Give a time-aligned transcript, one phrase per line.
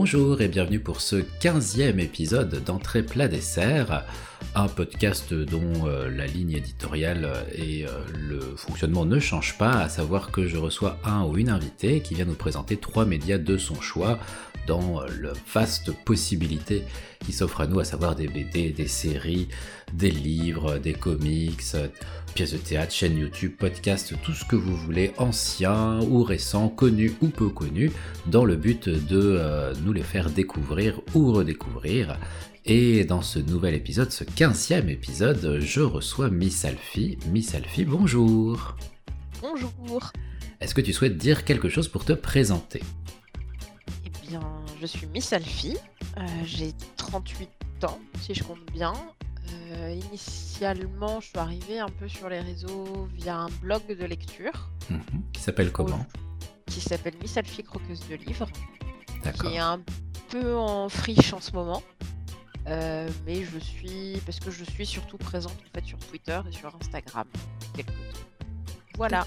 [0.00, 4.04] Bonjour et bienvenue pour ce 15e épisode d'Entrée plat dessert,
[4.54, 9.88] un podcast dont euh, la ligne éditoriale et euh, le fonctionnement ne changent pas, à
[9.88, 13.58] savoir que je reçois un ou une invitée qui vient nous présenter trois médias de
[13.58, 14.20] son choix
[14.68, 16.84] dans la vaste possibilité
[17.26, 19.48] qui s'offre à nous, à savoir des BD, des séries,
[19.92, 21.74] des livres, des comics,
[22.38, 27.12] pièces de théâtre, chaîne YouTube, podcast, tout ce que vous voulez, ancien ou récent, connu
[27.20, 27.90] ou peu connu,
[28.26, 32.16] dans le but de euh, nous les faire découvrir ou redécouvrir.
[32.64, 37.18] Et dans ce nouvel épisode, ce 15e épisode, je reçois Miss Alfie.
[37.32, 38.76] Miss Alfie, bonjour.
[39.42, 40.12] Bonjour.
[40.60, 42.84] Est-ce que tu souhaites dire quelque chose pour te présenter?
[44.06, 44.42] Eh bien,
[44.80, 45.76] je suis Miss Alfie.
[46.16, 47.48] Euh, J'ai 38
[47.82, 48.92] ans, si je compte bien.
[49.52, 54.70] Euh, initialement, je suis arrivée un peu sur les réseaux via un blog de lecture
[54.90, 55.00] Mhm.
[55.32, 56.06] Qui s'appelle comment
[56.66, 58.46] qui s'appelle Miss Alfie Croqueuse de livres,
[59.40, 59.80] qui est un
[60.30, 61.82] peu en friche en ce moment.
[62.66, 66.52] Euh, mais je suis, parce que je suis surtout présente en fait sur Twitter et
[66.52, 67.26] sur Instagram.
[68.96, 69.26] Voilà.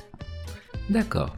[0.89, 1.35] D'accord.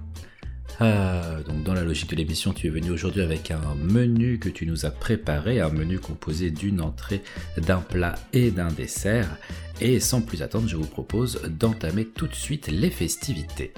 [0.81, 4.49] Euh, donc dans la logique de l'émission, tu es venu aujourd'hui avec un menu que
[4.49, 7.21] tu nous as préparé, un menu composé d'une entrée,
[7.57, 9.37] d'un plat et d'un dessert.
[9.81, 13.73] Et sans plus attendre, je vous propose d'entamer tout de suite les festivités.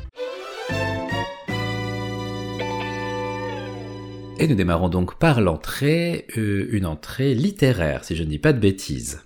[4.38, 8.52] Et nous démarrons donc par l'entrée, euh, une entrée littéraire, si je ne dis pas
[8.52, 9.22] de bêtises.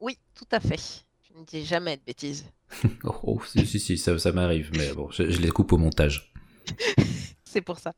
[0.00, 1.04] Oui, tout à fait.
[1.28, 2.44] Je ne dis jamais de bêtises.
[3.04, 6.33] Oh, si, si, si, ça, ça m'arrive, mais bon, je, je les coupe au montage.
[7.44, 7.92] C'est pour ça.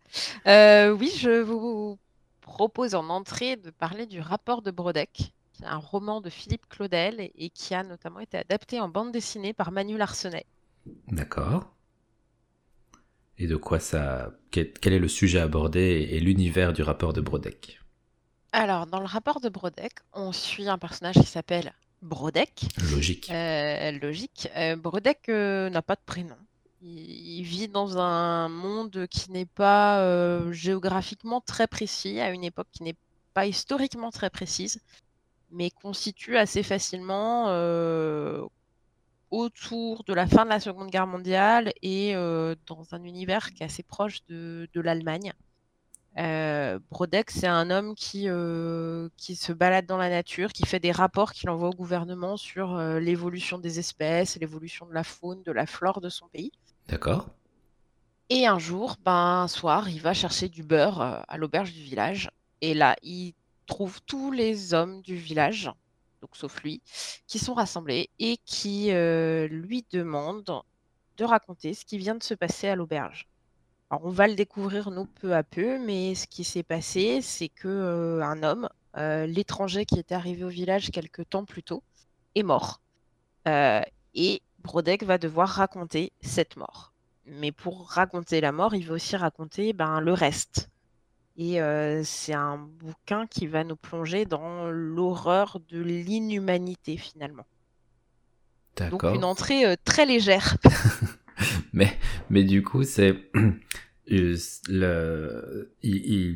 [0.47, 1.99] Euh, oui, je vous
[2.41, 6.69] propose en entrée de parler du rapport de Brodeck, qui est un roman de Philippe
[6.69, 10.47] Claudel et, qui a notamment été adapté en bande dessinée par Manu Larsenet.
[11.09, 11.73] D'accord.
[13.39, 14.33] Et de quoi ça.
[14.51, 17.81] Quel, est le sujet abordé et, et l'univers du rapport de Brodeck
[18.53, 22.67] Alors, dans le rapport de Brodeck, on suit un personnage qui s'appelle Brodeck.
[22.93, 23.31] Logique.
[23.31, 24.49] Euh, logique.
[24.57, 26.37] Euh, Brodeck euh, n'a pas de prénom.
[26.83, 32.69] Il, vit dans un monde qui n'est pas euh, géographiquement très précis, à une époque
[32.71, 32.97] qui n'est
[33.37, 34.81] pas historiquement très précise,
[35.51, 38.43] mais constitue assez facilement euh,
[39.31, 43.63] autour de la fin de la Seconde Guerre mondiale et euh, dans un univers qui
[43.63, 45.33] est assez proche de, l'Allemagne.
[46.19, 51.33] Euh, Brodeck, c'est un homme qui, se balade dans la nature, qui fait des rapports
[51.33, 56.01] qu'il envoie au gouvernement sur l'évolution des espèces, l'évolution de la faune, de la flore
[56.01, 56.53] de son pays.
[56.89, 57.29] D'accord.
[58.29, 61.83] Et un jour, ben, un soir, il va chercher du beurre euh, à l'auberge du
[61.83, 62.31] village.
[62.61, 63.35] Et là, il
[63.67, 65.71] trouve tous les hommes du village,
[66.21, 66.83] donc sauf lui,
[67.27, 70.63] qui sont rassemblés et qui euh, lui demandent
[71.17, 73.29] de raconter ce qui vient de se passer à l'auberge.
[73.91, 77.49] Alors, on va le découvrir nous peu à peu, mais ce qui s'est passé, c'est
[77.49, 81.83] que euh, un homme, l'étranger qui était arrivé au village quelque temps plus tôt,
[82.35, 82.81] est mort.
[84.15, 86.93] Et Brodeck va devoir raconter cette mort.
[87.27, 90.71] Mais pour raconter la mort, il va aussi raconter ben, le reste.
[91.37, 97.47] Et euh, c'est un bouquin qui va nous plonger dans l'horreur de l'inhumanité finalement.
[98.77, 99.15] Donc D'accord.
[99.15, 100.57] une entrée euh, très légère.
[101.75, 101.99] Mais,
[102.31, 103.31] mais du coup, c'est.
[104.09, 104.39] Il,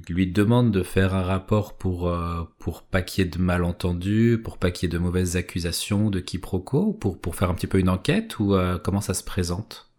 [0.09, 4.41] lui demande de faire un rapport pour, euh, pour pas qu'il y ait de malentendus,
[4.43, 7.67] pour pas qu'il y ait de mauvaises accusations, de quiproquos, pour, pour faire un petit
[7.67, 9.91] peu une enquête, ou euh, comment ça se présente?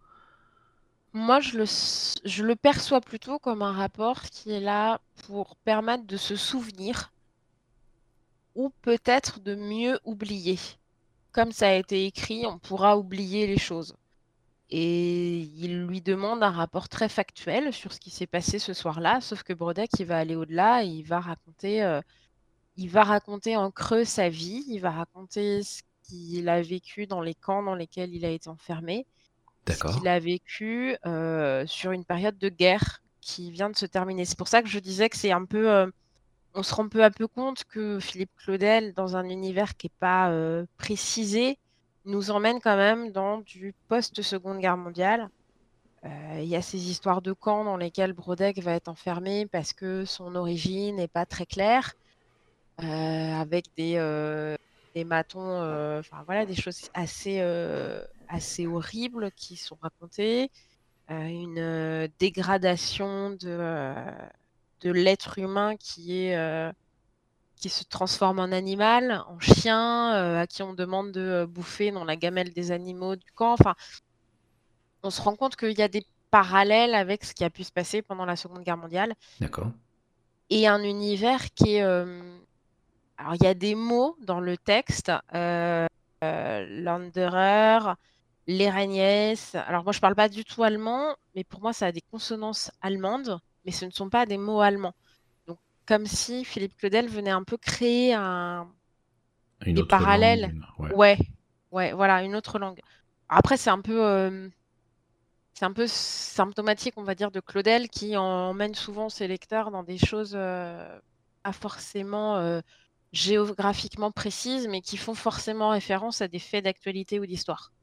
[1.13, 6.37] Moi, je le perçois plutôt comme un rapport qui est là pour permettre de se
[6.37, 7.11] souvenir
[8.55, 10.57] ou peut-être de mieux oublier.
[11.31, 13.95] Comme ça a été écrit, on pourra oublier les choses.
[14.71, 19.19] Et il lui demande un rapport très factuel sur ce qui s'est passé ce soir-là,
[19.21, 22.01] sauf que Brodeck, il va aller au-delà et il va raconter, euh,
[22.77, 27.21] il va raconter en creux sa vie, il va raconter ce qu'il a vécu dans
[27.21, 29.05] les camps dans lesquels il a été enfermé
[29.67, 34.25] ce qu'il a vécu euh, sur une période de guerre qui vient de se terminer.
[34.25, 35.69] C'est pour ça que je disais que c'est un peu.
[35.69, 35.87] euh,
[36.53, 39.93] on se rend peu à peu compte que Philippe Claudel, dans un univers qui n'est
[39.99, 40.33] pas
[40.77, 41.57] précisé,
[42.05, 45.29] nous emmène quand même dans du post-Seconde Guerre mondiale.
[46.03, 49.73] Euh, Il y a ces histoires de camps dans lesquels Brodeck va être enfermé parce
[49.73, 51.93] que son origine n'est pas très claire,
[52.81, 54.55] euh, avec des, euh,
[54.95, 55.61] des matons,
[55.99, 57.39] enfin voilà, des choses assez,
[58.27, 60.49] assez horribles qui sont racontées,
[61.09, 63.93] une dégradation de,
[64.81, 66.71] de l'être humain qui est
[67.61, 71.91] qui se transforme en animal, en chien, euh, à qui on demande de euh, bouffer
[71.91, 73.53] dans la gamelle des animaux du camp.
[73.53, 73.75] Enfin,
[75.03, 77.71] on se rend compte qu'il y a des parallèles avec ce qui a pu se
[77.71, 79.13] passer pendant la Seconde Guerre mondiale.
[79.39, 79.71] D'accord.
[80.49, 81.81] et un univers qui est.
[83.17, 85.87] Alors, il y a des mots dans le texte, euh,
[86.21, 87.93] Landerer,
[88.47, 89.35] l'Eragnes.
[89.53, 92.71] Alors, moi, je parle pas du tout allemand, mais pour moi, ça a des consonances
[92.81, 94.95] allemandes, mais ce ne sont pas des mots allemands.
[95.85, 98.69] Comme si Philippe Claudel venait un peu créer un,
[99.65, 100.53] des parallèles.
[100.93, 101.17] ouais.
[101.71, 101.91] ouais.
[101.93, 102.79] voilà, une autre langue.
[103.29, 104.05] Après, c'est un peu.
[104.05, 104.49] Euh,
[105.53, 109.83] c'est un peu symptomatique, on va dire, de Claudel qui emmène souvent ses lecteurs dans
[109.83, 110.99] des choses euh,
[111.43, 112.61] pas forcément euh,
[113.13, 117.73] géographiquement précises, mais qui font forcément référence à des faits d'actualité ou d'histoire.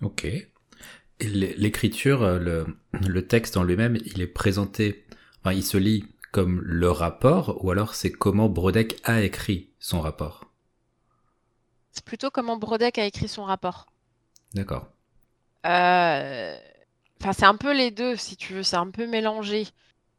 [0.00, 0.26] Ok.
[1.20, 5.04] L'écriture, euh, le, texte en lui-même, il est présenté,
[5.40, 6.04] enfin, il se lit
[6.36, 10.44] comme le rapport, ou alors c'est comment Brodeck a écrit son rapport
[11.92, 13.86] C'est plutôt comment Brodeck a écrit son rapport.
[14.52, 14.86] D'accord.
[15.64, 16.54] Euh,
[17.18, 19.66] enfin, c'est un peu les deux, si tu veux, c'est un peu mélangé.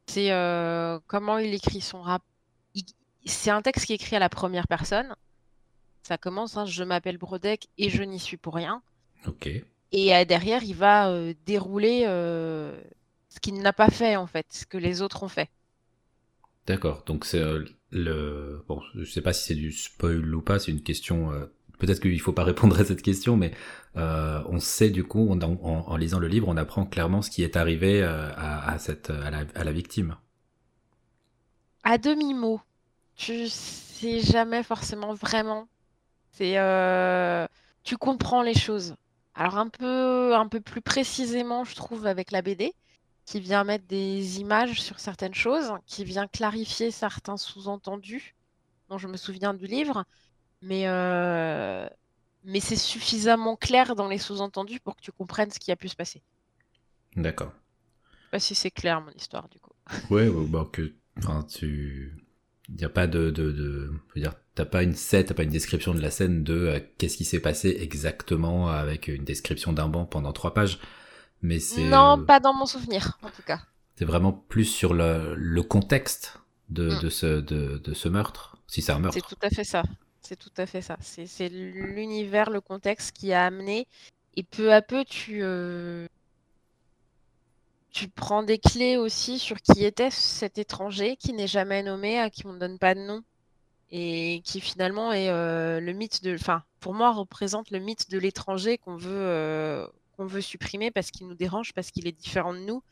[0.06, 2.26] C'est euh, comment il écrit son rapport
[3.24, 5.14] c'est un texte qui est écrit à la première personne.
[6.02, 8.82] Ça commence, hein, je m'appelle Brodeck et je n'y suis pour rien.
[9.24, 9.48] Ok.
[9.92, 11.12] Et euh, derrière, il va
[11.46, 15.48] dérouler ce qu'il n'a pas fait, en fait, ce que les autres ont fait.
[16.68, 17.02] D'accord.
[17.06, 17.42] Donc, c'est
[17.90, 18.64] le.
[18.68, 21.32] Bon, je sais pas si c'est du spoil ou pas, c'est une question.
[21.78, 23.52] Peut-être qu'il faut pas répondre à cette question, mais
[23.96, 28.02] on sait du coup, en, lisant le livre, on apprend clairement ce qui est arrivé
[28.02, 30.16] à, cette, à la, à la victime.
[31.82, 32.60] À demi-mot
[33.18, 35.68] tu sais jamais forcément vraiment.
[36.32, 37.46] C'est euh,
[37.82, 38.94] tu comprends les choses.
[39.34, 42.72] Alors un peu un peu plus précisément, je trouve avec la BD
[43.28, 48.34] qui vient mettre des images sur certaines choses, qui vient clarifier certains sous-entendus
[48.88, 50.06] dont je me souviens du livre,
[50.62, 51.86] mais euh,
[52.44, 55.90] mais c'est suffisamment clair dans les sous-entendus pour que tu comprennes ce qui a pu
[55.90, 56.22] se passer.
[57.16, 57.52] D'accord.
[58.12, 59.72] Je sais pas si c'est clair mon histoire du coup.
[60.10, 62.16] Ouais, bah, que enfin, tu
[62.74, 65.92] il a pas de, de, de dire, t'as pas une scène, t'as pas une description
[65.94, 70.06] de la scène de euh, qu'est-ce qui s'est passé exactement avec une description d'un banc
[70.06, 70.78] pendant trois pages.
[71.42, 71.84] Mais c'est.
[71.84, 73.60] Non, pas dans mon souvenir, en tout cas.
[73.96, 76.38] C'est vraiment plus sur le, le contexte
[76.68, 77.00] de, mm.
[77.00, 79.18] de, ce, de, de, ce meurtre, si c'est un meurtre.
[79.18, 79.82] C'est tout à fait ça.
[80.20, 80.96] C'est tout à fait ça.
[81.00, 83.86] C'est l'univers, le contexte qui a amené.
[84.36, 86.06] Et peu à peu, tu, euh,
[87.90, 92.30] tu prends des clés aussi sur qui était cet étranger qui n'est jamais nommé, à
[92.30, 93.22] qui on ne donne pas de nom,
[93.90, 96.34] et qui finalement est euh, le mythe de.
[96.34, 99.86] Enfin, pour moi, représente le mythe de l'étranger qu'on veut, euh,
[100.18, 102.82] qu'on veut supprimer parce qu'il nous dérange, parce qu'il est différent de nous,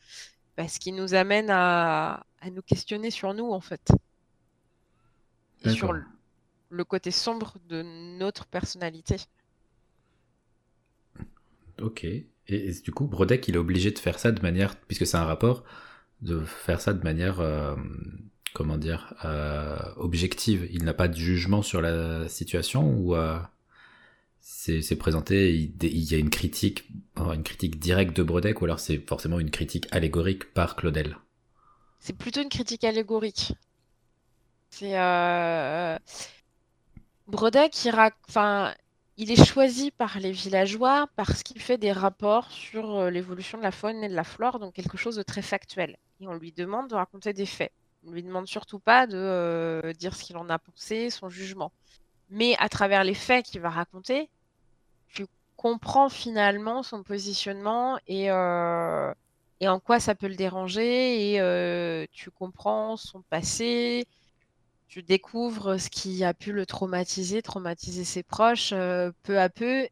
[0.55, 3.91] parce qu'il nous amène à, à, nous questionner sur nous, en fait.
[5.63, 5.93] Et sur
[6.69, 7.83] le côté sombre de
[8.17, 9.17] notre personnalité.
[11.81, 12.05] Ok.
[12.05, 15.25] Et, du coup, Brodeck, il est obligé de faire ça de manière, puisque c'est un
[15.25, 15.63] rapport,
[16.21, 17.75] de faire ça de manière, euh,
[18.53, 20.67] comment dire, euh, objective.
[20.71, 23.37] Il n'a pas de jugement sur la situation ou euh,
[24.49, 28.97] c'est présenté, il, y a une critique, une critique directe de Brodeck ou alors c'est
[28.97, 31.17] forcément une critique allégorique par Claudel?
[31.99, 33.53] C'est plutôt une critique allégorique.
[34.69, 35.97] C'est euh...
[37.27, 37.93] Brodeck, il,
[38.29, 38.73] enfin,
[39.17, 43.63] il est choisi par les villageois parce qu'il fait des rapports sur euh, l'évolution de
[43.63, 45.97] la faune et de la flore, donc quelque chose de très factuel.
[46.21, 47.73] Et on lui demande de raconter des faits.
[48.05, 51.73] On lui demande surtout pas de euh, dire ce qu'il en a pensé, son jugement.
[52.29, 54.29] Mais à travers les faits qu'il va raconter,
[55.57, 59.11] tu comprends finalement son positionnement et, euh,
[59.59, 64.05] et en quoi ça peut le déranger, et tu comprends son passé,
[64.87, 69.87] tu découvres ce qui a pu le traumatiser, traumatiser ses proches euh, peu à peu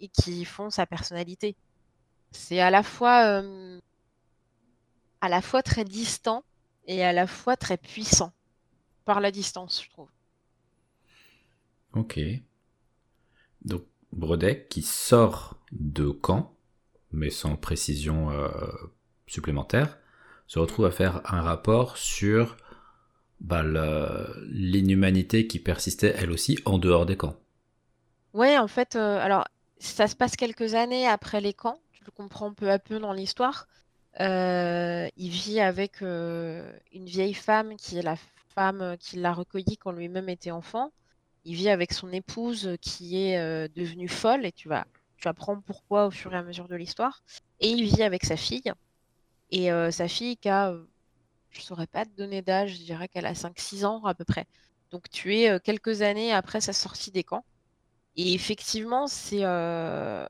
[0.00, 1.54] et qui font sa personnalité.
[2.30, 3.78] C'est à la fois euh,
[5.20, 6.44] à la fois très distant
[6.86, 8.32] et à la fois très puissant
[9.04, 10.08] par la distance, je trouve.
[11.92, 12.18] Ok.
[14.12, 16.54] Donc Brodeck qui sort de camp,
[17.12, 18.48] mais sans précision euh,
[19.26, 19.98] supplémentaire,
[20.46, 22.56] se retrouve à faire un rapport sur
[23.40, 27.36] bah, l'inhumanité qui persistait elle aussi en dehors des camps.
[28.34, 29.44] Ouais, en fait, euh, alors
[29.78, 33.12] ça se passe quelques années après les camps, tu le comprends peu à peu dans
[33.12, 33.68] l'histoire.
[34.20, 38.16] Euh, il vit avec une vieille femme qui est la
[38.54, 40.90] femme qui l'a recueilli quand lui-même était enfant.
[41.44, 43.38] Il vit avec son épouse qui est
[43.70, 47.22] devenue folle et tu vas, tu apprends pourquoi au fur et à mesure de l'histoire.
[47.60, 48.72] Et il vit avec sa fille.
[49.50, 50.74] Et sa fille qui a
[51.50, 54.46] je saurais pas te donner d'âge, je dirais qu'elle a 5-6 ans à peu près.
[54.90, 57.44] Donc tu es euh, quelques années après sa sortie des camps.
[58.16, 60.26] Et effectivement, c'est euh,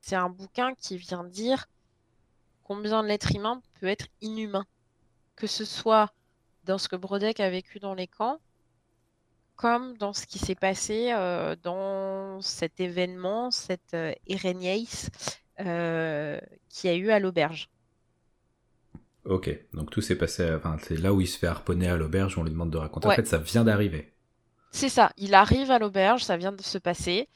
[0.00, 1.66] c'est un bouquin qui vient dire
[2.64, 4.66] combien l'être humain peut être inhumain.
[5.36, 6.12] Que ce soit
[6.64, 8.38] dans ce que Brodeck a vécu dans les camps,
[9.56, 11.12] comme dans ce qui s'est passé
[11.62, 13.96] dans cet événement, cette
[15.60, 16.40] euh,
[16.70, 17.68] qui a eu à l'auberge.
[19.24, 22.38] Ok, donc tout s'est passé, enfin, c'est là où il se fait harponner à l'auberge,
[22.38, 23.08] on lui demande de raconter.
[23.08, 24.12] En fait, ça vient d'arriver.
[24.72, 27.28] C'est ça, il arrive à l'auberge, ça vient de se passer.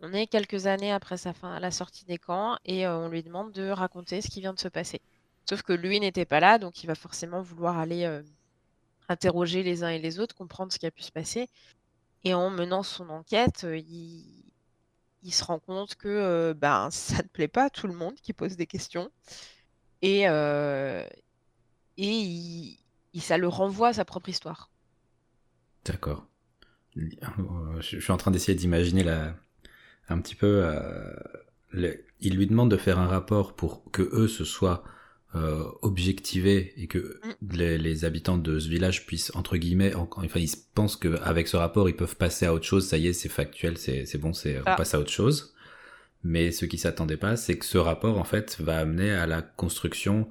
[0.00, 3.22] On est quelques années après sa fin, la sortie des camps et euh, on lui
[3.22, 5.00] demande de raconter ce qui vient de se passer.
[5.48, 8.22] Sauf que lui n'était pas là, donc il va forcément vouloir aller euh,
[9.08, 11.48] interroger les uns et les autres, comprendre ce qui a pu se passer.
[12.24, 17.48] Et en menant son enquête, euh, il, se rend compte que ben, ça ne plaît
[17.48, 19.10] pas à tout le monde qui pose des questions.
[20.02, 20.22] Et,
[21.96, 22.76] et
[23.20, 24.70] ça le renvoie à sa propre histoire.
[25.84, 26.26] D'accord.
[26.96, 29.34] Je suis en train d'essayer d'imaginer la,
[30.08, 30.62] un petit peu.
[30.64, 31.14] Euh,
[32.20, 34.82] il lui demande de faire un rapport pour que eux se soient
[35.34, 37.52] euh, objectivés et que mm.
[37.52, 41.96] les, habitants de ce village puissent entre guillemets, enfin ils pensent qu'avec ce rapport ils
[41.96, 42.88] peuvent passer à autre chose.
[42.88, 44.76] Ça y est, c'est factuel, c'est bon, c'est on ah.
[44.76, 45.54] passe à autre chose.
[46.24, 49.42] Mais ce qui s'attendait pas, c'est que ce rapport en fait va amener à la
[49.42, 50.30] construction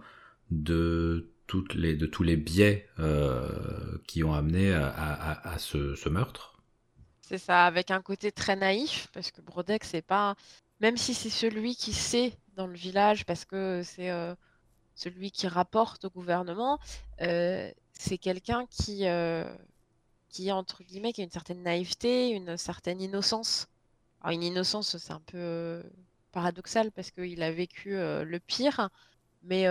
[0.49, 6.59] de toutes les de tous les biais euh, qui ont amené à, ce, meurtre.
[7.21, 10.35] C'est ça, avec un côté très naïf, parce que Brodeck, c'est pas.
[10.81, 14.33] Même si c'est celui qui sait dans le village, parce que c'est euh,
[14.97, 16.79] celui qui rapporte au gouvernement,
[17.21, 19.49] euh, c'est quelqu'un qui, euh,
[20.27, 23.67] qui, entre guillemets, qui a une certaine naïveté, une certaine innocence.
[24.21, 25.81] Alors, une innocence, c'est un peu
[26.33, 28.89] paradoxal parce qu'il a vécu le pire,
[29.43, 29.67] mais,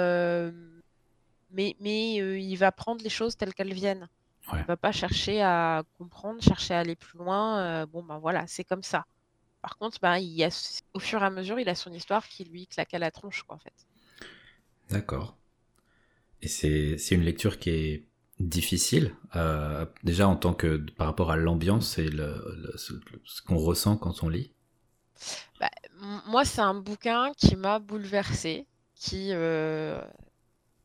[1.51, 4.09] mais, mais il va prendre les choses telles qu'elles viennent.
[4.53, 4.63] Ouais.
[4.63, 7.59] va pas chercher à comprendre, chercher à aller plus loin.
[7.59, 9.05] Euh, bon, ben voilà, c'est comme ça.
[9.61, 12.29] Par contre, ben, il y a, au fur et à mesure, il a son histoire
[12.29, 13.75] qui lui claque à la tronche, quoi, en fait.
[14.91, 15.37] D'accord.
[16.43, 18.05] Et c'est une lecture qui est
[18.39, 22.93] difficile, euh, déjà en tant que par rapport à l'ambiance et le, ce,
[23.43, 24.53] qu'on ressent quand on lit?
[25.59, 25.71] Bah,
[26.27, 30.01] moi, c'est un bouquin qui m'a bouleversé, qui euh,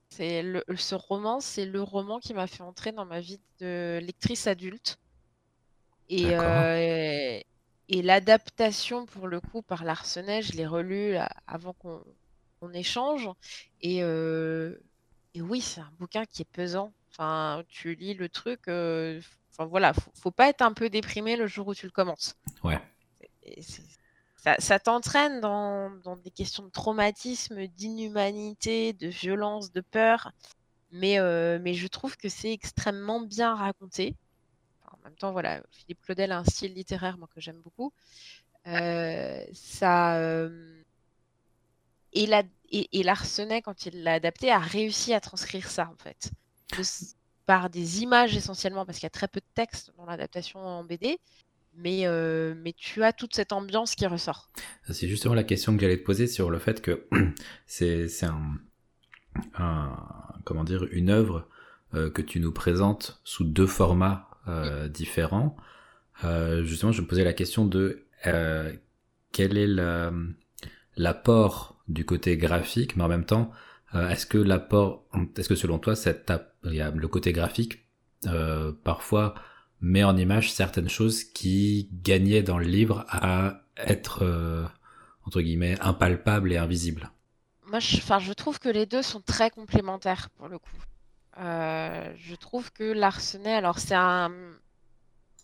[0.10, 4.00] c'est le, ce roman, c'est le roman qui m'a fait entrer dans ma vie de
[4.01, 4.98] lectrice adulte.
[6.08, 7.39] Et, euh,
[7.89, 11.15] et l'adaptation, pour le coup, par Larsenet, je l'ai relu
[11.48, 12.01] avant qu'on
[12.72, 13.30] échange.
[13.82, 14.75] Et, euh,
[15.34, 16.94] et oui, c'est un bouquin qui est pesant.
[17.12, 18.68] Enfin, tu lis le truc.
[18.68, 19.20] Euh,
[19.51, 22.36] enfin voilà, faut, faut pas être un peu déprimé le jour où tu le commences.
[22.63, 22.80] Ouais
[24.60, 30.32] ça, t'entraîne dans, des questions de traumatisme, d'inhumanité, de violence, de peur.
[30.91, 34.15] Mais, euh, mais je trouve que c'est extrêmement bien raconté.
[34.91, 37.94] en même temps, voilà, Philippe Claudel a un style littéraire moi, que j'aime beaucoup.
[38.68, 40.80] Euh, ça, euh,
[42.13, 46.32] et, la, et, Larsenet, quand il l'a adapté, a réussi à transcrire ça, en fait.
[47.46, 50.84] par des images essentiellement, parce qu'il y a très peu de texte dans l'adaptation en
[50.84, 51.20] BD,
[51.75, 54.50] mais, euh, mais tu as toute cette ambiance qui ressort.
[54.89, 57.08] C'est justement la question que j'allais te poser sur le fait que
[57.65, 59.96] c'est un,
[60.44, 61.48] comment dire, une œuvre
[61.94, 65.56] euh, que tu nous présentes sous deux formats euh, différents.
[66.63, 68.06] justement, je me posais la question de
[69.32, 69.68] quel est
[70.98, 73.51] l'apport du côté graphique, mais en même temps,
[73.93, 75.05] est-ce que l'apport,
[75.38, 76.31] est-ce que selon toi, cette,
[76.63, 77.86] le côté graphique
[78.83, 79.36] parfois
[79.81, 84.65] met en image certaines choses qui gagnaient dans le livre à être, euh,
[85.25, 87.12] entre guillemets, impalpables et invisibles?
[87.65, 90.69] Moi, je, trouve que les deux sont très complémentaires pour le coup.
[91.39, 94.31] Euh, je trouve que Larsenet, alors c'est un,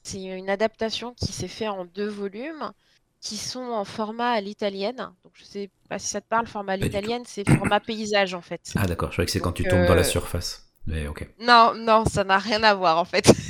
[0.04, 2.74] c'est une adaptation qui s'est fait en deux volumes
[3.22, 4.98] qui sont en format à l'italienne.
[5.24, 8.42] Donc je sais pas si ça te parle, format à l'italienne, c'est format paysage en
[8.42, 8.74] fait.
[8.76, 10.70] Ah d'accord, je croyais que c'est quand tu tombes dans la euh, surface.
[10.86, 11.28] Mais ok.
[11.40, 13.32] Non, non, ça n'a rien à voir en fait.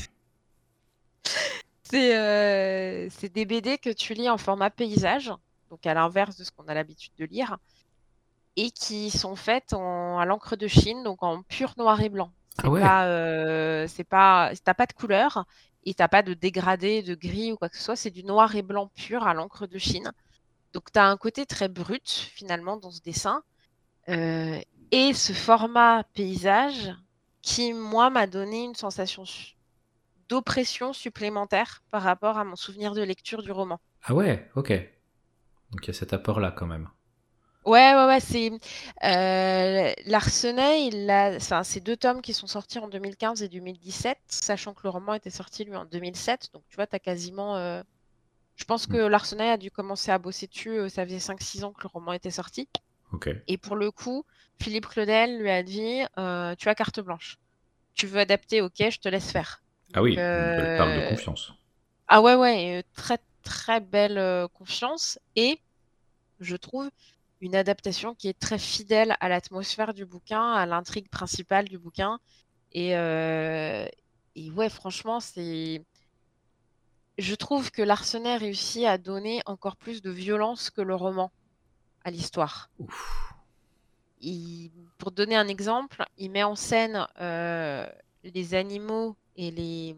[1.94, 5.32] Euh, c'est des BD que tu lis en format paysage,
[5.70, 7.58] donc à l'inverse de ce qu'on a l'habitude de lire,
[8.58, 12.32] et qui sont faites à l'encre de Chine, donc en pur noir et blanc.
[12.62, 12.82] Ah ouais.
[12.82, 15.46] pas, euh, c'est pas, t'as pas de couleur
[15.88, 17.96] et t'as pas de dégradé, de gris ou quoi que ce soit.
[17.96, 20.12] C'est du noir et blanc pur à l'encre de Chine.
[20.74, 23.41] Donc tu as un côté très brut finalement dans ce dessin.
[24.10, 24.60] Euh,
[24.91, 26.94] et ce format paysage
[27.41, 29.24] qui, moi, m'a donné une sensation
[30.27, 33.79] d'oppression supplémentaire par rapport à mon souvenir de lecture du roman.
[34.03, 34.72] Ah ouais, ok.
[35.72, 36.89] Donc il y a cet apport-là quand même.
[37.68, 38.50] Ouais, ouais, ouais, c'est
[39.04, 44.18] euh, Larsenet, il a, enfin, c'est deux tomes qui sont sortis en 2015 et 2017,
[44.28, 46.52] sachant que le roman était sorti lui en 2007.
[46.54, 47.58] Donc tu vois, tu as quasiment.
[47.58, 47.84] Euh,
[48.56, 49.10] je pense que mm.
[49.10, 52.14] Larsenet a dû commencer à bosser dessus, euh, ça faisait 5-6 ans que le roman
[52.14, 52.70] était sorti.
[53.12, 53.30] Ok.
[53.50, 54.24] Et pour le coup,
[54.62, 56.04] Philippe Claudel lui a dit
[56.58, 57.38] Tu as carte blanche
[57.96, 59.64] tu veux adapter, ok, je te laisse faire.
[59.96, 61.52] Ah oui, une part de confiance.
[62.08, 65.60] Ah ouais, ouais, très très belle confiance et
[66.40, 66.92] je trouve
[67.41, 72.20] une adaptation qui est très fidèle à l'atmosphère du bouquin, à l'intrigue principale du bouquin.
[72.74, 75.84] Et, et ouais, franchement, c'est.
[77.17, 81.32] Je trouve que Larsenet réussit à donner encore plus de violence que le roman
[82.03, 82.70] à l'histoire.
[84.98, 87.08] Pour donner un exemple, il met en scène
[88.24, 89.96] les animaux et les,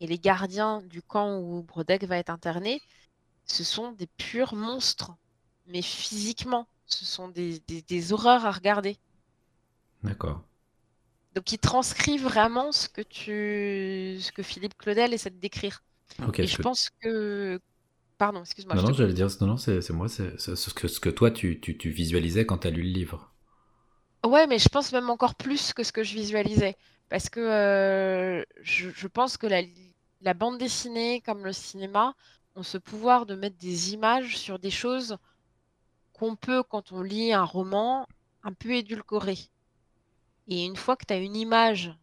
[0.00, 2.80] et les gardiens du camp où Brodek va être interné.
[3.44, 5.12] Ce sont des purs monstres
[5.70, 6.66] mais physiquement.
[6.86, 8.96] Ce sont des, horreurs à regarder.
[10.02, 10.42] D'accord.
[11.34, 15.84] Donc il transcrit vraiment ce que tu, ce que Philippe Claudel essaie de décrire.
[16.36, 17.60] Et je pense que,
[18.18, 18.74] pardon, excuse-moi.
[18.74, 21.60] Non, non, j'allais dire, non, non, c'est moi, c'est ce que, ce que toi tu,
[21.60, 23.32] tu, tu visualisais quand tu as lu le livre.
[24.26, 26.76] Ouais, mais je pense même encore plus que ce que je visualisais,
[27.08, 29.62] parce que euh, je, je, pense que la,
[30.20, 32.14] la bande dessinée, comme le cinéma,
[32.56, 35.16] ont ce pouvoir de mettre des images sur des choses
[36.20, 38.06] qu'on peut, quand on lit un roman,
[38.42, 39.38] un peu édulcorer.
[40.48, 41.96] Et une fois que tu as une image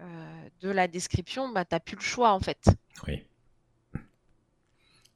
[0.00, 2.66] euh, de la description, bah, tu n'as plus le choix en fait.
[3.08, 3.22] Oui.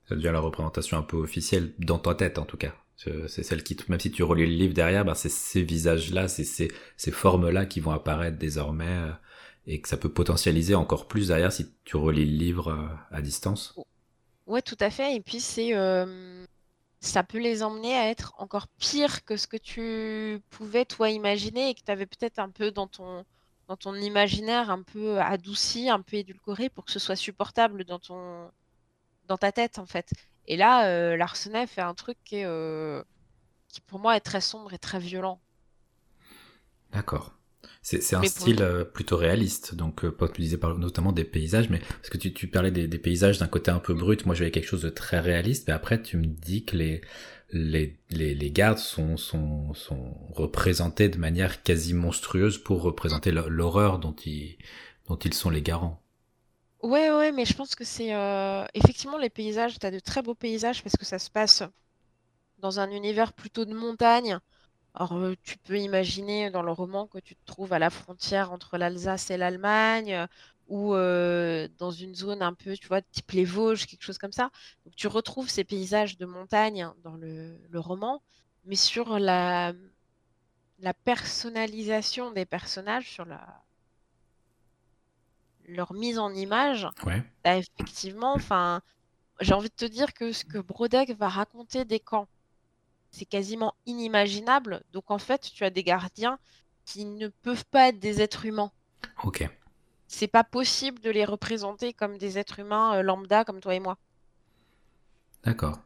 [0.08, 2.75] Ça devient la représentation un peu officielle dans ta tête en tout cas.
[2.96, 6.44] C'est celle qui, même si tu relis le livre derrière, bah, c'est ces visages-là, c'est
[6.44, 9.12] ces, ces formes-là qui vont apparaître désormais euh,
[9.66, 13.20] et que ça peut potentialiser encore plus derrière si tu relis le livre euh, à
[13.20, 13.78] distance.
[14.46, 15.14] Ouais, tout à fait.
[15.14, 15.75] Et puis c'est
[17.00, 21.71] ça peut les emmener à être encore pire que ce que tu pouvais toi imaginer
[21.71, 23.25] et que tu avais peut-être un peu dans ton,
[23.69, 27.99] dans ton imaginaire un peu adouci, un peu édulcoré pour que ce soit supportable dans,
[27.99, 28.50] ton,
[29.26, 30.11] dans ta tête en fait.
[30.47, 31.17] Et là, euh,
[31.67, 33.03] fait un truc qui, euh,
[33.69, 35.41] qui pour moi est très sombre et très violent.
[36.93, 37.32] D'accord.
[37.88, 41.78] C'est un style euh, plutôt réaliste, donc euh, pas utiliser par, notamment des paysages, mais
[41.78, 44.50] parce que tu, tu parlais des, des paysages d'un côté un peu brut, moi j'avais
[44.50, 47.00] quelque chose de très réaliste, mais après tu me dis que les
[47.52, 54.00] les, les, les gardes sont, sont, sont représentés de manière quasi monstrueuse pour représenter l'horreur
[54.00, 54.58] dont ils,
[55.08, 56.02] dont ils sont les garants.
[56.82, 60.22] Ouais, ouais, mais je pense que c'est euh, effectivement les paysages, tu as de très
[60.22, 61.62] beaux paysages parce que ça se passe
[62.58, 64.40] dans un univers plutôt de montagne
[64.97, 68.78] alors, tu peux imaginer dans le roman que tu te trouves à la frontière entre
[68.78, 70.26] l'Alsace et l'Allemagne,
[70.69, 74.50] ou dans une zone un peu, tu vois, type les Vosges, quelque chose comme ça.
[74.85, 78.23] Donc, tu retrouves ces paysages de montagne dans le, roman,
[78.65, 79.75] mais sur la,
[80.80, 83.63] la personnalisation des personnages, sur la,
[85.69, 87.23] leur mise en image, ouais.
[87.45, 88.82] Bah, effectivement, enfin,
[89.41, 92.28] j'ai envie de te dire que ce que Brodeck va raconter des camps,
[93.17, 94.83] c'est quasiment inimaginable.
[94.93, 96.39] Donc en fait, tu as des gardiens
[96.85, 98.71] qui ne peuvent pas être des êtres humains.
[99.25, 99.49] Ok.
[100.07, 103.81] C'est pas possible de les représenter comme des êtres humains euh, lambda comme toi et
[103.81, 103.99] moi.
[105.45, 105.81] D'accord.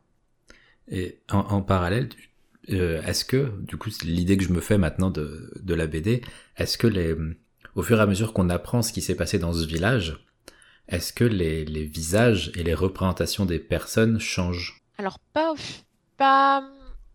[0.89, 2.09] Et en, parallèle,
[2.71, 6.23] euh, est-ce que, du coup, l'idée que je me fais maintenant de, la BD,
[6.57, 7.15] est-ce que les,
[7.77, 10.27] au fur et à mesure qu'on apprend ce qui s'est passé dans ce village,
[10.89, 14.83] est-ce que les, les, visages et les représentations des personnes changent?
[14.99, 15.55] Alors pas,
[16.17, 16.69] pas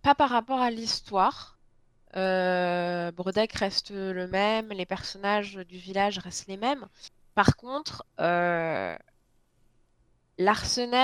[0.06, 1.58] pas par rapport à l'histoire.
[2.16, 3.12] Euh,
[3.56, 6.86] reste le même, les personnages du village restent les mêmes.
[7.34, 8.96] Par contre, euh,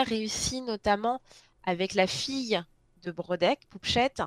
[0.03, 1.19] réussit notamment
[1.63, 2.61] avec la fille
[3.01, 4.21] de Brodek, Poupchette.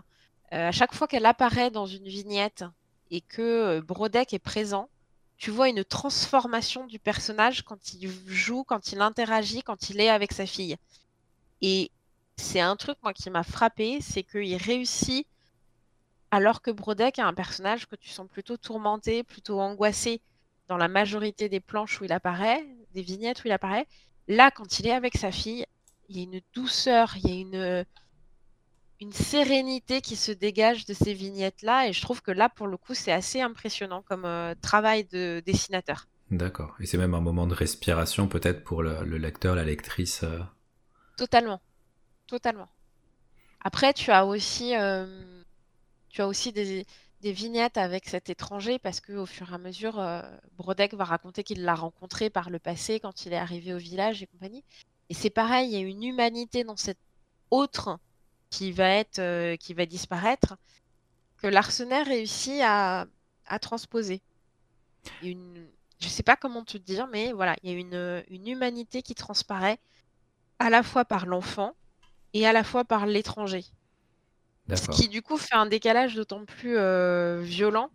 [0.52, 2.64] Euh, à chaque fois qu'elle apparaît dans une vignette
[3.12, 4.88] et que Brodek est présent,
[5.37, 10.10] tu vois une transformation du personnage quand il joue, quand il interagit, quand il est
[10.10, 10.76] avec sa fille.
[11.62, 11.92] Et
[12.37, 15.27] c'est un truc moi qui m'a frappé, c'est qu'il réussit
[16.31, 20.20] alors que Brodeck est un personnage que tu sens plutôt tourmenté, plutôt angoissé
[20.68, 23.87] dans la majorité des planches où il apparaît, des vignettes où il apparaît.
[24.27, 25.64] Là, quand il est avec sa fille,
[26.09, 27.85] il y a une douceur, il y a une,
[29.01, 31.88] une sérénité qui se dégage de ces vignettes-là.
[31.88, 35.42] Et je trouve que là, pour le coup, c'est assez impressionnant comme euh, travail de
[35.47, 36.07] dessinateur.
[36.31, 36.75] D'accord.
[36.81, 40.23] Et c'est même un moment de respiration peut-être pour le, lecteur, la lectrice.
[40.25, 40.40] Euh.
[41.16, 41.61] Totalement.
[42.26, 42.68] Totalement.
[43.60, 45.42] Après, tu as aussi, euh,
[46.10, 46.87] tu as aussi des,
[47.22, 50.20] vignettes avec cet étranger parce qu'au fur et à mesure, euh,
[50.58, 54.22] Brodeck va raconter qu'il l'a rencontré par le passé quand il est arrivé au village
[54.22, 54.62] et compagnie.
[55.08, 56.98] Et c'est pareil, il y a une humanité dans cet
[57.50, 57.98] autre
[58.50, 60.56] qui va être, euh, qui va disparaître,
[61.38, 63.06] que Larsenet réussit à,
[63.60, 64.20] transposer.
[65.22, 65.66] Une,
[65.98, 69.14] je sais pas comment te dire, mais voilà, il y a une, une humanité qui
[69.14, 69.78] transparaît
[70.58, 71.74] à la fois par l'enfant,
[72.35, 73.64] et à la fois par l'étranger.
[74.75, 77.90] Ce qui du coup fait un décalage d'autant plus euh, violent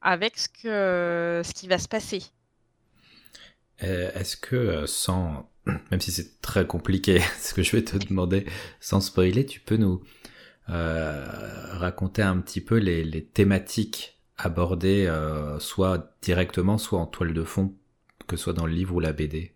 [0.00, 2.22] avec ce, que, ce qui va se passer.
[3.78, 5.50] Est-ce que sans,
[5.90, 8.46] même si c'est très compliqué, ce que je vais te demander,
[8.80, 10.02] sans spoiler, tu peux nous
[10.66, 15.12] raconter un petit peu les, les thématiques abordées,
[15.58, 17.74] soit directement, soit en toile de fond,
[18.26, 19.54] que ce soit dans le livre ou la BD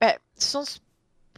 [0.00, 0.80] bah, Sans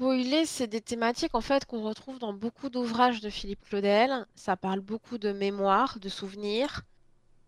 [0.00, 4.26] spoiler, c'est des thématiques en fait qu'on retrouve dans beaucoup d'ouvrages de Philippe Claudel.
[4.34, 6.84] Ça parle beaucoup de mémoire, de souvenirs.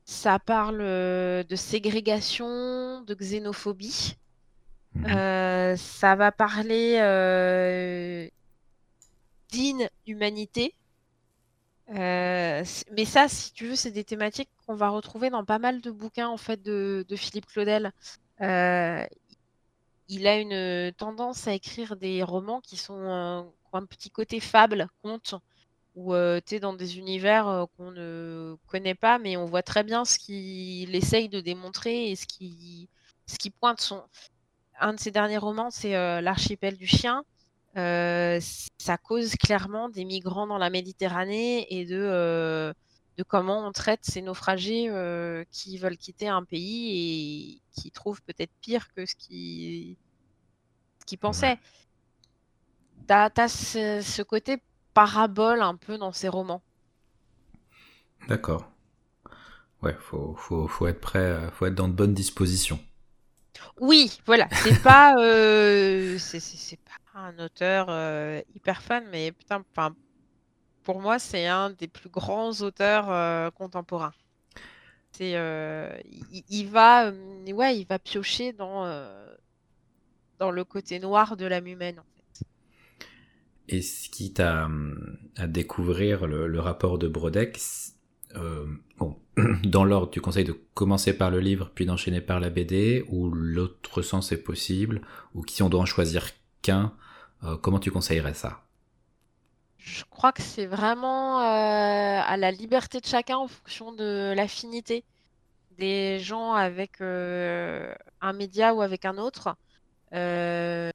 [0.05, 4.19] Ça parle euh, de ségrégation, de xénophobie.
[4.95, 5.07] Mhm.
[5.07, 8.29] Euh, ça va parler euh,
[9.49, 10.75] d'inhumanité.
[11.88, 15.91] mais ça, si tu veux, c'est des thématiques qu'on va retrouver dans pas mal de
[15.91, 17.93] bouquins en fait de, de Philippe Claudel
[20.12, 24.87] il a une tendance à écrire des romans qui sont euh, un petit côté fable,
[25.03, 25.35] conte,
[25.94, 29.62] où euh, tu es dans des univers euh, qu'on ne connaît pas, mais on voit
[29.62, 32.90] très bien ce qu'il essaye de démontrer et ce qui,
[33.27, 34.03] ce qui pointe son.
[34.81, 37.25] Un de ses derniers romans, c'est L'archipel du chien.
[37.75, 42.75] ça cause clairement des migrants dans la Méditerranée et de,
[43.22, 44.90] de comment on traite ces naufragés
[45.50, 49.96] qui veulent quitter un pays et qui trouvent peut-être pire que ce qui
[51.04, 51.58] qui pensait.
[53.06, 54.58] T'as as ce, côté
[54.94, 56.62] parabole un peu dans ces romans.
[58.28, 58.70] D'accord.
[59.82, 62.78] Ouais, faut, faut, faut, être prêt, euh, faut être dans de bonnes dispositions.
[63.80, 64.48] Oui, voilà.
[64.52, 69.64] C'est pas, euh, c'est pas un auteur euh, hyper fun, mais putain,
[70.85, 74.14] pour moi, c'est un des plus grands auteurs euh, contemporains.
[75.12, 77.12] C'est, il, il, va,
[77.53, 78.87] ouais, il va piocher dans
[80.42, 82.03] dans le côté noir de l'âme humaine.
[83.68, 84.68] Et ce qui t'a
[85.37, 87.61] à découvrir le, rapport de Brodeck,
[88.35, 88.66] euh,
[88.99, 89.16] bon,
[89.64, 93.31] dans l'ordre, tu conseilles de commencer par le livre puis d'enchaîner par la BD, ou
[93.31, 95.03] l'autre sens est possible,
[95.35, 96.27] ou si on doit en choisir
[96.61, 96.92] qu'un,
[97.45, 98.64] euh, comment tu conseillerais ça?
[99.85, 105.05] Je crois que c'est vraiment euh, à la liberté de chacun en fonction de l'affinité
[105.79, 109.57] des gens avec un média ou avec un autre.
[110.14, 110.90] Euh,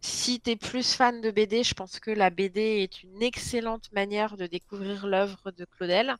[0.00, 3.90] si tu es plus fan de BD, je pense que la BD est une excellente
[3.92, 6.16] manière de découvrir l'œuvre de Claudel.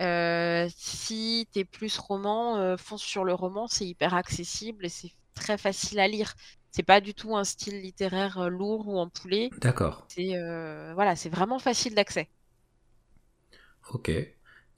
[0.00, 4.88] Euh, si tu es plus roman, euh, fonce sur le roman, c'est hyper accessible et
[4.88, 6.34] c'est très facile à lire.
[6.72, 9.50] C'est pas du tout un style littéraire lourd ou empoulé.
[9.60, 10.06] D'accord.
[10.08, 10.36] C'est
[10.94, 12.28] voilà, c'est vraiment facile d'accès.
[13.92, 14.10] Ok.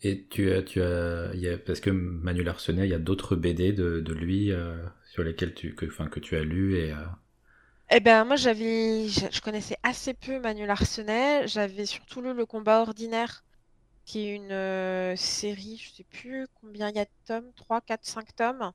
[0.02, 1.30] Et tu as, tu as,
[1.64, 4.52] parce que Manuel Arsenet, il y a d'autres BD de, de lui
[5.14, 6.90] sur lesquels tu, que, que tu as lu et.
[6.90, 6.96] Euh,
[7.90, 11.46] eh ben moi j'avais, je, connaissais assez peu Manuel Arsenet.
[11.46, 13.44] J'avais surtout lu Le Combat ordinaire,
[14.04, 17.80] qui est une euh, série, je sais plus combien il y a de tomes, 3,
[17.82, 18.72] 4, 5 tomes,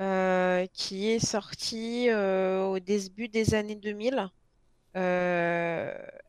[0.00, 4.28] euh, qui est sortie au début des années 2000.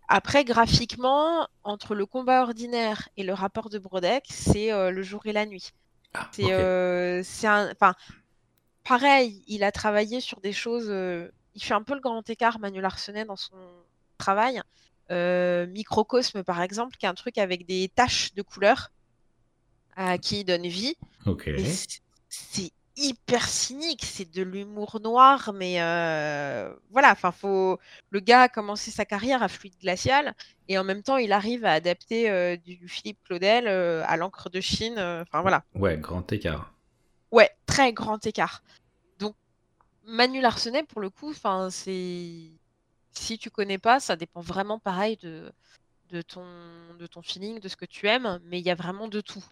[0.08, 5.34] après, graphiquement, entre le combat ordinaire et le rapport de Brodeck, c'est le jour et
[5.34, 5.74] la nuit.
[6.14, 7.94] Ah, c'est un, enfin,
[8.84, 10.88] pareil, il a travaillé sur des choses.
[10.90, 13.56] Euh, il fait un peu le grand écart, Manuel Arsenet, dans son
[14.18, 14.62] travail.
[15.12, 18.92] Euh, Microcosme, par exemple, qui est un truc avec des taches de couleur
[19.96, 20.96] à qui donne vie.
[21.26, 21.52] Ok.
[22.30, 27.80] C'est hyper cynique, c'est de l'humour noir, mais euh, voilà, enfin, faut.
[28.10, 30.36] Le gars a commencé sa carrière à Fluide Glacial
[30.68, 35.00] et en même temps, il arrive à adapter du Philippe Claudel à l'encre de Chine.
[35.00, 35.64] Enfin voilà.
[35.74, 36.74] Ouais, grand écart.
[37.32, 38.64] Ouais, très grand écart.
[39.20, 39.36] Donc,
[40.06, 42.52] Manu Larsenet, pour le coup, enfin, c'est.
[43.12, 45.52] Si tu connais pas, ça dépend vraiment pareil de,
[46.10, 46.46] de, ton,
[47.00, 49.44] de ton feeling, de ce que tu aimes, mais il y a vraiment de tout.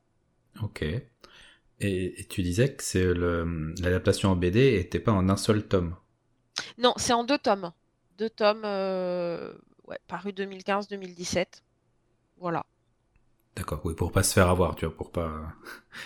[0.62, 0.86] Ok.
[1.79, 5.95] Et, tu disais que c'est l'adaptation en BD n'était pas en un seul tome.
[6.77, 7.71] Non, c'est en deux tomes.
[8.17, 9.53] Deux tomes euh,
[9.87, 11.45] ouais, parus 2015-2017.
[12.39, 12.65] Voilà.
[13.55, 15.53] D'accord, oui, pour pas se faire avoir, tu vois, pour pas.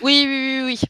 [0.02, 0.80] Oui, oui, oui, oui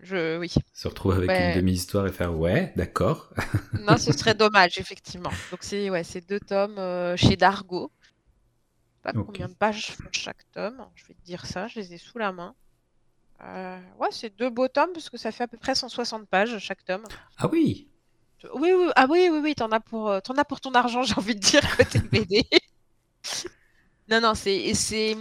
[0.00, 0.52] je, oui.
[0.72, 3.30] Se retrouver avec une demi-histoire et faire ouais, d'accord.
[3.80, 5.30] non, ce serait dommage, effectivement.
[5.50, 7.90] Donc c'est ouais, deux tomes euh, chez Dargo.
[9.02, 10.84] Pas combien de pages font chaque tome.
[10.94, 12.54] Je vais te dire ça, je les ai sous la main.
[13.42, 16.58] Euh, ouais, c'est deux beaux tomes parce que ça fait à peu près 160 pages
[16.58, 17.04] chaque tome.
[17.38, 17.88] Ah oui.
[18.54, 21.02] Oui, oui, ah oui, oui, oui, t'en as pour, euh, en as pour ton argent,
[21.04, 22.46] j'ai envie de dire côté BD.
[24.08, 25.16] non, non, c'est, c'est,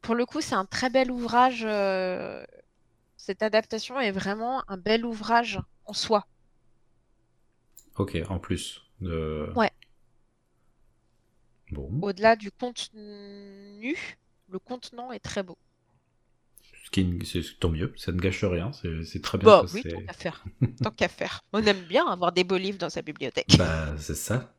[0.00, 1.66] pour le coup, c'est un très bel ouvrage
[3.22, 6.26] cette adaptation est vraiment un bel ouvrage en soi.
[7.94, 9.52] Ok, en plus de.
[9.54, 9.70] Ouais.
[11.70, 11.88] Bon.
[12.02, 13.96] Au-delà du contenu,
[14.48, 15.56] le contenant est très beau.
[16.92, 17.18] Qui,
[17.58, 18.70] tant mieux, ça ne gâche rien,
[19.04, 19.46] c'est très bien.
[19.46, 20.44] Bah, oui, tant qu'à faire.
[20.82, 21.42] tant qu'à faire.
[21.52, 23.56] On aime bien avoir des beaux livres dans sa bibliothèque.
[23.58, 24.54] Bah, c'est ça.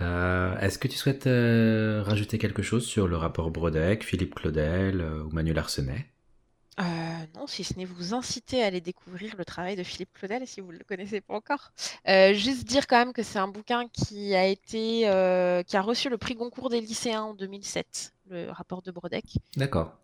[0.00, 5.00] Euh, est-ce que tu souhaites euh, rajouter quelque chose sur le rapport Brodeck, Philippe Claudel
[5.00, 6.06] euh, ou Manuel Arsenet?
[7.34, 10.60] Non, si ce n'est vous inciter à aller découvrir le travail de Philippe Claudel si
[10.60, 11.72] vous ne le connaissez pas encore.
[12.06, 15.00] juste dire quand même que c'est un bouquin qui a été,
[15.66, 19.24] qui a reçu le prix Goncourt des lycéens en 2007, le rapport de Brodeck.
[19.56, 19.96] D'accord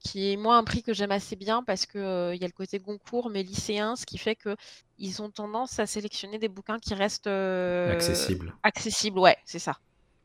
[0.00, 2.46] qui est moi un prix que j'aime assez bien parce que euh, il y a
[2.46, 4.56] le côté Goncourt mais lycéen, ce qui fait que
[4.98, 8.54] ils ont tendance à sélectionner des bouquins qui restent euh, accessibles.
[8.62, 9.78] Accessibles, ouais, c'est ça,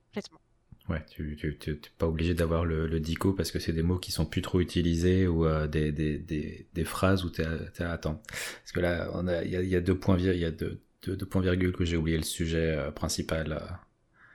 [0.08, 0.40] complètement.
[0.88, 4.12] Ouais, tu n'es pas obligé d'avoir le, le, dico parce que c'est des mots qui
[4.12, 7.92] sont plus trop utilisés ou euh, des, des, des, des, phrases où tu es à
[7.92, 8.20] attendre.
[8.28, 9.10] Parce que là,
[9.44, 11.86] il y a, y a, deux points, il y a deux, deux, points virgules que
[11.86, 13.80] j'ai oublié le sujet principal.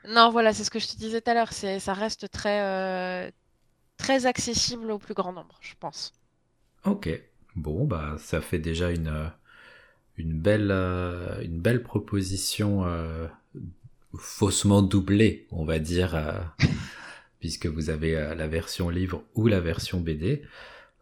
[0.08, 1.52] Non, voilà, c'est ce que je te disais tout à l'heure.
[1.52, 3.32] Ça reste très,
[4.00, 6.12] très accessible au plus grand nombre, je pense.
[6.84, 7.08] Ok,
[7.54, 9.28] bon, bah ça fait déjà une, euh,
[10.16, 13.26] une, belle, euh, une belle proposition euh,
[14.18, 16.18] faussement doublée, on va dire,
[17.40, 20.42] puisque vous avez la version livre ou la version BD.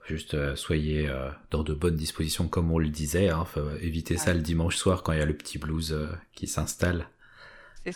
[0.05, 1.07] Juste soyez
[1.51, 3.29] dans de bonnes dispositions, comme on le disait.
[3.29, 5.97] Hein, faut éviter ça le dimanche soir quand il y a le petit blues
[6.33, 7.09] qui s'installe.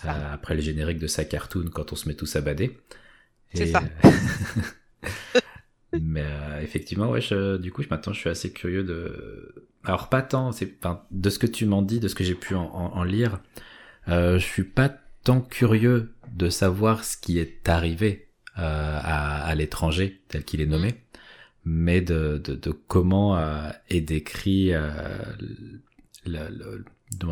[0.05, 2.79] après le générique de sa cartoon, quand on se met tous à bader.
[3.55, 3.83] C'est ça.
[6.01, 7.21] Mais euh, effectivement, ouais,
[7.59, 9.67] du coup, maintenant, je suis assez curieux de.
[9.85, 10.79] Alors, pas tant, c'est,
[11.11, 13.41] de ce que tu m'en dis, de ce que j'ai pu en, lire,
[14.09, 14.89] euh, je suis pas
[15.25, 20.91] tant curieux de savoir ce qui est arrivé euh, à, l'étranger, tel qu'il est nommé,
[20.91, 20.95] mm.
[21.65, 24.91] mais de, de, comment euh, est décrit euh,
[26.27, 26.85] le,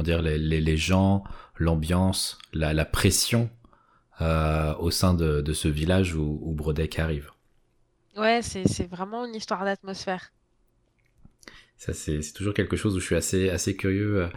[0.02, 1.24] dire, les, les, gens,
[1.58, 3.50] l'ambiance, la, la pression
[4.20, 7.30] au sein de, de ce village où, où Brodeck arrive.
[8.16, 10.32] Ouais, c'est vraiment une histoire d'atmosphère.
[11.76, 14.28] Ça, c'est toujours quelque chose où je suis assez, assez curieux euh,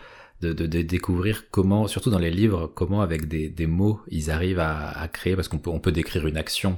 [0.41, 4.59] de, de, découvrir comment, surtout dans les livres, comment avec des, des mots ils arrivent
[4.59, 6.77] à, à créer, parce qu'on peut, on peut décrire une action,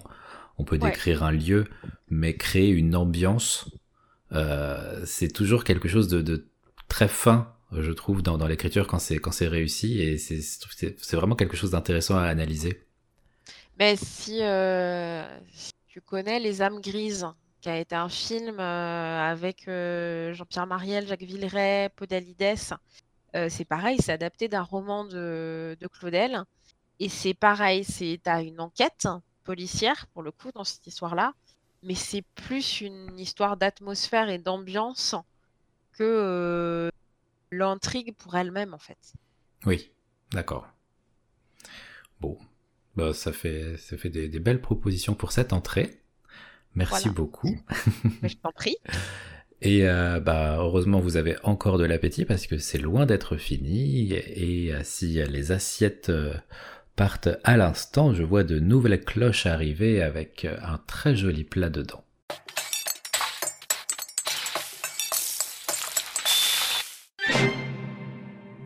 [0.58, 1.65] on peut décrire un lieu,
[2.10, 3.69] mais créer une ambiance,
[4.31, 6.47] euh, c'est toujours quelque chose de, de,
[6.88, 11.36] très fin, je trouve, dans, dans l'écriture quand c'est quand c'est réussi, et c'est vraiment
[11.36, 12.81] quelque chose d'intéressant à analyser.
[13.77, 15.27] Mais si, euh,
[15.95, 17.25] tu connais Les âmes grises,
[17.62, 22.75] qui a été un film euh, avec euh, Jean-Pierre Mariel, Jacques Villeray, Podalides.
[23.34, 26.43] Euh, c'est pareil, c'est adapté d'un roman de, Claudel.
[26.99, 29.08] Et c'est pareil, c'est as une enquête
[29.45, 31.31] policière, pour le coup, dans cette histoire-là.
[31.81, 35.15] Mais c'est plus une histoire d'atmosphère et d'ambiance
[35.93, 36.91] que
[37.51, 39.13] l'intrigue pour elle-même, en fait.
[39.65, 39.93] Oui,
[40.31, 40.67] d'accord.
[42.19, 42.38] Bon,
[42.95, 46.01] bah, ça fait, ça fait des, belles propositions pour cette entrée.
[46.75, 47.58] Merci beaucoup.
[48.23, 48.77] Je t'en prie.
[49.62, 54.13] Et euh, bah, heureusement, vous avez encore de l'appétit parce que c'est loin d'être fini.
[54.13, 56.34] Et euh, si les assiettes euh,
[56.95, 62.05] partent à l'instant, je vois de nouvelles cloches arriver avec un très joli plat dedans.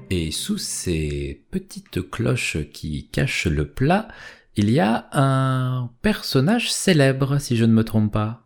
[0.09, 4.07] Et sous ces petites cloches qui cachent le plat,
[4.55, 8.41] il y a un personnage célèbre, si je ne me trompe pas.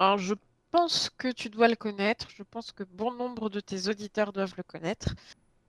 [0.00, 0.34] Alors, je
[0.72, 2.26] pense que tu dois le connaître.
[2.36, 5.14] Je pense que bon nombre de tes auditeurs doivent le connaître,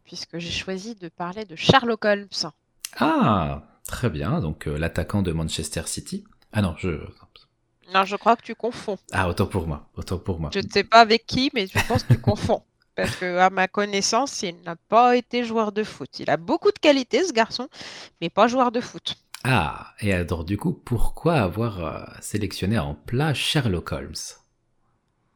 [0.04, 2.52] puisque j'ai choisi de parler de Sherlock Holmes.
[2.98, 4.40] Ah, très bien.
[4.42, 6.24] Donc, euh, l'attaquant de Manchester City.
[6.52, 6.90] Ah non, je.
[7.94, 8.98] Non, je crois que tu confonds.
[9.12, 9.88] Ah, autant pour moi.
[9.96, 10.50] Autant pour moi.
[10.54, 12.64] Je ne sais pas avec qui, mais je pense que tu confonds
[13.02, 16.20] parce que à ma connaissance, il n'a pas été joueur de foot.
[16.20, 17.68] Il a beaucoup de qualités, ce garçon,
[18.22, 19.16] mais pas joueur de foot.
[19.44, 24.14] Ah, et alors du coup, pourquoi avoir euh, sélectionné en plat Sherlock Holmes?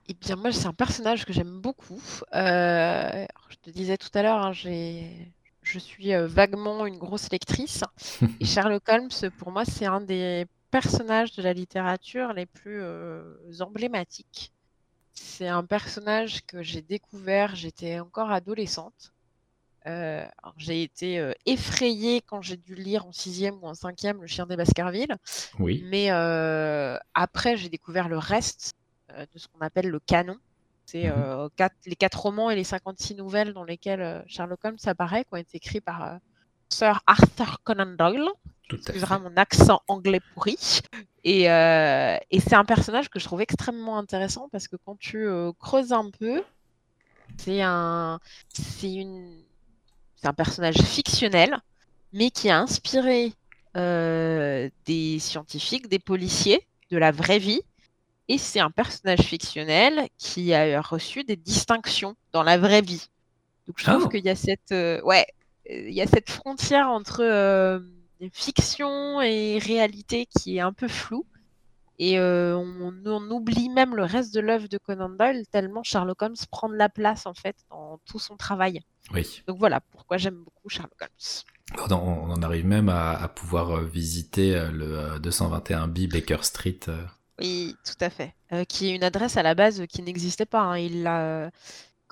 [0.10, 2.02] Eh bien, moi, c'est un personnage que j'aime beaucoup.
[2.36, 7.86] Euh, je te disais tout à l'heure, hein, je suis euh, vaguement une grosse lectrice.
[8.42, 12.82] et Sherlock Holmes, pour moi, c'est un des personnages de la littérature les plus
[13.62, 14.52] emblématiques.
[15.14, 19.14] C'est un personnage que j'ai découvert, j'étais encore adolescente.
[19.86, 20.26] Euh,
[20.58, 24.46] j'ai été euh, effrayée quand j'ai dû lire en sixième ou en cinquième Le Chien
[24.46, 25.18] des Baskerville.
[25.60, 25.84] Oui.
[25.90, 28.74] Mais euh, après, j'ai découvert le reste
[29.10, 30.38] de ce qu'on appelle le canon.
[30.86, 31.50] C'est mhm.
[31.86, 35.58] les quatre romans et les 56 nouvelles dans lesquelles Sherlock Holmes apparaît, qui ont été
[35.58, 36.20] écrits par
[36.70, 38.28] Sir Arthur Conan Doyle.
[38.76, 40.58] Excusera mon accent anglais pourri.
[41.26, 45.52] Euh, et, c'est un personnage que je trouve extrêmement intéressant parce que quand tu euh,
[45.58, 46.44] creuses un peu,
[47.38, 48.20] c'est un,
[48.54, 49.42] c'est une,
[50.18, 51.58] c'est un personnage fictionnel,
[52.12, 53.34] mais qui a inspiré
[53.78, 57.62] euh, des scientifiques, des policiers, de la vraie vie,
[58.28, 63.08] Et c'est un personnage fictionnel qui a reçu des distinctions dans la vraie vie.
[63.68, 64.10] Donc je trouve Oh.
[64.10, 64.72] qu'il y a cette,
[65.04, 65.26] ouais,
[65.70, 67.82] il y a cette frontière entre
[68.32, 71.26] fiction et réalité qui est un peu floue.
[72.00, 76.22] Et euh, on, on oublie même le reste de l'œuvre de Conan Doyle tellement Sherlock
[76.24, 78.82] Holmes prend de la place en fait dans tout son travail.
[79.14, 79.44] Oui.
[79.48, 81.92] Donc voilà pourquoi j'aime beaucoup Sherlock Holmes.
[81.92, 86.38] On, on en arrive même à, à pouvoir euh, visiter euh, le euh, 221B Baker
[86.42, 86.80] Street.
[87.40, 88.34] Oui, tout à fait.
[88.52, 90.62] Euh, qui est une adresse à la base qui n'existait pas.
[90.62, 90.78] hein.
[90.78, 91.52] Il l'a,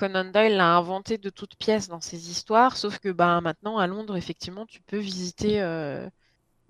[0.01, 3.85] Conan Doyle l'a inventé de toutes pièces dans ses histoires, sauf que ben, maintenant à
[3.85, 5.61] Londres, effectivement, tu peux visiter.
[5.61, 6.09] euh,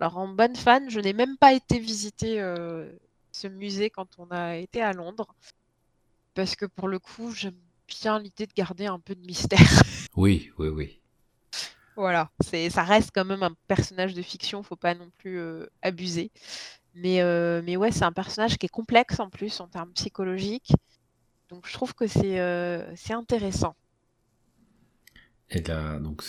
[0.01, 2.91] Alors en bonne fan, je n'ai même pas été visiter euh,
[3.31, 5.33] ce musée quand on a été à Londres,
[6.33, 7.55] parce que pour le coup, j'aime
[7.87, 9.59] bien l'idée de garder un peu de mystère.
[10.17, 10.99] Oui, oui, oui.
[11.95, 15.67] Voilà, c'est, ça reste quand même un personnage de fiction, faut pas non plus euh,
[15.81, 16.31] abuser.
[16.95, 17.23] Mais,
[17.63, 20.73] mais ouais, c'est un personnage qui est complexe en plus en termes psychologiques.
[21.51, 23.75] Donc je trouve que c'est euh, intéressant.
[25.49, 26.23] Et là, donc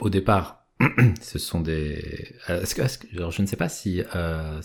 [0.00, 0.66] au départ,
[1.22, 2.34] ce sont des.
[2.50, 2.82] euh, Est-ce que,
[3.30, 4.60] je ne sais pas si euh,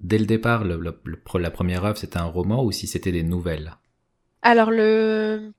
[0.00, 3.12] dès le départ, le- le- le- la première œuvre c'était un roman ou si c'était
[3.12, 3.74] des nouvelles?
[4.42, 5.52] Alors le,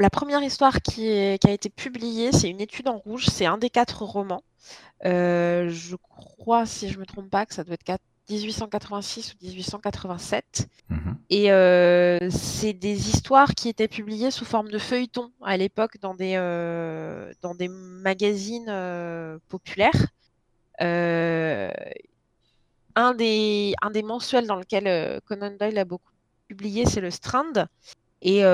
[0.00, 3.46] la première histoire qui, est- qui a été publiée, c'est une étude en rouge, c'est
[3.46, 4.44] un des quatre romans.
[5.06, 9.44] Euh, je crois, si je me trompe pas, que ça doit être quat- 1886 ou
[9.44, 10.68] 1887.
[10.88, 11.16] Mhm.
[11.30, 16.14] Et euh, c'est des histoires qui étaient publiées sous forme de feuilletons à l'époque dans
[16.14, 20.06] des, euh, dans des magazines euh, populaires.
[22.96, 26.12] Un, des, un des mensuels dans lequel Conan Doyle a beaucoup
[26.46, 27.66] publié, c'est le Strand.
[28.22, 28.44] Et,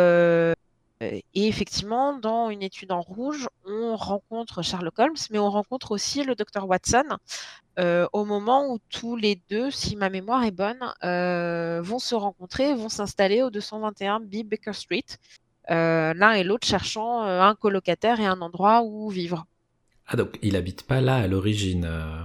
[1.01, 6.25] et effectivement, dans une étude en rouge, on rencontre Sherlock Holmes, mais on rencontre aussi
[6.25, 7.05] le docteur Watson
[7.79, 12.15] euh, au moment où tous les deux, si ma mémoire est bonne, euh, vont se
[12.15, 15.05] rencontrer, vont s'installer au 221 B Baker Street,
[15.71, 19.47] euh, l'un et l'autre cherchant euh, un colocataire et un endroit où vivre.
[20.07, 21.85] Ah donc il habite pas là à l'origine.
[21.87, 22.23] euh.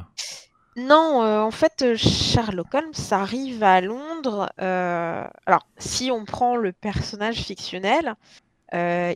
[0.76, 4.52] Non, euh, en fait, euh, Sherlock Holmes arrive à Londres.
[4.60, 8.14] euh, alors, si on prend le personnage fictionnel, euh,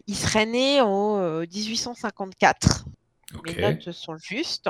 [0.08, 2.86] il serait né euh, 1854.
[3.36, 3.56] Ok.
[3.56, 4.70] mes notes sont justes.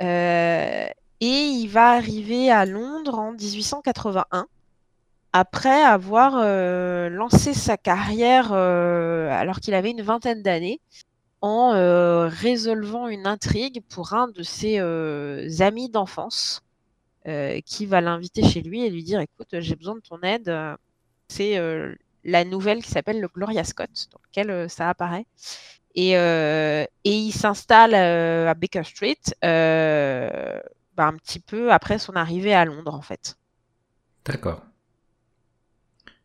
[0.00, 0.86] Euh,
[1.20, 4.46] et il va arriver à Londres en 1881,
[5.32, 10.80] après avoir euh, lancé sa carrière euh, alors qu'il avait une vingtaine d'années,
[11.40, 16.62] en euh, résolvant une intrigue pour un de ses euh, amis d'enfance,
[17.26, 20.48] euh, qui va l'inviter chez lui et lui dire, écoute, j'ai besoin de ton aide.
[20.48, 20.76] euh,
[21.28, 21.94] C'est euh,
[22.30, 25.26] la nouvelle qui s'appelle le Gloria Scott, dans lequel euh, ça apparaît.
[25.94, 32.14] Et, euh, et il s'installe euh, à Baker Street bah, un petit peu après son
[32.16, 33.36] arrivée à Londres, en fait.
[34.24, 34.62] D'accord.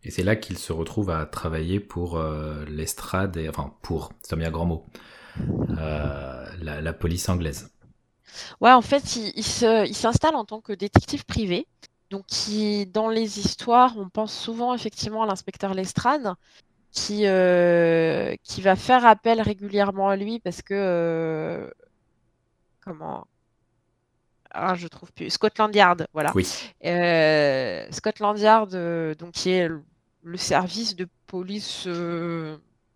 [0.04, 4.34] Et c'est là qu'il se retrouve à travailler pour euh, l'estrade, et, enfin pour, c'est
[4.34, 4.86] un bien grand mot,
[5.80, 7.70] euh, la, la police anglaise.
[8.60, 11.68] Ouais, en fait, il, il se- il s'installe en tant que détective privé.
[12.14, 16.36] Donc, qui, dans les histoires, on pense souvent effectivement à l'inspecteur Lestrade,
[16.92, 20.76] qui, euh, qui va faire appel régulièrement à lui parce que.
[20.76, 21.72] euh,
[22.82, 23.26] comment?
[24.52, 25.32] Ah, je trouve plus.
[25.32, 26.32] Scotland Yard, voilà.
[26.36, 26.48] Oui.
[26.86, 28.76] Euh, Scotland Yard,
[29.18, 31.90] donc, qui est le, service de police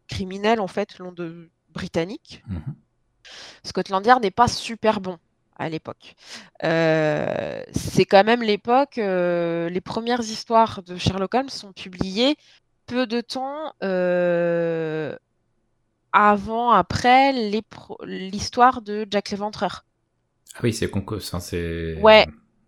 [0.07, 1.33] criminelle, en fait, londres
[1.69, 2.43] britannique.
[2.47, 2.75] Mhm.
[3.63, 5.17] Scotland Yard n'est pas super bon
[5.57, 6.15] à l'époque.
[6.63, 12.37] Euh, c'est quand même l'époque, euh, les premières histoires de Sherlock Holmes sont publiées
[12.85, 15.15] peu de temps euh,
[16.13, 17.33] avant, après
[18.03, 19.85] l'histoire de Jack l'Éventreur.
[20.55, 21.95] Ah oui, c'est conco- enfin, c'est.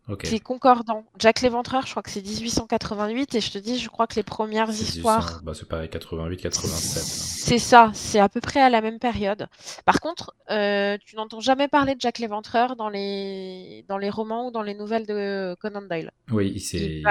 [0.09, 0.13] Ouais.
[0.13, 0.25] Ok.
[0.25, 1.05] C'est concordant.
[1.17, 4.23] Jack l'Éventreur, je crois que c'est 1888, et je te dis, je crois que les
[4.23, 5.41] premières histoires.
[5.41, 7.03] 1800, bah, c'est pareil, 88, 87.
[7.03, 9.47] C'est ça, c'est à peu près à la même période.
[9.85, 13.85] Par contre, euh, tu n'entends jamais parler de Jack l'Éventreur dans les...
[13.87, 16.11] dans les romans ou dans les nouvelles de Conan Doyle.
[16.31, 17.03] Oui, il, Il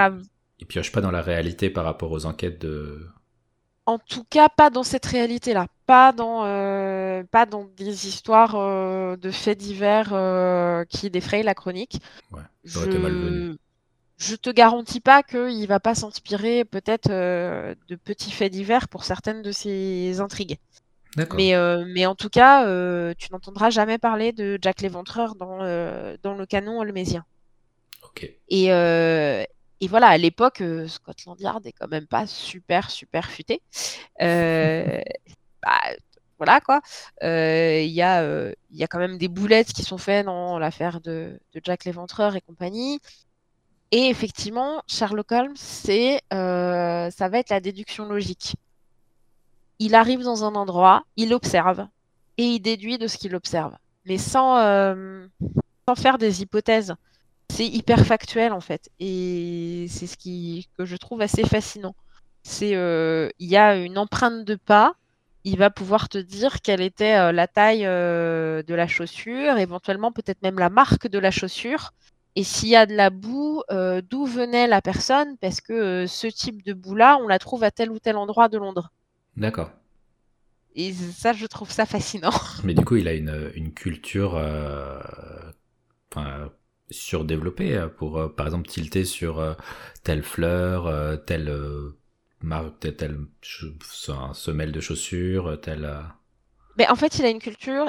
[0.59, 3.07] il pioche pas dans la réalité par rapport aux enquêtes de.
[3.89, 5.65] En tout cas, pas dans cette réalité-là.
[5.87, 11.55] Pas dans, euh, pas dans des histoires euh, de faits divers euh, qui défrayent la
[11.55, 11.99] chronique.
[12.31, 12.99] Ouais, été
[14.17, 19.41] je te garantis pas qu'il va pas s'inspirer peut-être de petits faits divers pour certaines
[19.41, 20.59] de ses intrigues.
[21.35, 21.55] Mais,
[21.87, 22.65] mais en tout cas,
[23.15, 25.59] tu n'entendras jamais parler de Jack l'Éventreur dans,
[26.21, 27.25] dans le canon holmésien.
[28.03, 28.29] Ok.
[28.49, 29.43] Et, euh,
[29.81, 33.61] et voilà, à l'époque, euh, Scotland Yard est quand même pas super, super futé.
[34.21, 35.01] Euh,
[35.63, 35.79] bah,
[36.37, 36.81] voilà quoi.
[37.23, 40.25] Euh, Il y, a, euh, il y a quand même des boulettes qui sont faites
[40.25, 42.99] dans l'affaire de, de Jack l'Éventreur et compagnie.
[43.91, 48.55] Et effectivement, Sherlock Holmes, c'est, ça va être la déduction logique.
[49.79, 51.87] Il arrive dans un endroit, il observe
[52.37, 53.75] et il déduit de ce qu'il observe,
[54.05, 54.57] mais sans,
[55.87, 56.95] sans faire des hypothèses.
[57.51, 61.95] C'est hyper factuel en fait, et c'est ce qui, que je trouve assez fascinant.
[62.43, 64.93] C'est, euh, il y a une empreinte de pas,
[65.43, 70.11] il va pouvoir te dire quelle était euh, la taille euh, de la chaussure, éventuellement
[70.11, 71.91] peut-être même la marque de la chaussure.
[72.35, 73.63] Et s'il y a de la boue,
[74.09, 77.89] d'où venait la personne Parce que ce type de boue-là, on la trouve à tel
[77.91, 78.91] ou tel endroit de Londres.
[79.35, 79.71] D'accord.
[80.75, 82.31] Et ça, je trouve ça fascinant.
[82.63, 84.39] Mais du coup, il a une, une culture
[86.91, 89.55] surdéveloppée pour, par exemple, tilter sur
[90.03, 91.53] telle fleur, telle
[92.41, 95.89] marque, telle semelle de chaussures, telle.
[96.77, 97.87] Mais en fait, il a une culture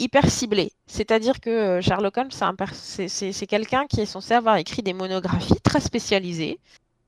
[0.00, 0.72] hyper ciblée.
[0.86, 2.30] C'est-à-dire que euh, Sherlock Holmes,
[2.72, 6.58] c'est quelqu'un qui est censé avoir écrit des monographies très spécialisées.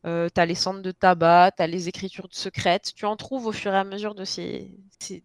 [0.05, 3.47] Euh, tu as les centres de tabac, tu as les écritures secrètes, tu en trouves
[3.47, 4.71] au fur et à mesure de ces,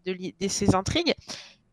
[0.06, 1.14] de, ces intrigues.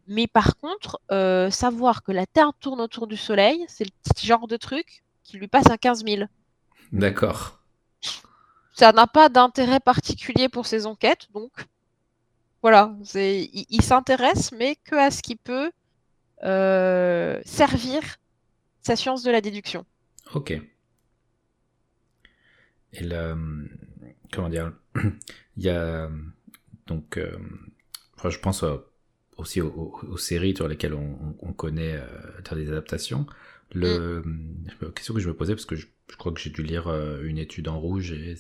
[0.07, 4.27] Mais par contre, euh, savoir que la Terre tourne autour du Soleil, c'est le petit
[4.27, 6.25] genre de truc qui lui passe à 15 000.
[6.93, 7.59] D'accord
[8.75, 11.53] ça n'a pas d'intérêt particulier pour ses enquêtes, donc
[12.61, 15.71] voilà, il, il s'intéresse, mais que à ce qui peut
[16.43, 18.03] euh, servir
[18.83, 19.87] sa science de la déduction.
[20.35, 20.51] Ok.
[22.93, 23.69] Et le,
[24.33, 24.73] comment dire,
[25.57, 26.09] il y a
[26.87, 27.39] donc, euh,
[28.25, 28.65] je pense
[29.37, 33.27] aussi aux, séries sur lesquelles on, connaît euh, des adaptations.
[33.73, 34.67] Le, mm.
[34.83, 36.89] la question que je me posais parce que je je crois que j'ai dû lire
[36.89, 38.37] euh, une étude en rouge et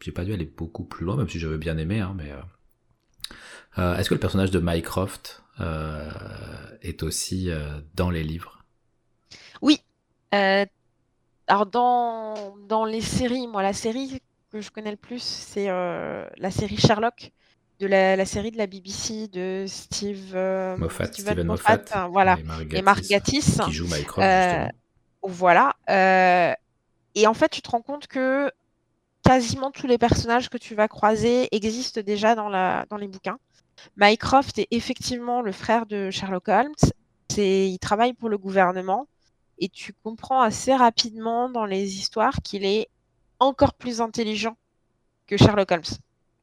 [0.00, 2.00] j'ai pas dû aller beaucoup plus loin, même si j'avais bien aimé.
[2.00, 2.36] Hein, mais euh,
[3.78, 5.42] euh, est-ce que le personnage de Mycroft
[6.82, 7.50] est aussi
[7.94, 8.64] dans les livres?
[9.60, 9.82] Oui.
[10.30, 14.20] alors dans, dans les séries, moi la série
[14.52, 17.32] que je connais le plus, c'est la série Sherlock
[17.80, 20.34] de la, série de la BBC de Steve
[20.78, 22.36] Moffat, Steven, Moffat, voilà,
[22.72, 24.72] et Mark Gatiss, qui joue Mycroft.
[25.22, 25.76] Voilà.
[27.14, 28.50] Et en fait, tu te rends compte que
[29.28, 33.38] quasiment tous les personnages que tu vas croiser existent déjà dans, la, dans les bouquins.
[33.96, 36.74] Mycroft est effectivement le frère de Sherlock Holmes.
[37.36, 39.06] il travaille pour le gouvernement
[39.58, 42.88] et tu comprends assez rapidement dans les histoires qu'il est
[43.40, 44.56] encore plus intelligent
[45.26, 45.82] que Sherlock Holmes,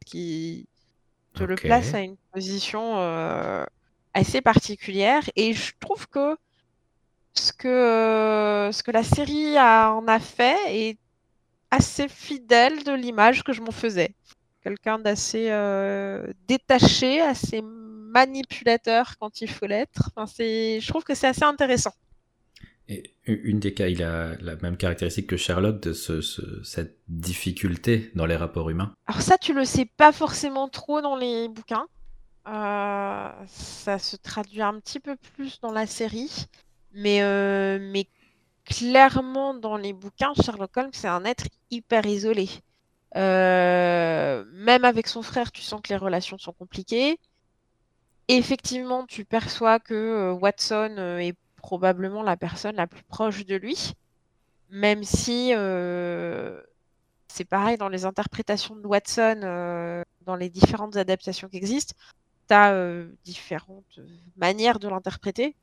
[0.05, 0.67] qui
[1.35, 3.65] te le place à une position euh,
[4.13, 5.23] assez particulière.
[5.35, 6.35] Et je trouve que
[7.33, 10.97] ce que, euh, ce que la série en a fait est
[11.71, 14.15] assez fidèle de l'image que je m'en faisais.
[14.61, 20.09] Quelqu'un d'assez euh, détaché, assez manipulateur quand il faut l'être.
[20.15, 21.93] Enfin, je trouve que c'est assez intéressant.
[22.87, 26.21] Et une des cas, il a la même caractéristique que Sherlock de ce,
[26.63, 28.93] cette difficulté dans les rapports humains.
[29.07, 31.87] Alors ça, tu le sais pas forcément trop dans les bouquins.
[32.47, 36.45] Euh, ça se traduit un petit peu plus dans la série.
[36.93, 38.07] Mais, euh, mais
[38.65, 42.49] clairement, dans les bouquins, Sherlock Holmes, c'est un être hyper isolé.
[43.15, 47.17] Euh, même avec son frère, tu sens que les relations sont compliquées.
[48.27, 53.93] Effectivement, tu perçois que Watson est probablement la personne la plus proche de lui,
[54.69, 55.51] même si
[57.27, 61.95] c'est pareil dans les interprétations de Watson, dans les différentes adaptations qui existent,
[62.47, 63.99] tu as différentes
[64.37, 65.55] manières de l'interpréter.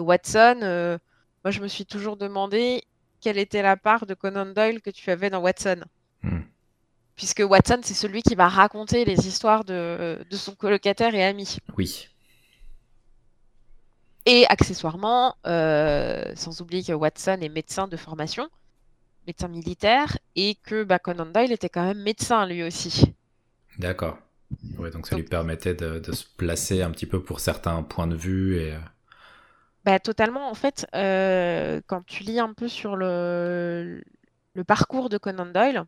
[0.00, 0.98] Watson, euh,
[1.44, 2.82] moi je me suis toujours demandé
[3.20, 5.80] quelle était la part de Conan Doyle que tu avais dans Watson.
[6.22, 6.42] Hmm.
[7.16, 11.58] Puisque Watson, c'est celui qui va raconter les histoires de, son colocataire et ami.
[11.76, 12.08] Oui.
[14.28, 18.48] Et accessoirement, euh, sans oublier que Watson est médecin de formation,
[19.26, 23.14] médecin militaire, et que bah, Conan Doyle était quand même médecin lui aussi.
[23.78, 24.18] D'accord.
[24.92, 28.16] donc ça lui permettait de, de, se placer un petit peu pour certains points de
[28.16, 28.74] vue et.
[28.74, 28.78] Euh,
[29.84, 30.50] bah, totalement.
[30.50, 34.02] En fait, euh, quand tu lis un peu sur le,
[34.52, 35.84] le parcours de Conan Doyle,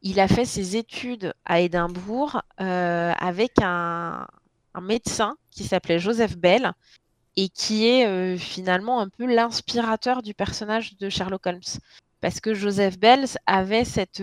[0.00, 4.26] il a fait ses études à Édimbourg euh, avec un,
[4.80, 6.72] médecin qui s'appelait Joseph Bell
[7.36, 11.60] et qui est euh, finalement un peu l'inspirateur du personnage de Sherlock Holmes.
[12.20, 14.22] Parce que Joseph Bell avait cette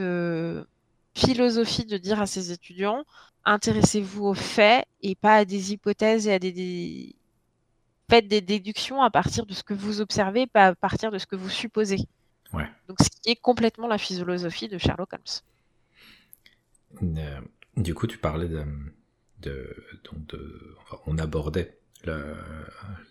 [1.14, 3.05] philosophie de dire à ses étudiants
[3.45, 7.16] intéressez-vous aux faits et pas à des hypothèses et à des,
[8.09, 11.26] faites des déductions à partir de ce que vous observez, pas à partir de ce
[11.26, 12.07] que vous supposez.
[12.53, 12.70] Ouais.
[12.88, 17.14] Donc, ce qui est complètement la philosophie de Sherlock Holmes.
[17.18, 17.41] Euh,
[17.76, 21.78] du coup, tu parlais de, donc de enfin, on abordait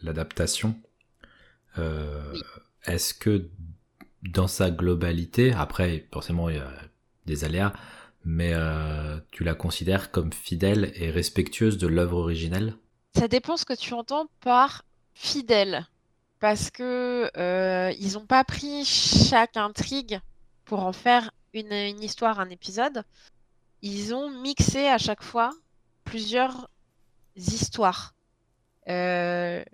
[0.02, 0.76] l'adaptation.
[1.78, 2.34] Euh,
[2.84, 3.48] est-ce que
[4.22, 6.70] dans sa globalité, après forcément il y a
[7.26, 7.72] des aléas,
[8.24, 12.76] mais euh, tu la considères comme fidèle et respectueuse de l'œuvre originelle?
[13.16, 14.84] Ça dépend ce que tu entends par
[15.14, 15.86] fidèle,
[16.40, 20.20] parce que euh, ils n'ont pas pris chaque intrigue
[20.64, 23.04] pour en faire une, une histoire, un épisode.
[23.82, 25.50] Ils ont mixé à chaque fois
[26.04, 26.68] plusieurs
[27.36, 28.14] histoires.
[28.88, 29.64] Euh,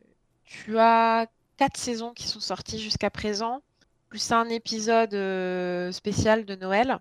[0.44, 3.62] tu as quatre saisons qui sont sorties jusqu'à présent,
[4.08, 6.98] plus un épisode euh, spécial de Noël.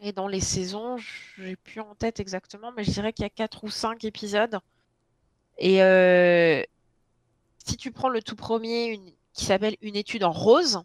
[0.00, 0.96] Et dans les saisons,
[1.36, 4.58] j'ai plus en tête exactement, mais je dirais qu'il y a quatre ou cinq épisodes.
[5.58, 6.62] Et euh,
[7.58, 9.00] si tu prends le tout premier,
[9.32, 10.82] qui s'appelle Une étude en rose,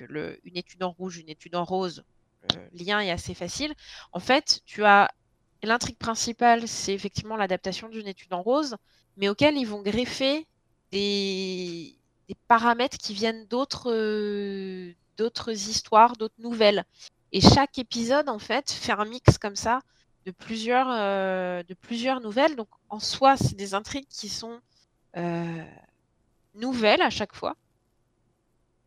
[0.00, 2.04] une étude en rouge, une étude en rose,
[2.54, 3.74] le lien est assez facile.
[4.12, 5.10] En fait, tu as
[5.62, 8.76] l'intrigue principale, c'est effectivement l'adaptation d'une étude en rose,
[9.16, 10.46] mais auquel ils vont greffer
[10.92, 11.96] des,
[12.28, 16.84] des paramètres qui viennent d'autres euh, d'autres histoires, d'autres nouvelles.
[17.32, 19.80] Et chaque épisode, en fait, fait un mix comme ça
[20.26, 22.56] de plusieurs, euh, de plusieurs nouvelles.
[22.56, 24.60] Donc, en soi, c'est des intrigues qui sont
[25.16, 25.64] euh,
[26.54, 27.56] nouvelles à chaque fois,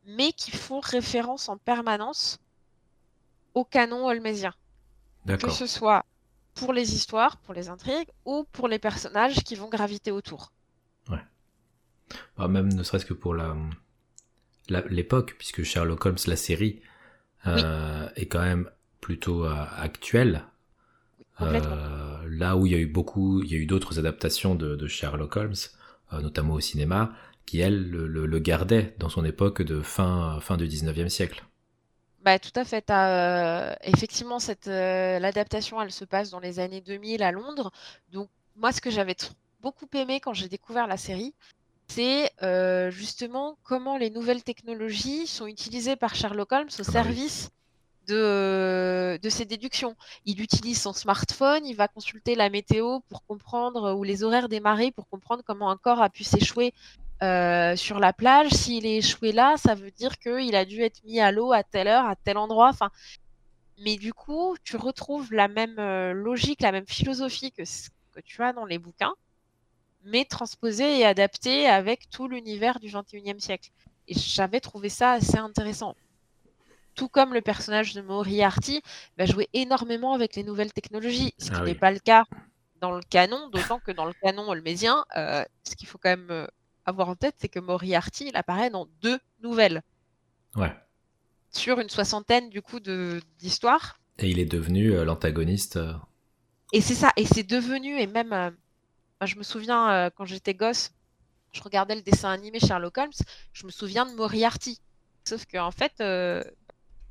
[0.06, 2.40] mais qui font référence en permanence
[3.54, 4.54] au canon holmésien.
[5.26, 6.06] Que ce soit
[6.60, 10.52] pour les histoires, pour les intrigues, ou pour les personnages qui vont graviter autour.
[12.38, 13.56] Ah, même ne serait-ce que pour la
[14.70, 16.82] l'époque, puisque Sherlock Holmes, la série,
[17.48, 18.70] euh, est quand même
[19.02, 20.44] plutôt euh, actuelle.
[21.42, 24.76] Euh, là où il y a eu beaucoup, il y a eu d'autres adaptations de,
[24.76, 25.56] de Sherlock Holmes,
[26.12, 27.14] notamment au cinéma,
[27.46, 31.46] qui elles le, le, le gardaient dans son époque de fin fin du 19e siècle.
[32.22, 32.90] Bah, tout à fait.
[32.90, 37.72] Euh, effectivement, cette, euh, l'adaptation, elle se passe dans les années 2000 à Londres.
[38.12, 39.16] Donc, moi, ce que j'avais
[39.62, 41.34] beaucoup aimé quand j'ai découvert la série,
[41.88, 47.04] c'est euh, justement comment les nouvelles technologies sont utilisées par Sherlock Holmes au Ah bah
[47.06, 47.16] oui.
[47.16, 47.50] service
[48.08, 49.96] de, de ses déductions.
[50.26, 54.60] Il utilise son smartphone, il va consulter la météo pour comprendre, ou les horaires des
[54.60, 56.74] marées pour comprendre comment un corps a pu s'échouer
[57.22, 58.52] euh, sur la plage.
[58.52, 61.64] S'il est échoué là, ça veut dire qu'il a dû être mis à l'eau à
[61.64, 62.70] telle heure, à tel endroit.
[62.70, 62.92] Enfin,
[63.80, 68.22] mais du coup, tu retrouves la même euh, logique, la même philosophie que ce que
[68.22, 69.14] tu as dans les bouquins,
[70.04, 73.70] mais transposée et adaptée avec tout l'univers du 21e siècle.
[74.08, 75.96] Et j'avais trouvé ça assez intéressant.
[76.96, 78.82] Tout comme le personnage de Moriarty
[79.18, 82.26] va jouer énormément avec les nouvelles technologies, ce qui Ah n'est pas le cas
[82.82, 86.48] dans le canon, d'autant que dans le canon holmésien, euh, ce qu'il faut quand même
[86.90, 89.82] avoir en tête, c'est que Moriarty, il apparaît dans deux nouvelles,
[90.56, 90.76] Ouais.
[91.52, 92.80] sur une soixantaine du coup
[93.40, 94.00] d'histoires.
[94.18, 95.78] Et il est devenu euh, l'antagoniste.
[95.78, 95.94] euh,
[96.74, 98.52] Et c'est ça, et c'est devenu, et même, euh,
[99.22, 100.92] moi, je me souviens quand j'étais gosse,
[101.52, 103.12] je regardais le dessin animé Sherlock Holmes,
[103.54, 104.80] je me souviens de Moriarty.
[105.26, 105.94] Sauf qu'en en fait,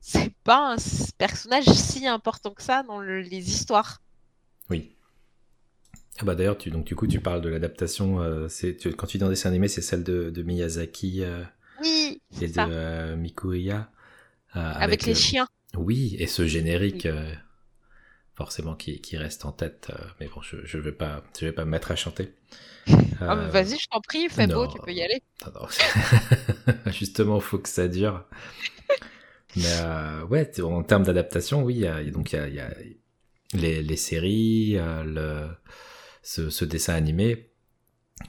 [0.01, 0.77] c'est pas un
[1.19, 4.01] personnage si important que ça dans le- les histoires.
[4.71, 4.95] Oui.
[6.21, 8.21] Ah bah d'ailleurs, tu, donc du coup, tu parles de l'adaptation.
[8.21, 11.45] euh, c'est tu- quand tu dis en dessin animé, c'est celle de, de Miyazaki euh,
[11.81, 13.91] Oui, et de euh, Mikuya.
[14.57, 15.49] euh, Avec les euh, chiens.
[15.77, 17.33] Oui, et ce générique, euh,
[18.35, 19.89] forcément, qui, qui reste en tête.
[19.91, 22.33] euh, mais bon, je, je vais pas, je vais pas me mettre à chanter.
[23.21, 25.23] Ah, Vas-y, je t'en prie, fais beau, tu peux y aller.
[25.47, 25.69] non, non.
[26.93, 28.25] Justement, faut que ça dure.
[29.57, 32.61] Mais euh, ouais, en termes d'adaptation, oui, il y a, donc il y a, y
[32.61, 32.71] a
[33.55, 35.49] les, les séries, euh, le,
[36.29, 37.51] ce, ce dessin animé,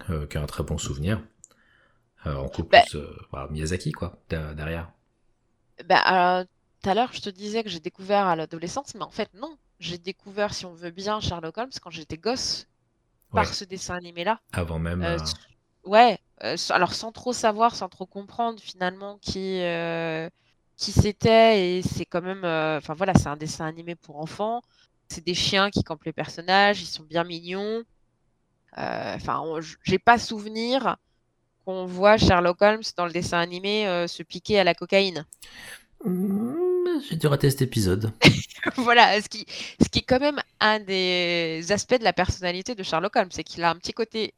[0.09, 1.21] euh, qui a un très bon souvenir.
[2.27, 2.85] Euh, en couple, Bah.
[2.95, 4.91] euh, Miyazaki, quoi, de- derrière.
[5.85, 6.45] Bah,
[6.81, 9.57] tout à l'heure, je te disais que j'ai découvert à l'adolescence, mais en fait, non.
[9.79, 12.67] J'ai découvert, si on veut bien, Sherlock Holmes quand j'étais gosse,
[13.33, 14.41] par Ouais, ce dessin animé-là.
[14.53, 15.05] avant même.
[15.05, 15.33] Euh, euh,
[15.85, 16.19] ouais,
[16.71, 19.61] alors sans trop savoir, sans trop comprendre finalement qui,
[20.77, 24.61] qui c'était, et c'est quand même, enfin voilà, c'est un dessin animé pour enfants.
[25.09, 27.83] C'est des chiens qui campent les personnages, ils sont bien mignons.
[28.77, 30.97] Euh, Enfin, j- j'ai pas souvenir
[31.65, 35.25] qu'on voit Sherlock Holmes dans le dessin animé euh, se piquer à la cocaïne.
[36.05, 38.11] hmm, J'ai dû rater cet épisode.
[38.77, 39.45] Voilà, ce qui,
[39.81, 43.43] ce qui est quand même un des aspects de la personnalité de Sherlock Holmes, c'est
[43.43, 44.33] qu'il a un petit côté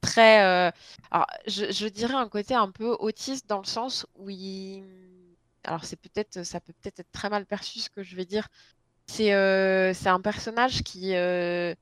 [0.00, 0.70] très, euh,
[1.10, 4.84] alors je, je dirais un côté un peu autiste dans le sens où il,
[5.64, 8.48] alors c'est peut-être, ça peut peut-être être très mal perçu ce que je vais dire.
[9.10, 11.74] C'est, euh, c'est un personnage qui, euh,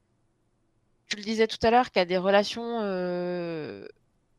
[1.09, 3.87] tu le disais tout à l'heure, qui a des relations euh,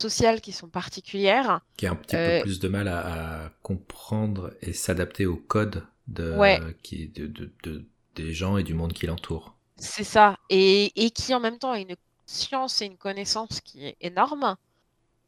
[0.02, 1.62] sociales qui sont particulières.
[1.78, 5.36] Qui a un petit Euh, peu plus de mal à, à comprendre et s'adapter au
[5.36, 6.60] code de, Ouais.
[6.84, 7.86] qui, de, de- de-
[8.16, 9.56] des gens et du monde qui l'entoure.
[9.78, 10.38] C'est ça.
[10.50, 14.56] Et, et qui en même temps a une science et une connaissance qui est énorme.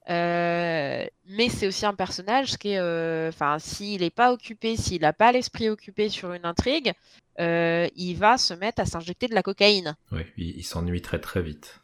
[0.10, 5.02] Euh, mais c'est aussi un personnage qui est, euh, enfin, s'il n'est pas occupé, s'il
[5.02, 6.94] n'a pas l'esprit occupé sur une intrigue,
[7.40, 9.96] euh, il va se mettre à s'injecter de la cocaïne.
[10.12, 11.80] Oui, il, s'ennuie très très vite.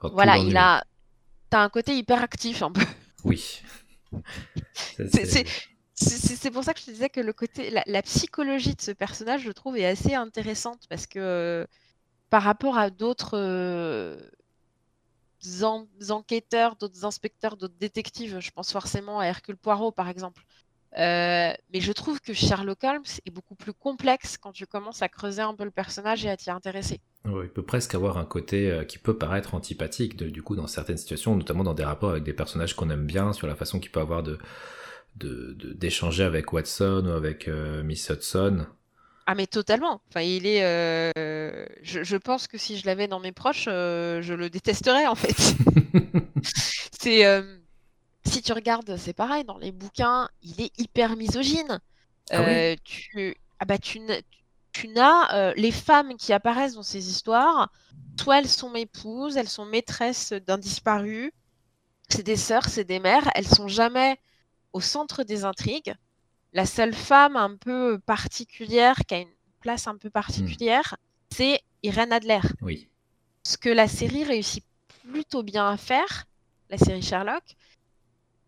[0.00, 0.84] voilà, il a,
[1.50, 2.82] t'as un côté hyper actif un peu.
[3.24, 3.62] Oui.
[5.94, 9.42] c'est pour ça que je te disais que le côté, la, psychologie de ce personnage,
[9.42, 11.66] je trouve, est assez intéressante parce que
[12.28, 13.38] par rapport à d'autres
[16.10, 18.40] enquêteurs, d'autres inspecteurs, d'autres détectives.
[18.40, 20.42] Je pense forcément à Hercule Poirot, par exemple.
[20.98, 25.08] Euh, mais je trouve que Sherlock Holmes est beaucoup plus complexe quand tu commences à
[25.08, 27.00] creuser un peu le personnage et à t'y intéresser.
[27.26, 30.96] il peut presque avoir un côté euh, qui peut paraître antipathique, du coup, dans certaines
[30.96, 33.90] situations, notamment dans des rapports avec des personnages qu'on aime bien, sur la façon qu'il
[33.90, 34.38] peut avoir de
[35.18, 38.66] d'échanger avec Watson ou avec euh, Miss Hudson.
[39.26, 40.00] Ah mais totalement.
[40.08, 40.62] Enfin, il est.
[40.62, 45.16] Euh, je, pense que si je l'avais dans mes proches, euh, je le détesterais en
[45.16, 45.36] fait.
[47.00, 47.58] c'est euh,
[48.24, 51.80] si tu regardes, c'est pareil dans les bouquins, il est hyper misogyne.
[52.30, 52.44] Ah
[52.84, 54.00] tu ah bah tu,
[54.72, 57.72] tu n'as les femmes qui apparaissent dans ces histoires,
[58.20, 61.32] soit elles sont épouses, elles sont maîtresses d'un disparu,
[62.08, 64.18] c'est des sœurs, c'est des mères, elles sont jamais
[64.72, 65.94] au centre des intrigues
[66.56, 70.96] la seule femme un peu particulière, qui a une place un peu particulière,
[71.30, 72.40] c'est Irène Adler.
[72.62, 72.88] Oui.
[73.44, 74.64] Ce que la série réussit
[75.12, 76.24] plutôt bien à faire,
[76.70, 77.44] la série Sherlock,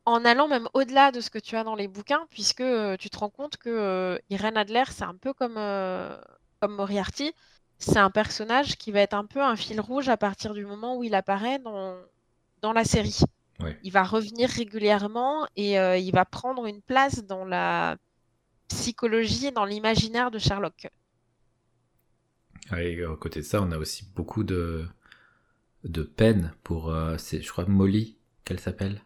[0.06, 3.10] en allant même au-delà de ce que tu as dans les bouquins, puisque euh, tu
[3.10, 6.16] te rends compte que euh, Irène Adler, c'est un peu comme, euh,
[6.60, 7.34] comme Moriarty,
[7.78, 10.96] c'est un personnage qui va être un peu un fil rouge à partir du moment
[10.96, 11.94] où il apparaît dans,
[12.62, 13.20] dans la série.
[13.82, 17.96] Il va revenir régulièrement et euh, il va prendre une place dans la
[18.68, 20.88] psychologie et dans l'imaginaire de Sherlock.
[22.76, 24.86] Et à côté de ça, on a aussi beaucoup de,
[25.84, 29.02] de peine pour, euh, je crois, Molly, qu'elle s'appelle.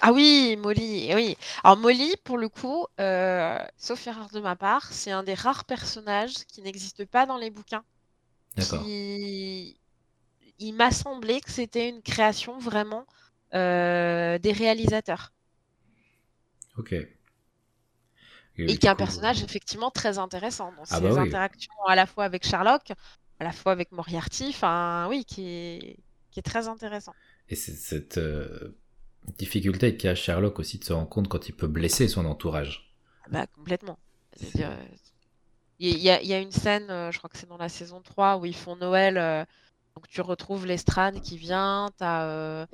[0.00, 1.36] Ah oui, Molly, oui.
[1.64, 5.64] Alors Molly, pour le coup, euh, sauf erreur de ma part, c'est un des rares
[5.64, 7.84] personnages qui n'existe pas dans les bouquins.
[8.56, 8.84] D'accord.
[8.86, 15.32] Il m'a semblé que c'était une création vraiment euh, des réalisateurs.
[16.76, 16.94] Ok.
[18.58, 22.06] Et, qui est un personnage effectivement très intéressant dans ah ses bah interactions à la
[22.06, 22.90] fois avec Sherlock,
[23.38, 25.96] à la fois avec Moriarty, enfin oui, qui est,
[26.32, 27.14] qui est très intéressant.
[27.48, 28.76] Et c'est cette euh,
[29.36, 32.92] difficulté qu'a Sherlock aussi de se rendre compte quand il peut blesser son entourage.
[33.30, 33.98] Bah complètement.
[34.40, 34.60] Il
[36.00, 38.38] y, a, y, a, une scène, euh, je crois que c'est dans la saison 3,
[38.38, 39.46] où ils font Noël.
[39.94, 42.66] donc tu retrouves Lestrade qui vient, tu as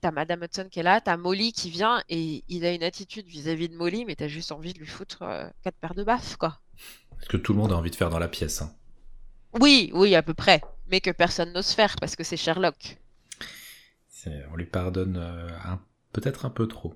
[0.00, 3.26] t'as Madame Hudson qui est là, t'as Molly qui vient et il a une attitude
[3.26, 6.36] vis-à-vis de Molly, mais t'as juste envie de lui foutre euh, quatre paires de baffes,
[6.36, 6.60] quoi.
[7.20, 8.62] Ce que tout le monde a envie de faire dans la pièce.
[8.62, 8.72] Hein.
[9.60, 12.98] Oui, oui, à peu près, mais que personne n'ose faire parce que c'est Sherlock.
[14.52, 15.48] On lui pardonne euh,
[16.12, 16.94] peut-être un peu trop.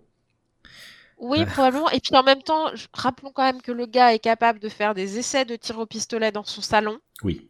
[1.17, 1.89] Oui, probablement.
[1.91, 4.93] Et puis en même temps, rappelons quand même que le gars est capable de faire
[4.93, 6.99] des essais de tir au pistolet dans son salon.
[7.23, 7.49] Oui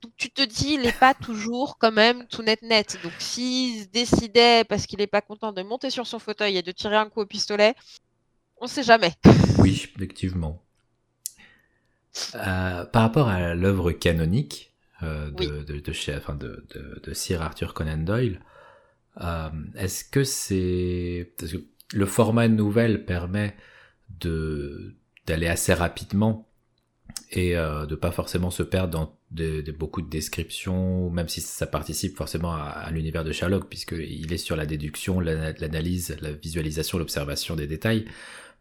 [0.00, 2.98] donc tu te dis, il n'est pas toujours quand même tout net net.
[3.02, 6.72] Donc s'il décidait, parce qu'il n'est pas content, de monter sur son fauteuil et de
[6.72, 7.74] tirer un coup au pistolet,
[8.60, 9.12] on ne sait jamais.
[9.58, 10.62] Oui, effectivement.
[12.34, 18.40] Euh, par rapport à l'œuvre canonique euh, de, de, de, Sir Arthur Conan Doyle,
[19.20, 21.32] euh, est-ce que c'est...
[21.38, 21.46] que
[21.94, 23.56] le format nouvelle permet
[24.20, 24.94] de
[25.26, 26.48] d'aller assez rapidement
[27.30, 32.16] et de pas forcément se perdre dans de, beaucoup de descriptions, même si ça participe
[32.16, 37.66] forcément à, l'univers de Sherlock, puisqu'il est sur la déduction, l'analyse, la visualisation, l'observation des
[37.66, 38.06] détails.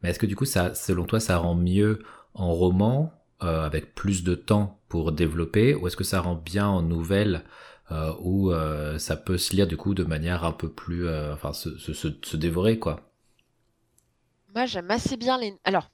[0.01, 2.03] Mais est-ce que du coup, ça, selon toi, ça rend mieux
[2.33, 3.13] en roman,
[3.43, 7.43] euh, avec plus de temps pour développer, ou est-ce que ça rend bien en nouvelle,
[7.91, 11.53] euh, où euh, ça peut se lire du coup de manière un peu plus, enfin,
[11.53, 13.11] se, se, se, dévorer, quoi?
[14.53, 15.53] Moi, j'aime assez bien les...
[15.63, 15.89] Alors,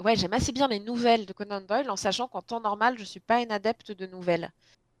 [0.00, 3.02] ouais, j'aime assez bien les nouvelles de Conan Doyle, en sachant qu'en temps normal, je
[3.02, 4.50] ne suis pas une adepte de nouvelles.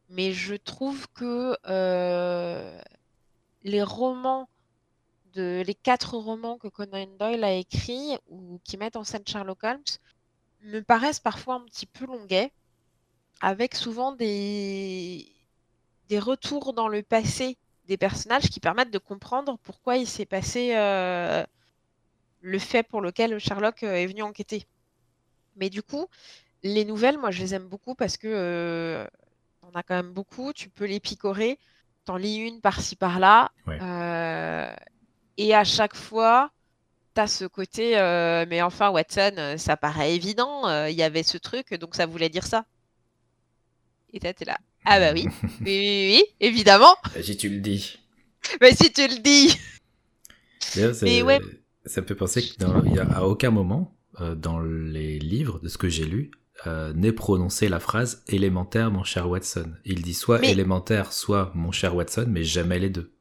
[0.08, 2.80] Mais je trouve que euh,
[3.62, 4.48] les romans,
[5.34, 9.64] de, les quatre romans que Conan Doyle a écrits ou qui mettent en scène Sherlock
[9.64, 9.82] Holmes,
[10.62, 12.52] me paraissent parfois un petit peu longuets,
[13.40, 15.26] avec souvent des,
[16.08, 20.72] des retours dans le passé des personnages qui permettent de comprendre pourquoi il s'est passé
[20.76, 21.44] euh,
[22.40, 24.66] le fait pour lequel Sherlock est venu enquêter.
[25.56, 26.06] Mais du coup,
[26.62, 29.06] les nouvelles, moi, je les aime beaucoup parce que euh,
[29.62, 30.52] on a quand même beaucoup.
[30.52, 31.58] Tu peux les picorer.
[32.04, 33.52] T'en lis une par-ci par-là.
[33.68, 34.72] Euh,
[35.36, 36.50] et à chaque fois,
[37.14, 40.86] tu as ce côté, euh, mais enfin, Watson, ça paraît évident.
[40.86, 42.64] Il y avait ce truc, donc ça voulait dire ça.
[44.12, 44.58] Et t'es là.
[44.84, 46.96] Ah bah oui, oui, oui, oui, évidemment.
[47.04, 47.98] Bah, si tu le dis.
[48.60, 49.56] Mais si tu le dis.
[51.02, 51.40] Mais ouais.
[51.86, 52.62] Ça me fait penser qu'il
[52.94, 56.30] y a à aucun moment euh, dans les livres de ce que j'ai lu
[56.66, 59.72] euh, n'est prononcée la phrase élémentaire, mon cher Watson.
[59.84, 63.12] Il dit soit élémentaire, soit mon cher Watson, mais jamais les deux.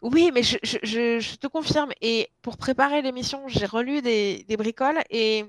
[0.00, 1.90] Oui, mais je, te confirme.
[2.02, 5.44] Et pour préparer l'émission, j'ai relu des, bricoles et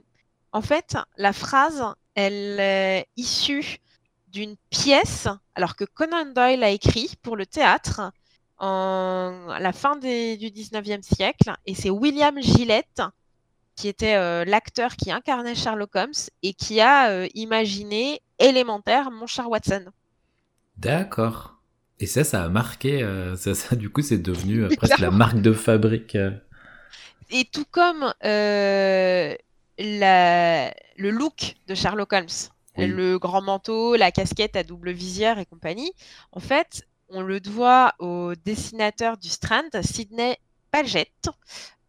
[0.53, 1.83] en fait, la phrase,
[2.15, 3.77] elle est issue
[4.29, 8.11] d'une pièce, alors que Conan Doyle a écrit pour le théâtre
[8.57, 13.03] en à la fin du 19e siècle, et c'est William Gillette
[13.79, 16.11] qui était euh, l'acteur qui incarnait Sherlock Holmes
[16.43, 19.85] et qui a euh, imaginé élémentaire mon cher Watson.
[20.75, 21.55] D'accord.
[22.01, 25.53] Et ça, ça a marqué, euh, ça, du coup, c'est devenu presque la marque de
[25.53, 26.17] fabrique.
[27.29, 29.37] Et tout comme la,
[29.77, 32.27] le look de Sherlock Holmes,
[32.75, 35.93] le grand manteau, la casquette à double visière et compagnie,
[36.33, 40.37] en fait, on le doit au dessinateur du Strand, Sidney
[40.71, 41.11] Paget,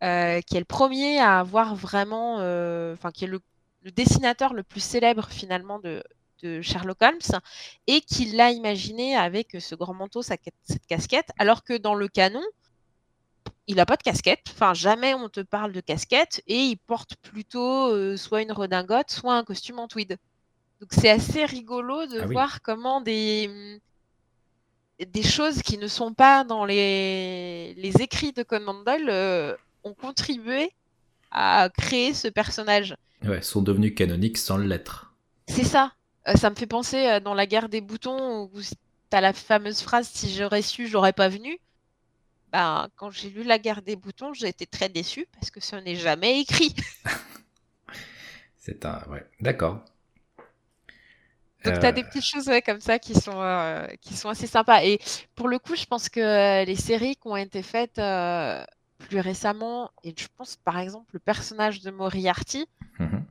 [0.03, 3.41] euh, qui est le premier à avoir vraiment, euh, enfin, qui est le,
[3.95, 6.03] dessinateur le plus célèbre finalement de,
[6.63, 7.41] Sherlock Holmes,
[7.87, 10.41] et qui l'a imaginé avec ce grand manteau, cette
[10.89, 12.43] casquette, alors que dans le canon,
[13.67, 14.47] il n'a pas de casquette.
[14.51, 19.11] Enfin, jamais on te parle de casquette, et il porte plutôt euh, soit une redingote,
[19.11, 20.17] soit un costume en tweed.
[20.81, 23.79] Donc c'est assez rigolo de ah voir comment des
[24.99, 30.73] des choses qui ne sont pas dans les, les écrits de Conan Doyle ont contribué
[31.31, 32.95] à créer ce personnage.
[33.25, 35.15] Ouais, sont devenus canoniques sans l'être.
[35.49, 35.93] C'est ça.
[36.29, 39.33] Euh, ça me fait penser euh, dans la guerre des boutons où tu as la
[39.33, 41.59] fameuse phrase si j'aurais su, j'aurais pas venu.
[42.53, 45.77] Ben, quand j'ai lu la guerre des boutons, j'ai été très déçu parce que ce
[45.77, 46.75] n'est jamais écrit.
[48.57, 49.03] C'est un.
[49.09, 49.85] Ouais, d'accord.
[51.65, 54.83] Donc, tu as des petites choses comme ça qui sont, euh, qui sont assez sympas.
[54.83, 54.99] Et
[55.35, 57.99] pour le coup, je pense que les séries qui ont été faites
[59.01, 62.67] plus récemment, et je pense par exemple le personnage de Moriarty
[62.99, 63.25] mhm.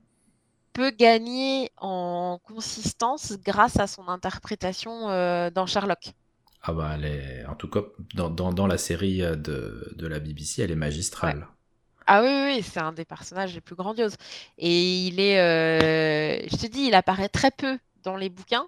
[0.74, 6.14] peut gagner en consistance grâce à son interprétation euh, dans Sherlock.
[6.62, 7.82] Ah bah elle est, en tout cas,
[8.16, 11.48] dans, dans, la série euh, de, de, la BBC, elle est magistrale.
[12.06, 14.16] Ah oui, oui, c'est un des personnages les plus grandioses.
[14.58, 18.68] Et il est, euh, je te dis, il apparaît très peu dans les bouquins.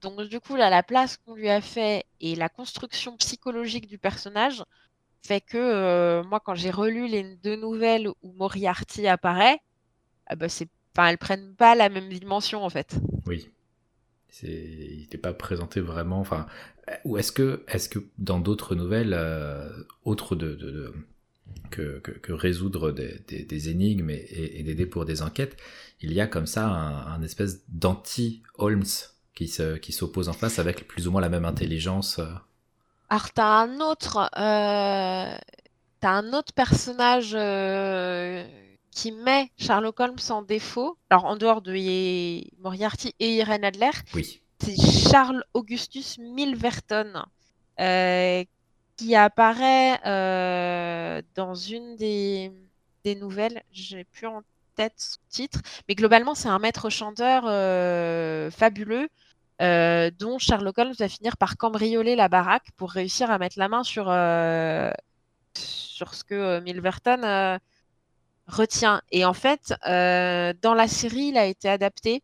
[0.00, 3.98] Donc du coup, là, la place qu'on lui a fait et la construction psychologique du
[3.98, 4.64] personnage,
[5.22, 9.58] fait que euh, moi, quand j'ai relu les deux nouvelles où Moriarty apparaît,
[10.26, 12.96] ah bah c'est, elles prennent pas la même dimension en fait.
[13.26, 13.48] Oui.
[14.28, 16.20] C'est, il n'était pas présenté vraiment.
[16.20, 16.46] Enfin,
[17.04, 19.70] ou est-ce que, est-ce que dans d'autres nouvelles, euh,
[20.04, 20.92] autres de,
[21.70, 25.56] que, résoudre des, énigmes et, d'aider pour des enquêtes,
[26.00, 28.84] il y a comme ça un, espèce d'anti-Holmes
[29.34, 32.20] qui, se, qui s'oppose en face avec plus ou moins la même intelligence.
[33.10, 35.38] Alors, t'as un autre, euh,
[36.02, 38.46] un autre personnage euh,
[38.90, 40.98] qui met Sherlock Holmes en défaut.
[41.08, 41.72] Alors, en dehors de
[42.60, 44.42] Moriarty et Irene Adler, oui.
[44.60, 44.76] c'est
[45.10, 47.24] Charles Augustus Milverton
[47.80, 48.44] euh,
[48.98, 49.98] qui apparaît
[51.34, 52.52] dans une des,
[53.04, 53.62] des nouvelles.
[53.72, 54.42] J'ai plus en
[54.74, 57.44] tête son titre, mais globalement, c'est un maître chanteur
[58.52, 59.08] fabuleux
[59.60, 63.68] euh, dont Sherlock Holmes va finir par cambrioler la baraque pour réussir à mettre la
[63.68, 64.90] main sur, euh,
[65.54, 67.58] sur ce que euh, Milverton
[68.46, 69.02] retient.
[69.10, 72.22] Et en fait, dans la série, il a été adapté.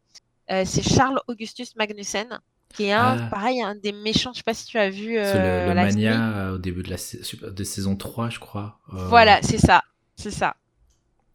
[0.49, 2.39] c'est Charles Augustus Magnussen,
[2.75, 3.29] qui est un, ah.
[3.31, 4.33] pareil, un des méchants.
[4.33, 5.15] Je sais pas si tu as vu.
[5.15, 6.97] le, le mania au début de la
[7.51, 8.79] de saison 3, je crois.
[8.87, 9.83] Voilà, c'est ça.
[10.17, 10.55] C'est ça.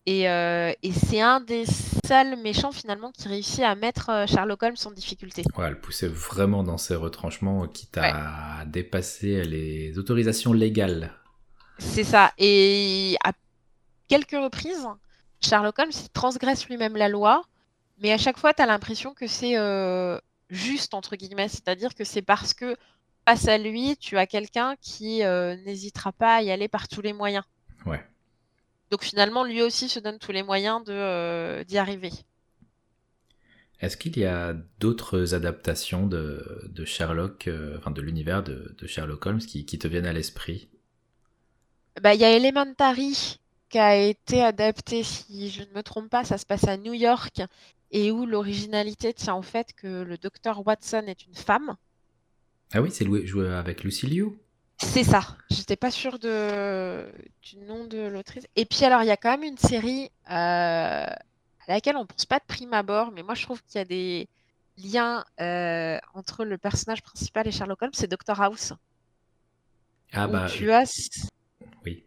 [0.09, 1.65] Euh, et, c'est un des
[2.05, 5.43] seuls méchants finalement qui réussit à mettre euh, Sherlock Holmes en difficulté.
[5.57, 11.13] Ouais, elle poussait vraiment dans ses retranchements, quitte à dépasser les autorisations légales.
[11.77, 12.33] C'est ça.
[12.37, 13.33] Et à
[14.07, 14.87] quelques reprises,
[15.41, 17.43] Sherlock Holmes transgresse lui-même la loi,
[18.01, 20.17] mais à chaque fois, tu as l'impression que c'est euh,
[20.49, 21.49] juste, entre guillemets.
[21.49, 22.75] C'est-à-dire que c'est parce que
[23.27, 25.19] face à lui, tu as quelqu'un qui
[25.65, 27.43] n'hésitera pas à y aller par tous les moyens.
[27.85, 28.03] Ouais.
[28.91, 32.11] Donc finalement, lui aussi se donne tous les moyens de, euh, d'y arriver.
[33.81, 38.87] Est-ce qu'il y a d'autres adaptations de, de Sherlock, euh, enfin de l'univers de, de,
[38.87, 40.69] Sherlock Holmes qui, qui te viennent à l'esprit?
[42.01, 46.23] Bah, Il y a Elementary qui a été adapté, si je ne me trompe pas,
[46.23, 47.41] ça se passe à New York
[47.91, 51.75] et où l'originalité tient au fait que le docteur Watson est une femme.
[52.73, 54.39] Ah oui, c'est joué avec Lucy Liu
[54.81, 55.37] c'est ça.
[55.49, 57.11] J'étais pas sûre de...
[57.41, 58.45] du nom de l'autrice.
[58.55, 61.17] Et puis alors, il y a quand même une série euh, à
[61.67, 64.27] laquelle on pense pas de prime abord, mais moi je trouve qu'il y a des
[64.77, 68.73] liens euh, entre le personnage principal et Sherlock Holmes, c'est Dr House.
[70.13, 70.47] Ah bah.
[70.49, 71.29] Tu as...
[71.85, 72.05] Oui.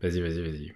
[0.00, 0.74] Vas-y, vas-y, vas-y.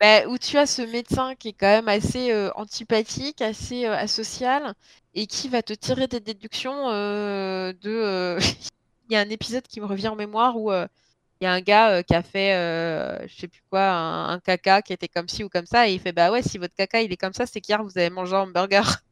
[0.00, 3.96] Bah, où tu as ce médecin qui est quand même assez euh, antipathique, assez euh,
[3.96, 4.74] asocial,
[5.14, 8.38] et qui va te tirer des déductions euh, de.
[9.08, 11.60] Il y a un épisode qui me revient en mémoire où il y a un
[11.60, 15.48] gars qui a fait, je sais plus quoi, un, caca qui était comme ci ou
[15.48, 17.60] comme ça, et il fait bah ouais, si votre caca il est comme ça, c'est
[17.60, 19.00] qu'hier vous avez mangé un hamburger.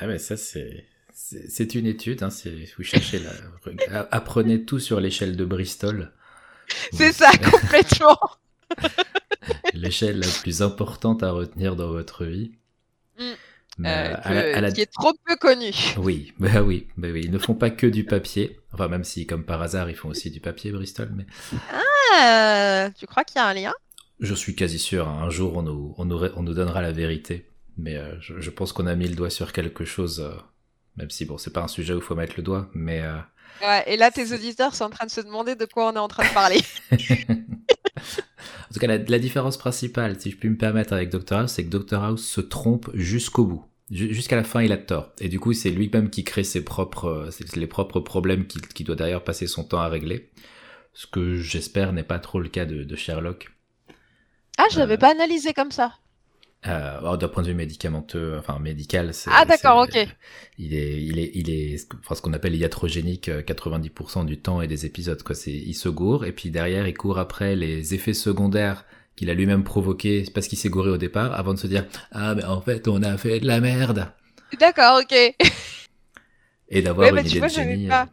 [0.00, 0.86] Ah mais ça c'est
[1.18, 2.28] c'est une étude, hein,
[2.76, 4.08] vous cherchez la...
[4.12, 6.12] apprenez tout sur l'échelle de Bristol.
[6.92, 8.18] C'est ça complètement.
[9.74, 12.52] l'échelle la plus importante à retenir dans votre vie.
[13.18, 13.32] Mm.
[13.84, 15.74] Euh, qui est trop peu connue.
[15.98, 18.58] Oui, bah oui, bah oui, ils ne font pas que du papier.
[18.72, 21.10] Enfin, même si, comme par hasard, ils font aussi du papier, Bristol.
[21.14, 21.26] Mais...
[22.14, 23.74] Ah, tu crois qu'il y a un lien?
[24.20, 25.08] Je suis quasi sûr.
[25.08, 25.22] Hein.
[25.22, 27.46] Un jour, on nous, on nous, donnera la vérité.
[27.76, 30.36] Mais euh, je, pense qu'on a mis le doigt sur quelque chose, euh,
[30.96, 33.02] même si, bon, c'est pas un sujet où il faut mettre le doigt, mais...
[33.62, 35.98] Ouais, et là, tes auditeurs sont en train de se demander de quoi on est
[35.98, 36.60] en train de parler.
[38.78, 41.76] Tout cas, la, différence principale, si je puis me permettre avec Dr House, c'est que
[41.76, 43.64] Dr House se trompe jusqu'au bout.
[43.90, 45.10] Jusqu'à la fin, il a tort.
[45.18, 48.94] Et du coup, c'est lui-même qui crée ses propres, euh, les propres problèmes qu'il doit
[48.94, 50.30] d'ailleurs passer son temps à régler.
[50.92, 53.50] Ce que j'espère n'est pas trop le cas de, Sherlock.
[54.58, 55.94] Ah, je l'avais euh, pas analysé comme ça.
[56.66, 59.30] Euh, d'un point de vue médicamenteux, enfin médical, c'est.
[59.32, 60.08] Ah d'accord, ok.
[60.58, 64.60] Il est, il est, il est, enfin, ce qu'on appelle iatrogénique 90% euh, du temps
[64.60, 65.22] et des épisodes.
[65.22, 68.84] Quoi, c'est, il se gourre et puis derrière il court après les effets secondaires
[69.14, 72.34] qu'il a lui-même provoqués parce qu'il s'est gouré au départ, avant de se dire ah
[72.34, 74.12] mais en fait on a fait de la merde.
[74.58, 75.16] D'accord, ok.
[76.68, 77.90] et d'avoir une idée de génie.
[77.90, 78.04] Euh.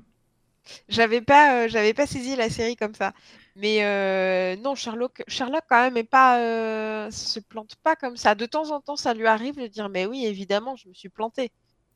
[0.88, 3.14] J'avais pas, j'avais pas saisi la série comme ça.
[3.56, 8.36] Mais euh, non, Sherlock, Sherlock quand même est pas, euh, se plante pas comme ça.
[8.36, 11.10] De temps en temps, ça lui arrive de dire, mais oui, évidemment, je me suis
[11.10, 11.52] planté.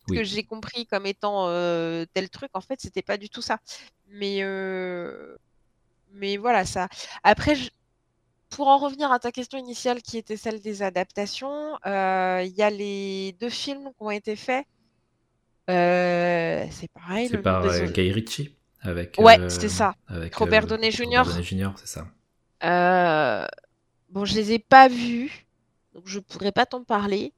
[0.07, 3.41] Ce que j'ai compris comme étant euh, tel truc, en fait, c'était pas du tout
[3.41, 3.59] ça.
[4.07, 4.41] Mais,
[6.13, 6.87] mais voilà, ça.
[7.23, 7.55] Après,
[8.49, 12.69] pour en revenir à ta question initiale, qui était celle des adaptations, il y a
[12.69, 14.65] les deux films qui ont été faits.
[15.67, 17.27] c'est pareil.
[17.29, 19.95] C'est par Guy Ritchie avec, ouais, euh, c'était ça.
[20.07, 21.23] Avec, Robert euh, Downey Jr.
[21.25, 22.07] Robert Jr., c'est ça.
[22.63, 23.45] Euh,
[24.09, 25.45] bon, je les ai pas vus,
[25.93, 27.33] donc je pourrais pas t'en parler.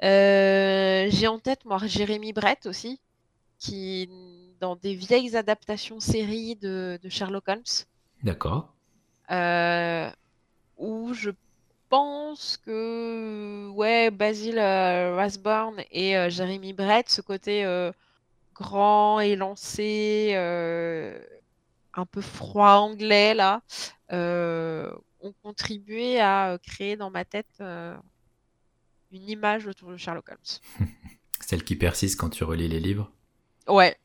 [0.00, 3.00] J'ai en tête, moi, Jérémy Brett aussi,
[3.58, 4.08] qui,
[4.60, 7.62] dans des vieilles adaptations séries de, Sherlock Holmes.
[8.22, 8.74] D'accord.
[10.78, 11.30] où je
[11.88, 17.64] pense que, ouais, Basil Rathbone et Jérémy Brett, ce côté
[18.62, 21.18] grand, élancé, euh,
[21.94, 23.62] un peu froid anglais, là,
[24.12, 24.90] euh,
[25.20, 27.94] ont contribué à créer dans ma tête euh,
[29.10, 30.88] une image autour de Sherlock Holmes.
[31.40, 33.10] Celle qui persiste quand tu relis les livres?
[33.68, 33.96] Ouais,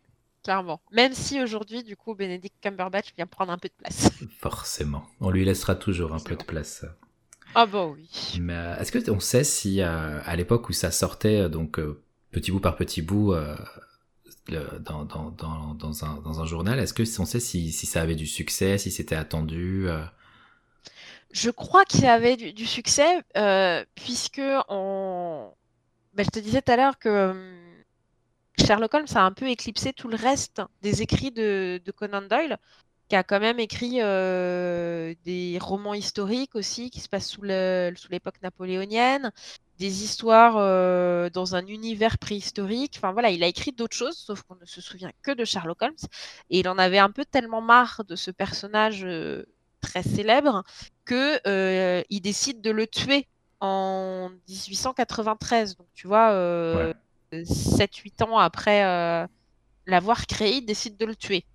[0.43, 0.82] clairement.
[0.91, 4.10] Même si aujourd'hui, du coup, Benedict Cumberbatch vient prendre un peu de place.
[4.39, 5.08] Forcément.
[5.22, 6.84] On lui laissera toujours un peu de place.
[7.55, 8.38] Ah bah oui.
[8.41, 11.80] Mais est-ce que on sait si à l'époque où ça sortait, donc
[12.32, 13.34] petit bout par petit bout,
[14.50, 16.80] dans, un, journal.
[16.80, 20.04] Est-ce que on sait si, ça avait du succès, si c'était attendu euh?
[21.32, 25.52] Je crois qu'il y avait du, succès, euh, puisque on...
[26.14, 27.84] Ben, je te disais tout à l'heure que hum,
[28.58, 32.58] Sherlock Holmes a un peu éclipsé tout le reste des écrits de Conan Doyle,
[33.08, 38.41] qui a quand même écrit euh, des romans historiques aussi, qui se passent sous l'époque
[38.41, 39.32] napoléonienne,
[39.80, 42.95] des histoires euh, dans un univers préhistorique.
[42.97, 45.82] Enfin voilà, il a écrit d'autres choses, sauf qu'on ne se souvient que de Sherlock
[45.82, 45.95] Holmes.
[46.49, 49.45] Et il en avait un peu tellement marre de ce personnage euh,
[49.80, 50.64] très célèbre
[51.05, 53.28] que il décide de le tuer
[53.62, 55.78] en 1893.
[55.78, 56.34] Donc tu vois,
[57.32, 59.28] 7-8 ans après
[59.86, 61.45] l'avoir créé, il décide de le tuer.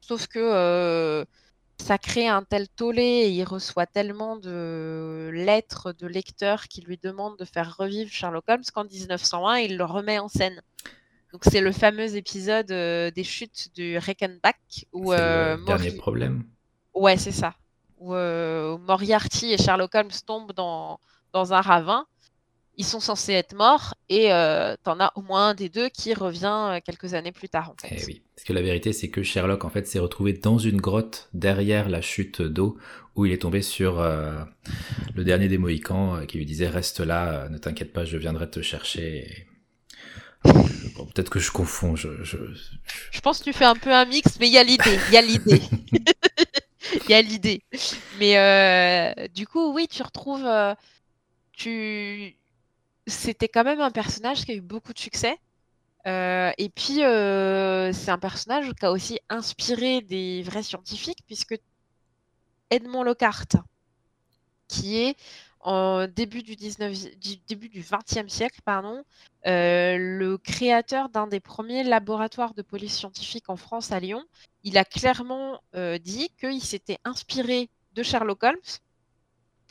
[0.00, 1.26] Sauf que
[1.80, 6.98] ça crée un tel tollé et il reçoit tellement de lettres de lecteurs qui lui
[6.98, 10.60] demandent de faire revivre Sherlock Holmes qu'en 1901, il le remet en scène.
[11.32, 16.44] Donc c'est le fameux épisode euh, des chutes du Reichenbach où euh, dernier problème.
[16.92, 17.54] Ouais, c'est ça.
[17.98, 20.98] Où, euh, Moriarty et Sherlock Holmes tombent dans,
[21.32, 22.06] dans un ravin
[22.80, 26.14] ils sont censés être morts et euh, t'en as au moins un des deux qui
[26.14, 27.70] revient euh, quelques années plus tard.
[27.70, 27.94] En fait.
[27.94, 30.80] Eh oui, parce que la vérité c'est que Sherlock en fait s'est retrouvé dans une
[30.80, 32.78] grotte derrière la chute d'eau
[33.16, 34.32] où il est tombé sur euh,
[35.14, 38.62] le dernier des Mohicans qui lui disait reste là, ne t'inquiète pas, je viendrai te
[38.62, 39.46] chercher.
[40.42, 41.96] Peut-être que je confonds.
[41.96, 42.38] Je, je...
[43.10, 44.98] je pense que tu fais un peu un mix, mais il y a l'idée.
[45.08, 45.60] Il y a l'idée.
[47.04, 47.62] Il y a l'idée.
[48.18, 50.48] Mais du coup, oui, tu retrouves.
[51.52, 52.39] tu
[53.10, 55.38] c'était quand même un personnage qui a eu beaucoup de succès.
[56.06, 61.56] Euh, et puis, euh, c'est un personnage qui a aussi inspiré des vrais scientifiques, puisque
[62.70, 63.48] Edmond Lockhart,
[64.68, 65.16] qui est
[65.60, 66.96] en début du, 19,
[67.46, 69.04] début du 20e siècle, pardon,
[69.46, 74.24] euh, le créateur d'un des premiers laboratoires de police scientifique en France à Lyon.
[74.64, 75.60] Il a clairement
[76.00, 78.56] dit qu'il s'était inspiré de Sherlock Holmes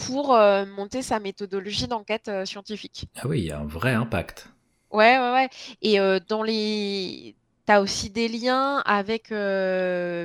[0.05, 3.07] pour euh, monter sa méthodologie d'enquête scientifique.
[3.17, 4.47] Ah oui, il y a un vrai impact.
[4.91, 5.49] Ouais, ouais, ouais.
[5.81, 7.35] Et dans les.
[7.67, 9.29] Tu as aussi des liens avec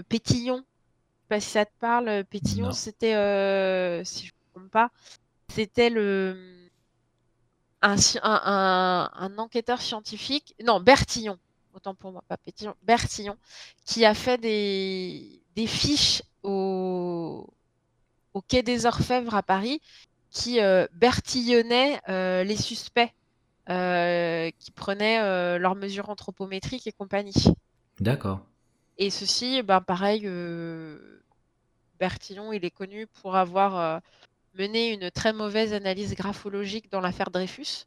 [0.08, 0.56] Pétillon.
[0.56, 2.24] Je sais pas si ça te parle.
[2.24, 3.12] Pétillon, c'était,
[4.04, 4.90] si je ne me trompe pas,
[5.48, 6.64] c'était le
[8.22, 11.38] un, un, enquêteur scientifique, non, Bertillon,
[11.74, 13.36] autant pour moi, pas Pétillon, Bertillon,
[13.84, 17.46] qui a fait des, des fiches au,
[18.34, 19.80] au quai des Orfèvres à Paris,
[20.30, 23.12] qui euh, bertillonnait euh, les suspects,
[23.70, 27.46] euh, qui prenaient leurs mesures anthropométriques et compagnie.
[28.00, 28.40] D'accord.
[28.98, 30.28] Et ceci, ben, pareil,
[31.98, 34.02] Bertillon, il est connu pour avoir
[34.58, 37.86] mené une très mauvaise analyse graphologique dans l'affaire Dreyfus.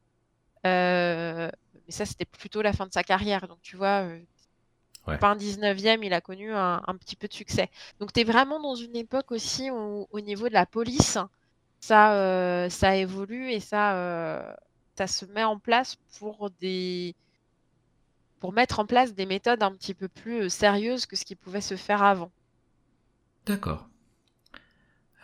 [0.63, 1.51] Mais
[1.89, 3.47] ça, c'était plutôt la fin de sa carrière.
[3.47, 4.07] Donc, tu vois,
[5.09, 7.69] euh, fin 19e, il a connu un, petit peu de succès.
[7.99, 11.17] Donc, tu es vraiment dans une époque aussi où, au niveau de la police,
[11.79, 14.57] ça, euh, ça évolue et ça,
[14.95, 17.15] ça se met en place pour des
[18.39, 21.61] pour mettre en place des méthodes un petit peu plus sérieuses que ce qui pouvait
[21.61, 22.31] se faire avant.
[23.47, 23.87] D'accord.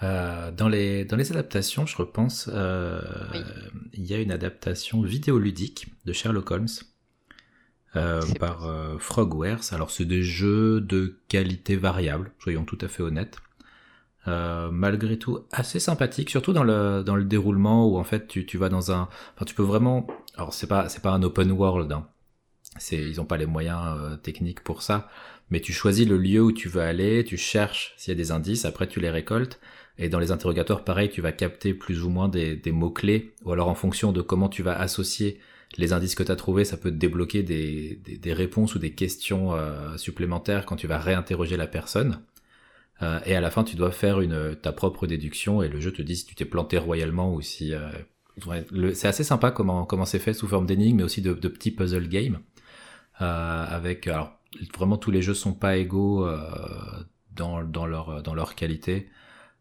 [0.02, 3.02] Euh, dans, les, dans les adaptations, je repense, euh,
[3.94, 6.68] il y a une adaptation vidéoludique de Sherlock Holmes
[7.96, 8.70] euh, par
[9.00, 9.72] Frogwares.
[9.72, 13.38] Alors c'est des jeux de qualité variable, soyons tout à fait honnêtes.
[14.26, 18.58] malgré tout assez sympathique, surtout dans le, dans le déroulement où en fait tu, tu
[18.58, 19.10] vas dans un...
[19.36, 20.08] Enfin tu peux vraiment...
[20.36, 22.08] Alors c'est pas, c'est pas un open world, hein.
[22.78, 25.10] c'est, ils ont pas les moyens techniques pour ça,
[25.50, 28.32] mais tu choisis le lieu où tu veux aller, tu cherches s'il y a des
[28.32, 29.60] indices, après tu les récoltes,
[29.98, 33.68] et dans les interrogatoires, pareil, tu vas capter plus ou moins des, mots-clés, ou alors
[33.68, 35.40] en fonction de comment tu vas associer
[35.78, 39.54] les indices que tu as trouvés, ça peut te débloquer des, réponses ou des questions
[39.54, 42.22] euh, supplémentaires quand tu vas réinterroger la personne.
[43.02, 44.20] Euh, et à la fin, tu dois faire
[44.62, 47.74] ta propre déduction, et le jeu te dit si tu t'es planté royalement ou si...
[47.74, 47.90] Euh,
[48.94, 52.08] c'est assez sympa comment comment c'est fait sous forme d'énigmes, mais aussi de, petits puzzle
[52.08, 52.40] games.
[53.20, 54.10] avec
[54.76, 56.28] vraiment tous les jeux sont pas égaux
[57.36, 59.08] dans, leur qualité.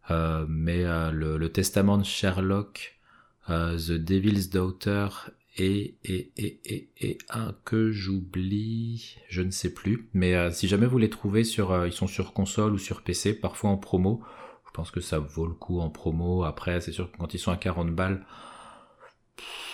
[0.09, 2.99] Mais le, testament de Sherlock,
[3.47, 5.09] The Devil's Daughter
[5.57, 10.09] et, et, et, et, un que j'oublie, je ne sais plus.
[10.15, 13.71] Mais si jamais vous les trouvez sur, ils sont sur console ou sur PC, parfois
[13.71, 14.23] en promo.
[14.67, 16.45] Je pense que ça vaut le coup en promo.
[16.45, 18.25] Après, c'est sûr que quand ils sont à 40 balles,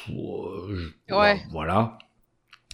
[0.09, 1.41] ouais.
[1.51, 1.99] voilà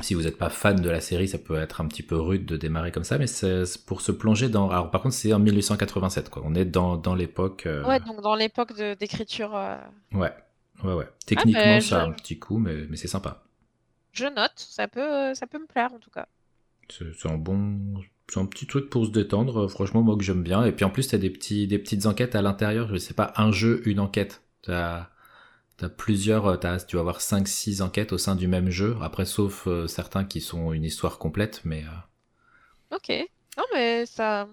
[0.00, 2.46] si vous n'êtes pas fan de la série, ça peut être un petit peu rude
[2.46, 4.68] de démarrer comme ça, mais c'est pour se plonger dans.
[4.68, 6.42] Alors, par contre, c'est en 1887, quoi.
[6.44, 7.66] On est dans, dans l'époque.
[7.66, 9.55] Euh, ouais, donc dans l'époque d'écriture.
[9.55, 9.76] Euh.
[10.12, 10.32] Ouais,
[10.85, 11.09] ouais, ouais.
[11.26, 13.43] Techniquement, ah, ça a un petit coup, mais, mais c'est sympa.
[14.12, 16.26] Je note, ça peut, ça peut me plaire en tout cas.
[16.89, 17.95] C'est un bon.
[18.30, 20.64] C'est un petit truc pour se détendre, franchement, moi que j'aime bien.
[20.64, 22.89] Et puis en plus, t'as des, petits, des petites enquêtes à l'intérieur.
[22.89, 24.43] Je sais pas, un jeu, une enquête.
[24.62, 25.09] T'as
[25.76, 29.24] T'as plusieurs, euh, as, tu vas avoir 5-6 enquêtes au sein du même jeu, après
[29.24, 31.82] sauf euh, certains qui sont une histoire complète, mais...
[31.82, 32.97] Euh.
[32.97, 33.11] Ok.
[33.57, 34.49] Non mais ça...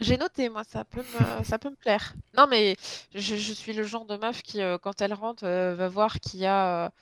[0.00, 2.14] J'ai noté, moi, ça peut me, ça peut me plaire.
[2.36, 2.76] Non mais
[3.14, 6.92] je, suis le genre de meuf qui, quand elle rentre, va voir qu'il y a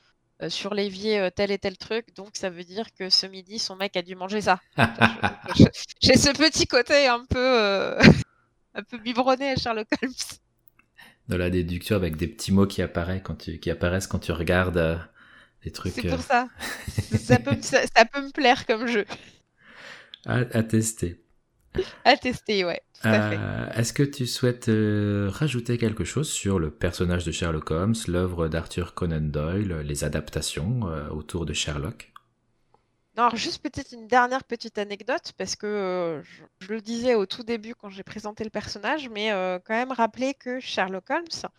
[0.49, 3.97] sur l'évier tel et tel truc, donc ça veut dire que ce midi, son mec
[3.97, 4.61] a dû manger ça.
[6.03, 7.99] J'ai ce petit côté un peu...
[8.75, 10.13] un peu biberonné à Sherlock Holmes
[11.29, 14.33] de la déduction avec des petits mots qui apparaissent quand tu, qui apparaissent quand tu
[14.33, 14.97] regardes euh,
[15.65, 15.93] des trucs.
[15.93, 16.49] C'est pour euh, ça.
[16.89, 19.05] ça, peut, ça, peut, me plaire comme jeu.
[20.29, 21.23] À, tester.
[22.05, 22.81] À tester, ouais.
[23.05, 24.71] Euh, est-ce que tu souhaites
[25.35, 30.81] rajouter quelque chose sur le personnage de Sherlock Holmes, l'œuvre d'Arthur Conan Doyle, les adaptations
[31.11, 32.13] autour de Sherlock?
[33.17, 36.23] Alors juste peut-être une dernière petite anecdote, parce que euh,
[36.61, 39.93] je, le disais au tout début quand j'ai présenté le personnage, mais euh, quand même
[39.93, 41.51] rappeler que Sherlock Holmes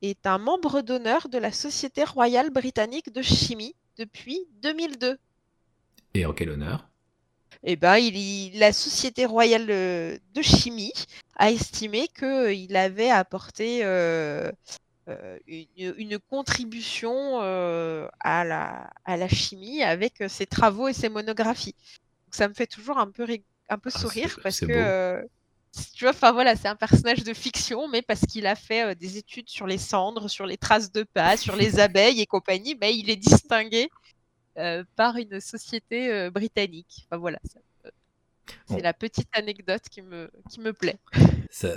[0.00, 5.18] est un membre d'honneur de la Société royale britannique de chimie depuis 2002.
[6.14, 6.88] Et en quel honneur?
[7.64, 10.92] Eh ben, il, la Société royale euh, de chimie
[11.36, 13.80] a estimé qu'il avait apporté
[15.08, 21.10] euh, une, contribution euh, à, la, à la chimie avec euh, ses travaux et ses
[21.10, 21.74] monographies.
[22.24, 23.26] Donc, ça me fait toujours un peu,
[23.68, 25.22] un peu ah, sourire parce que
[25.94, 29.18] tu vois, enfin voilà, c'est un personnage de fiction, mais parce qu'il a fait des
[29.18, 32.96] études sur les cendres, sur les traces de pas, sur les abeilles et compagnie, mais
[32.96, 33.90] il est distingué
[34.96, 37.06] par une société britannique.
[37.06, 37.38] Enfin voilà,
[38.66, 40.98] C'est la petite anecdote qui me, qui me plaît.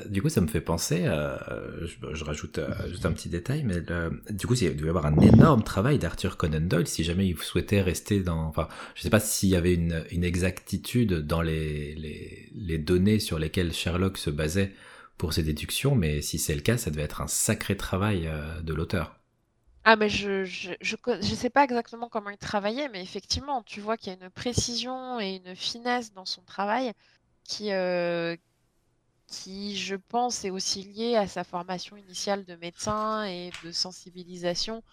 [0.07, 3.81] du coup, ça me fait penser, je, rajoute juste un petit détail, mais
[4.29, 7.37] du coup, il doit y avoir un énorme travail d'Arthur Conan Doyle si jamais il
[7.37, 8.45] souhaitait rester dans.
[8.45, 12.77] Enfin, je ne sais pas s'il y avait une, une exactitude dans les, les, les,
[12.77, 14.73] données sur lesquelles Sherlock se basait
[15.17, 18.29] pour ses déductions, mais si c'est le cas, ça devait être un sacré travail
[18.61, 19.16] de l'auteur.
[19.89, 23.95] Ah, mais je, je, je, sais pas exactement comment il travaillait, mais effectivement, tu vois
[23.95, 26.91] qu'il y a une précision et une finesse dans son travail
[27.45, 28.35] qui, euh,
[29.27, 34.83] qui, je pense, est aussi liée à sa formation initiale de médecin et de sensibilisation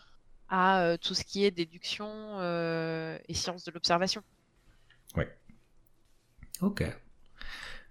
[0.49, 4.23] à euh, tout ce qui est déduction euh, et sciences de l'observation.
[5.17, 5.25] Oui.
[6.61, 6.85] Ok.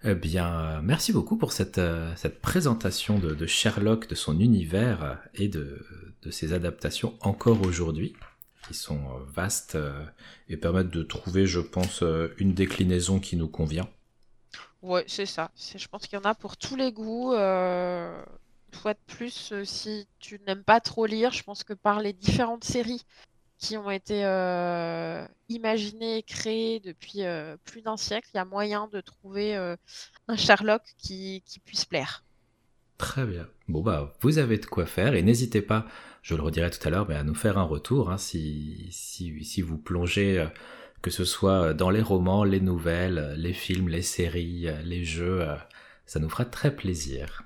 [0.06, 5.47] Eh bien, merci beaucoup pour cette, euh, cette présentation de, Sherlock, de son univers et
[5.47, 5.86] de,
[6.24, 8.14] de ses adaptations encore aujourd'hui,
[8.68, 10.04] qui sont euh, vastes euh,
[10.49, 12.04] et permettent de trouver, je pense,
[12.38, 13.88] une déclinaison qui nous convient.
[14.82, 15.51] Ouais, c'est ça.
[15.56, 17.34] Je pense qu'il y en a pour tous les goûts.
[17.34, 18.22] Euh,
[18.74, 22.66] fois de plus, si tu n'aimes pas trop lire, je pense que par les différentes
[22.66, 23.06] séries
[23.58, 28.45] qui ont été euh, imaginés et créés depuis euh, plus d'un siècle, il y a
[28.45, 29.76] moyen de trouver euh,
[30.28, 32.24] un Sherlock qui, puisse plaire.
[32.97, 33.47] Très bien.
[33.68, 35.86] Bon bah vous avez de quoi faire et n'hésitez pas,
[36.22, 38.91] je le redirai tout à l'heure, mais à nous faire un retour hein, si,
[39.66, 40.45] vous plongez,
[41.01, 45.45] que ce soit dans les romans, les nouvelles, les films, les séries, les jeux,
[46.06, 47.43] ça nous fera très plaisir.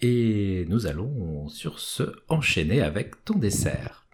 [0.00, 4.05] Et nous allons sur ce enchaîner avec ton dessert.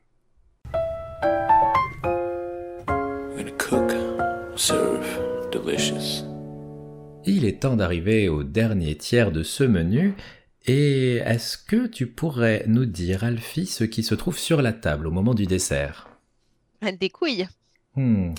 [7.26, 10.14] Il est temps d'arriver au dernier tiers de ce menu.
[10.66, 15.08] Et est-ce que tu pourrais nous dire, Alfie, ce qui se trouve sur la table
[15.08, 16.08] au moment du dessert?
[16.80, 17.48] Des couilles.
[17.96, 18.34] Hmm,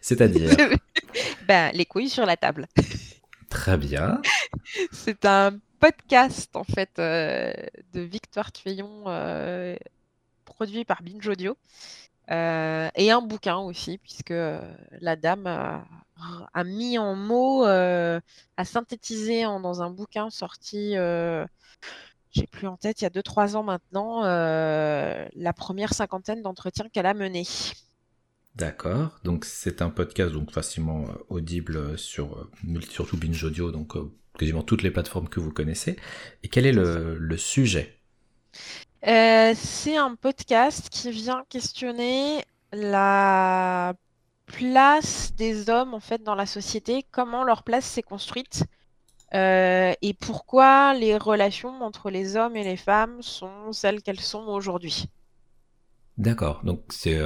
[0.00, 0.50] c'est-à-dire?
[1.46, 2.66] Ben, Les couilles sur la table.
[3.48, 4.20] Très bien.
[4.90, 7.52] C'est un podcast, en fait, euh,
[7.92, 9.76] de Victoire Tuyon, euh,
[10.44, 11.56] produit par Binge Audio.
[12.30, 14.34] Euh, et un bouquin aussi, puisque
[15.00, 18.20] la dame a, mis en mots, a
[18.64, 20.94] synthétisé dans un bouquin sorti,
[22.30, 27.06] j'ai plus en tête, il y a 2-3 ans maintenant, la première cinquantaine d'entretiens qu'elle
[27.06, 27.46] a menés.
[28.54, 32.50] D'accord, donc c'est un podcast donc facilement audible sur
[32.90, 33.94] surtout Binge Audio, donc
[34.36, 35.96] quasiment toutes les plateformes que vous connaissez.
[36.42, 37.98] Et quel est le sujet?
[39.06, 43.94] Euh, c'est un podcast qui vient questionner la
[44.46, 48.64] place des hommes en fait dans la société, comment leur place s'est construite
[49.34, 54.46] euh, et pourquoi les relations entre les hommes et les femmes sont celles qu'elles sont
[54.46, 55.06] aujourd'hui.
[56.16, 57.20] D'accord, donc c'est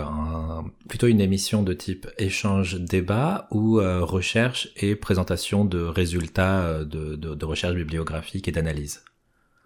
[0.86, 7.74] plutôt une émission de type échange-débat ou euh, recherche et présentation de résultats de recherche
[7.74, 9.02] bibliographique et d'analyse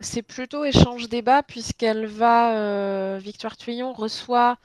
[0.00, 4.58] c'est plutôt échange-débat puisqu'elle va, euh, Victoire Tuyon reçoit,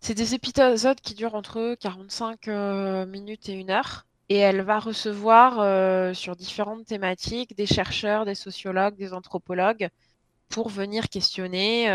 [0.00, 4.06] c'est des épisodes qui durent entre 45 euh, minutes et une heure.
[4.28, 9.88] Et elle va recevoir euh, sur différentes thématiques des chercheurs, des sociologues, des anthropologues
[10.48, 11.86] pour venir questionner,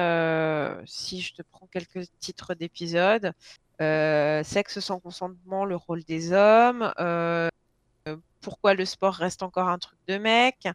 [0.86, 3.32] si je te prends quelques titres d'épisodes,
[3.80, 6.92] sexe sans consentement, le rôle des hommes,
[8.42, 10.68] pourquoi le sport reste encore un truc de mec,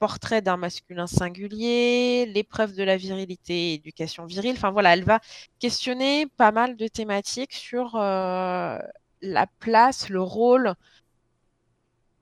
[0.00, 4.54] portrait d'un masculin singulier, l'épreuve de la virilité, éducation virile.
[4.56, 5.20] Enfin voilà, elle va
[5.60, 8.78] questionner pas mal de thématiques sur euh,
[9.20, 10.74] la place, le rôle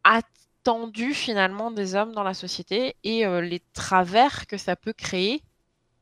[0.02, 5.42] attendu finalement des hommes dans la société et euh, les travers que ça peut créer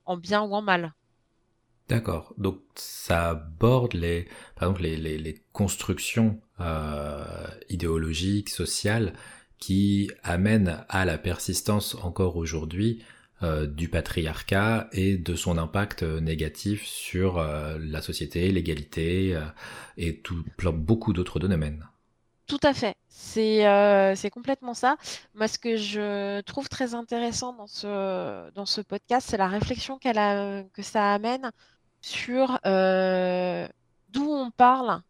[0.07, 0.95] en bien ou en mal.
[1.89, 2.33] D'accord.
[2.39, 4.29] Donc ça aborde les,
[5.53, 9.13] constructions euh, idéologiques, sociales
[9.59, 13.03] qui amène à la persistance encore aujourd'hui
[13.43, 19.39] euh, du patriarcat et de son impact euh, négatif sur euh, la société, l'égalité
[19.99, 20.43] et tout,
[20.73, 21.87] beaucoup d'autres domaines.
[22.47, 24.97] Tout à fait, c'est complètement ça.
[25.35, 29.99] Moi, ce que je trouve très intéressant dans ce, dans ce podcast, c'est la réflexion
[29.99, 31.51] que ça amène
[32.01, 35.03] sur d'où on parle,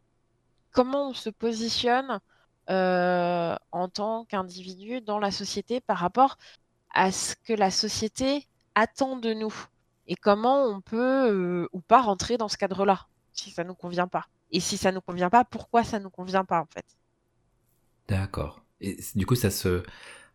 [0.73, 2.19] comment on se positionne
[2.69, 6.37] en tant qu'individu dans la société par rapport
[6.91, 9.55] à ce que la société attend de nous
[10.07, 14.07] et comment on peut euh, ou pas rentrer dans ce cadre-là si ça nous convient
[14.09, 14.27] pas.
[14.51, 16.85] Et si ça nous convient pas, pourquoi ça nous convient pas en fait?
[18.09, 18.63] D'accord.
[18.81, 19.83] Et du coup, ça se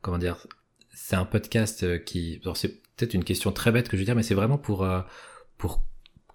[0.01, 0.45] comment dire
[0.93, 4.15] C'est un podcast euh, qui, c'est peut-être une question très bête que je veux dire,
[4.15, 4.87] mais c'est vraiment pour
[5.57, 5.83] pour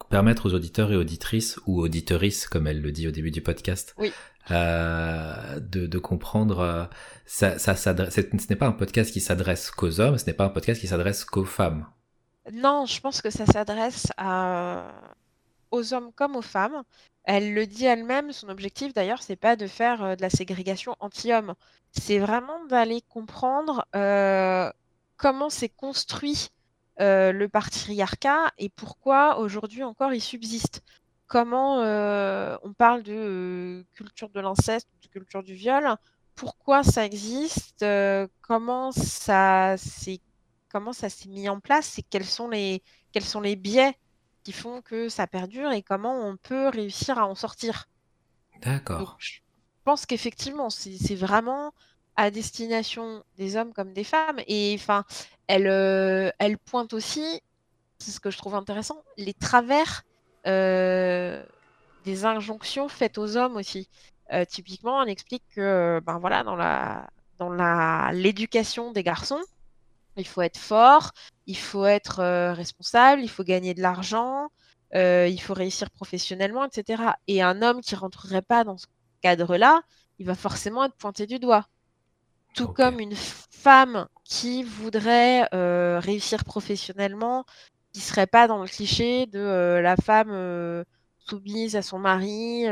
[0.08, 3.94] permettre aux auditeurs et auditrices, ou auditrices, comme elle le dit au début du podcast,
[3.98, 4.12] Oui.
[4.50, 6.84] euh, de, de comprendre, euh,
[7.26, 7.90] ça, ça ce
[8.48, 11.24] n'est pas un podcast qui s'adresse qu'aux hommes, ce n'est pas un podcast qui s'adresse
[11.24, 11.86] qu'aux femmes.
[12.52, 14.92] Non, je pense que ça s'adresse à...
[15.72, 16.82] aux hommes comme aux femmes.
[17.24, 20.94] Elle le dit elle-même, son objectif d'ailleurs, c'est pas de faire euh, de la ségrégation
[21.00, 21.54] anti-homme.
[21.90, 24.70] C'est vraiment d'aller comprendre euh,
[25.16, 26.50] comment s'est construit
[27.00, 30.82] euh, le patriarcat et pourquoi aujourd'hui encore il subsiste.
[31.26, 35.96] Comment euh, on parle de euh, culture de l'inceste, de culture du viol,
[36.34, 37.84] pourquoi ça existe,
[38.40, 40.20] comment ça s'est
[40.68, 42.82] comment ça s'est mis en place et quels sont les,
[43.12, 43.94] quels sont les biais
[44.42, 47.88] qui font que ça perdure et comment on peut réussir à en sortir.
[48.62, 49.16] D'accord.
[49.18, 49.40] je
[49.84, 51.72] pense qu'effectivement, c'est c'est vraiment
[52.16, 54.40] à destination des hommes comme des femmes.
[54.46, 55.04] Et enfin,
[55.46, 57.40] elle, euh, elle pointe aussi,
[57.98, 60.02] c'est ce que je trouve intéressant, les travers
[60.46, 61.44] euh,
[62.04, 63.88] des injonctions faites aux hommes aussi.
[64.32, 69.40] Euh, typiquement, on explique que ben voilà, dans l'éducation des garçons,
[70.16, 71.12] il faut être fort,
[71.46, 74.48] il faut être responsable, il faut gagner de l'argent,
[74.94, 77.02] il faut réussir professionnellement, etc.
[77.28, 78.86] Et un homme qui rentrerait pas dans ce
[79.22, 79.82] cadre-là,
[80.18, 81.66] il va forcément être pointé du doigt.
[82.56, 87.44] Tout comme une femme qui voudrait euh, réussir professionnellement,
[87.92, 90.82] qui serait pas dans le cliché de euh, la femme euh,
[91.18, 92.64] soumise à son mari,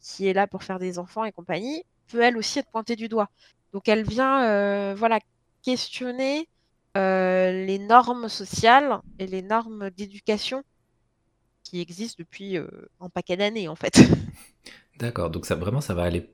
[0.00, 3.08] qui est là pour faire des enfants et compagnie, peut elle aussi être pointée du
[3.08, 3.30] doigt.
[3.72, 5.18] Donc elle vient, voilà,
[5.62, 6.46] questionner
[6.94, 10.62] les normes sociales et les normes d'éducation
[11.62, 14.02] qui existent depuis un paquet d'années en fait.
[14.98, 15.30] D'accord.
[15.30, 16.28] Donc ça vraiment, ça va aller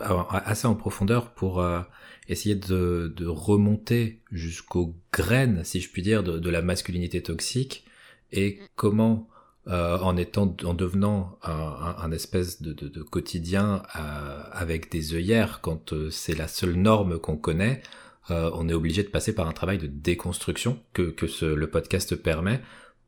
[0.00, 1.80] assez en profondeur pour euh,
[2.28, 7.84] essayer de, de remonter jusqu'aux graines, si je puis dire, de, de la masculinité toxique
[8.32, 8.64] et Mm.
[8.76, 9.28] comment,
[9.68, 14.90] euh, en étant, en devenant un, un- un espèce de, de, de quotidien euh, avec
[14.90, 17.82] des œillères, quand euh, c'est la seule norme qu'on connaît,
[18.30, 21.68] euh, on est obligé de passer par un travail de déconstruction que, que ce, le
[21.70, 22.60] podcast permet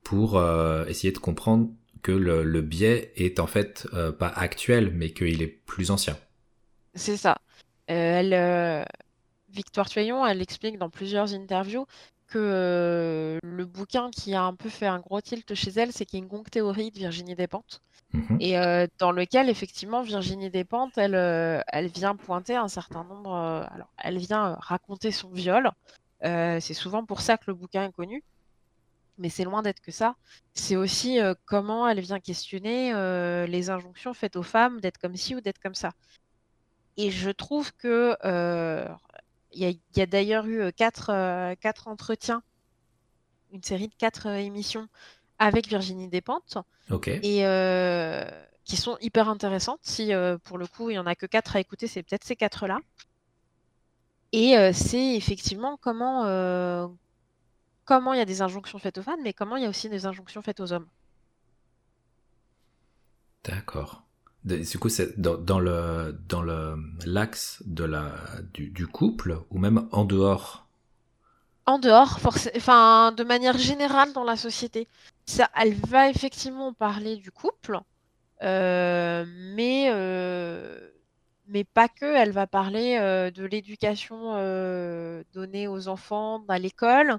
[0.04, 1.70] pour euh, essayer de comprendre
[2.02, 6.16] que le, le biais est en fait euh, pas actuel, mais qu'il est plus ancien.
[6.96, 7.38] C'est ça.
[7.90, 8.84] Euh, elle, euh,
[9.50, 11.86] Victoire Tuyon, elle explique dans plusieurs interviews
[12.26, 16.06] que euh, le bouquin qui a un peu fait un gros tilt chez elle, c'est
[16.06, 17.82] King Kong Theory de Virginie Despentes.
[18.12, 18.38] Mhm.
[18.40, 18.54] Et
[18.98, 21.14] dans lequel, effectivement, Virginie Despentes, elle,
[21.68, 23.32] elle vient pointer un certain nombre.
[23.32, 25.70] alors, elle vient raconter son viol.
[26.22, 28.24] C'est souvent pour ça que le bouquin est connu.
[29.18, 30.14] Mais c'est loin d'être que ça.
[30.52, 35.16] C'est aussi euh, comment elle vient questionner euh, les injonctions faites aux femmes d'être comme
[35.16, 35.92] ci ou d'être comme ça.
[36.96, 38.88] Et je trouve que euh,
[39.52, 42.42] il y a, d'ailleurs eu euh, quatre, euh, quatre entretiens,
[43.52, 44.88] une série de quatre émissions
[45.38, 46.58] avec Virginie Despentes
[47.22, 48.24] et euh,
[48.64, 49.80] qui sont hyper intéressantes.
[49.82, 52.24] Si euh, pour le coup il y en a que quatre à écouter, c'est peut-être
[52.24, 52.78] ces quatre-là.
[54.32, 56.24] Et euh, c'est effectivement comment
[57.84, 59.88] comment il y a des injonctions faites aux femmes, mais comment il y a aussi
[59.88, 60.88] des injonctions faites aux hommes.
[63.44, 64.05] D'accord.
[64.46, 68.12] Du coup, c'est dans, le dans le l'axe de la
[68.54, 70.68] du, couple ou même en dehors?
[71.66, 74.86] En dehors, enfin, de manière générale dans la société.
[75.26, 77.80] Ça, elle va effectivement parler du couple,
[78.44, 79.24] euh,
[79.56, 80.90] mais, euh,
[81.48, 82.04] mais pas que.
[82.04, 84.34] Elle va parler euh, de l'éducation
[85.34, 87.18] donnée aux enfants à l'école,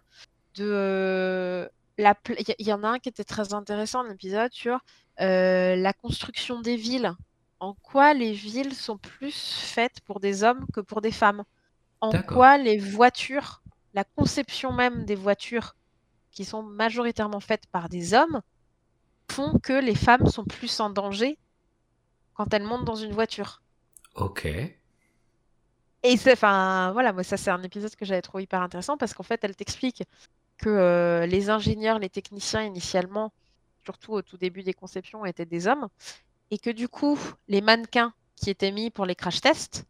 [0.56, 4.80] de Il y, y en a un qui était très intéressant, un épisode sur
[5.20, 7.14] la construction des villes.
[7.60, 11.44] En quoi les villes sont plus faites pour des hommes que pour des femmes?
[12.02, 13.62] En quoi les voitures
[13.98, 15.76] la conception même des voitures
[16.32, 18.42] qui sont majoritairement faites par des hommes
[19.32, 21.40] font que les femmes sont plus en danger
[22.36, 23.64] quand elles montent dans une voiture?
[24.14, 24.46] Ok.
[26.04, 29.16] Et c'est, enfin, voilà, moi, ça, c'est un épisode que j'avais trouvé hyper intéressant parce
[29.16, 30.04] qu'en fait, elle t'explique
[30.60, 33.34] que euh, les ingénieurs, les techniciens, initialement,
[33.88, 35.88] surtout au tout début des conceptions, étaient des hommes
[36.52, 39.86] et que du coup, les mannequins qui étaient mis pour les crash tests,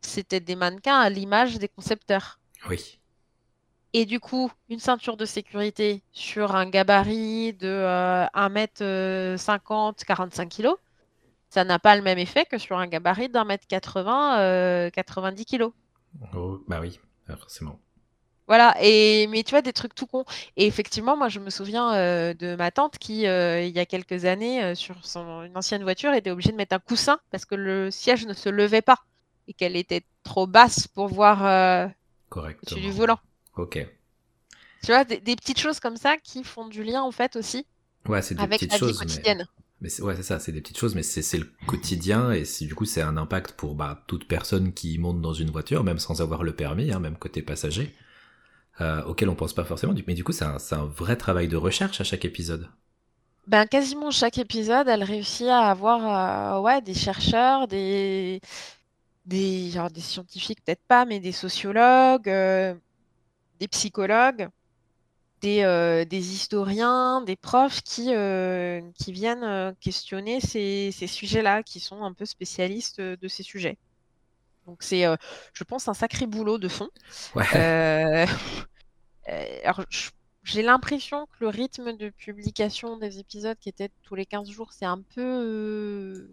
[0.00, 2.38] c'était des mannequins à l'image des concepteurs.
[2.70, 3.00] Oui.
[3.92, 10.68] Et du coup, une ceinture de sécurité sur un gabarit de euh, 1m50, 45 kg,
[11.48, 15.44] ça n'a pas le même effet que sur un gabarit d'un mètre 80, euh, 90
[15.44, 15.64] kg.
[16.34, 17.00] Oh, bah oui,
[17.30, 17.80] euh, forcément.
[18.46, 20.24] Voilà, et mais tu vois, des trucs tout cons.
[20.56, 23.86] Et effectivement, moi, je me souviens euh, de ma tante qui, euh, il y a
[23.86, 27.46] quelques années, euh, sur son, une ancienne voiture, était obligée de mettre un coussin parce
[27.46, 28.98] que le siège ne se levait pas
[29.48, 31.90] et qu'elle était trop basse pour voir
[32.62, 33.18] au-dessus du volant.
[33.56, 33.76] Ok.
[34.82, 37.66] Tu vois, des, des petites choses comme ça qui font du lien, en fait, aussi
[38.06, 39.46] Ouais, c'est des avec petites la vie choses, quotidienne.
[39.80, 42.74] mais c'est- ouais, c'est ça, c'est des petites choses, mais c'est le quotidien et du
[42.74, 46.20] coup c'est un impact pour bah, toute personne qui monte dans une voiture, même sans
[46.22, 47.94] avoir le permis, hein, même côté passager,
[48.80, 49.94] euh, auquel on pense pas forcément.
[50.06, 52.68] Mais du coup, c'est un, vrai travail de recherche à chaque épisode.
[53.46, 58.40] Ben, quasiment chaque épisode, elle réussit à avoir euh, ouais, des chercheurs, des,
[59.70, 62.74] genre des scientifiques, peut-être pas, mais des sociologues, euh,
[63.60, 64.48] des psychologues,
[65.42, 68.12] des, euh, des historiens, des profs qui,
[68.94, 73.76] qui viennent questionner ces, ces sujets-là, qui sont un peu spécialistes de ces sujets.
[74.66, 75.16] Donc c'est, euh,
[75.52, 76.88] je pense, un sacré boulot de fond.
[77.34, 77.44] Ouais.
[77.54, 78.26] Euh,
[79.28, 79.84] euh, alors,
[80.42, 84.72] j'ai l'impression que le rythme de publication des épisodes qui était tous les 15 jours,
[84.72, 86.28] c'est un peu,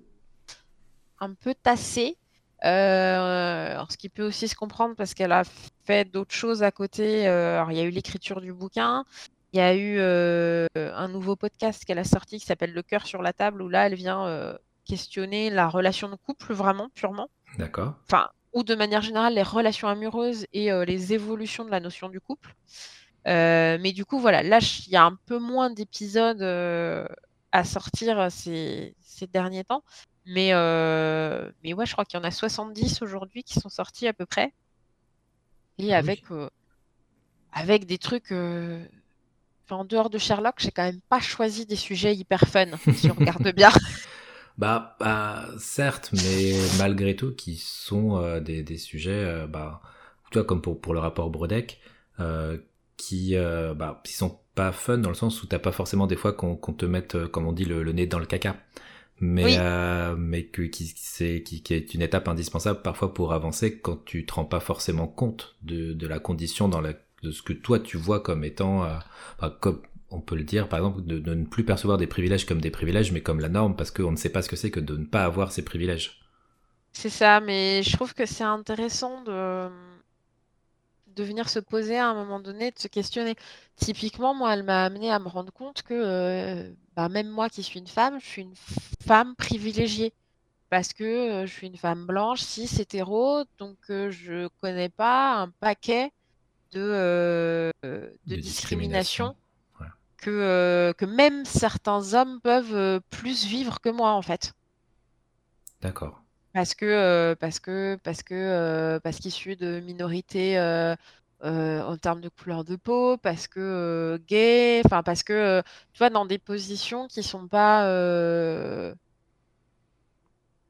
[1.20, 2.18] un peu tassé.
[2.64, 5.44] Euh, alors, ce qui peut aussi se comprendre parce qu'elle a
[5.84, 7.28] fait d'autres choses à côté.
[7.28, 9.06] Euh, alors, il y a eu l'écriture du bouquin.
[9.54, 13.06] Il y a eu euh, un nouveau podcast qu'elle a sorti qui s'appelle Le cœur
[13.06, 17.96] sur la table, où là, elle vient questionner la relation de couple, vraiment, purement D'accord.
[18.06, 22.10] enfin, ou de manière générale, les relations amoureuses et euh, les évolutions de la notion
[22.10, 22.56] du couple.
[23.28, 27.08] Euh, mais du coup, voilà, là, il y a un peu moins d'épisodes euh,
[27.52, 29.84] à sortir ces, ces derniers temps.
[30.26, 30.52] Mais,
[31.64, 34.26] mais ouais, je crois qu'il y en a 70 aujourd'hui qui sont sortis à peu
[34.26, 34.54] près.
[35.78, 35.94] Et oui.
[35.94, 36.24] avec,
[37.52, 38.32] avec des trucs.
[38.32, 43.10] enfin, en dehors de Sherlock, j'ai quand même pas choisi des sujets hyper fun, si
[43.10, 43.72] on regarde bien.
[44.62, 49.82] Bah, bah, certes, mais malgré tout, qui sont euh, des, des sujets, euh, bah,
[50.32, 51.80] tu vois, comme pour, pour le rapport Brodeck,
[52.20, 52.58] euh,
[52.98, 56.18] qui, euh, bah, qui sont pas fun dans le sens où t'as pas forcément des
[56.18, 58.58] fois qu'on qu'on te mette, euh, comme on dit, le, le nez dans le caca.
[59.20, 59.58] Mais, Oui.
[59.60, 64.04] euh, mais que, qui, c'est, qui, qui est une étape indispensable parfois pour avancer quand
[64.06, 66.94] tu te rends pas forcément compte de, de la condition dans la,
[67.24, 68.98] de ce que toi tu vois comme étant, euh,
[69.38, 69.82] enfin, comme,
[70.12, 72.72] on peut le dire, par exemple, de, de ne plus percevoir des privilèges comme des
[72.72, 74.98] privilèges, mais comme la norme, parce qu'on ne sait pas ce que c'est que de
[74.98, 76.22] ne pas avoir ces privilèges.
[76.94, 79.70] C'est ça, mais je trouve que c'est intéressant de,
[81.08, 83.36] de venir se poser à un moment donné, de se questionner.
[83.76, 87.64] Typiquement, moi, elle m'a amené à me rendre compte que euh, bah, même moi qui
[87.64, 88.56] suis une femme, je suis une
[89.06, 90.14] femme privilégiée.
[90.70, 95.36] Parce que euh, je suis une femme blanche, cis, hétéro, donc euh, je connais pas
[95.42, 96.12] un paquet
[96.74, 99.36] de, euh, de De discrimination discrimination.
[100.22, 104.54] Que, euh, que même certains hommes peuvent euh, plus vivre que moi, en fait.
[105.82, 106.22] D'accord.
[106.54, 110.96] Parce que, euh, parce que, parce que, parce qu'issu de minorités euh,
[111.42, 115.62] en termes de couleur de peau, parce que euh, gay, enfin parce que, euh,
[115.94, 117.86] tu vois, dans des positions qui sont pas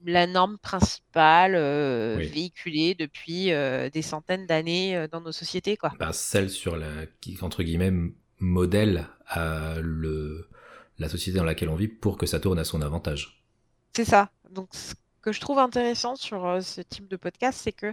[0.03, 1.56] la norme principale
[2.18, 2.28] Oui.
[2.28, 3.52] véhiculée depuis
[3.91, 5.94] des centaines d'années dans nos sociétés, quoi.
[5.99, 7.91] Bah, celle sur la, qui, entre guillemets,
[8.42, 10.50] modèle à le,
[11.00, 13.44] la société dans laquelle on vit pour que ça tourne à son avantage.
[13.94, 14.30] C'est ça.
[14.50, 17.92] Donc, ce que je trouve intéressant sur euh, ce type de podcast, c'est que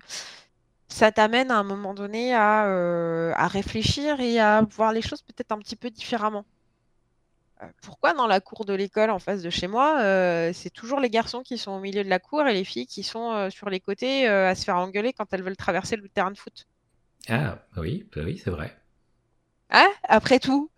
[0.88, 5.22] ça t'amène à un moment donné à, euh, à réfléchir et à voir les choses
[5.22, 6.46] peut-être un petit peu différemment.
[7.62, 9.98] Euh, pourquoi dans la cour de l'école en face de chez moi,
[10.54, 13.02] c'est toujours les garçons qui sont au milieu de la cour et les filles qui
[13.02, 16.38] sont sur les côtés à se faire engueuler quand elles veulent traverser le terrain de
[16.38, 16.66] foot?
[17.28, 18.74] Ah, oui, bah oui, c'est vrai.
[19.70, 19.88] Hein?
[20.04, 20.70] Après tout.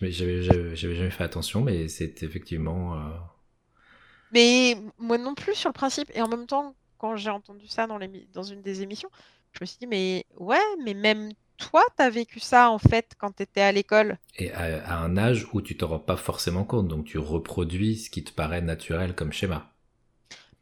[0.00, 2.96] J'avais jamais fait attention, mais c'est effectivement.
[2.96, 3.10] euh,
[4.32, 6.10] Mais moi non plus sur le principe.
[6.14, 9.10] Et en même temps, quand j'ai entendu ça dans une des émissions,
[9.52, 13.32] je me suis dit, mais ouais, mais même toi, t'as vécu ça en fait quand
[13.32, 14.18] t'étais à l'école.
[14.38, 17.96] Et à, à un âge où tu t'en rends pas forcément compte, donc tu reproduis
[17.98, 19.71] ce qui te paraît naturel comme schéma.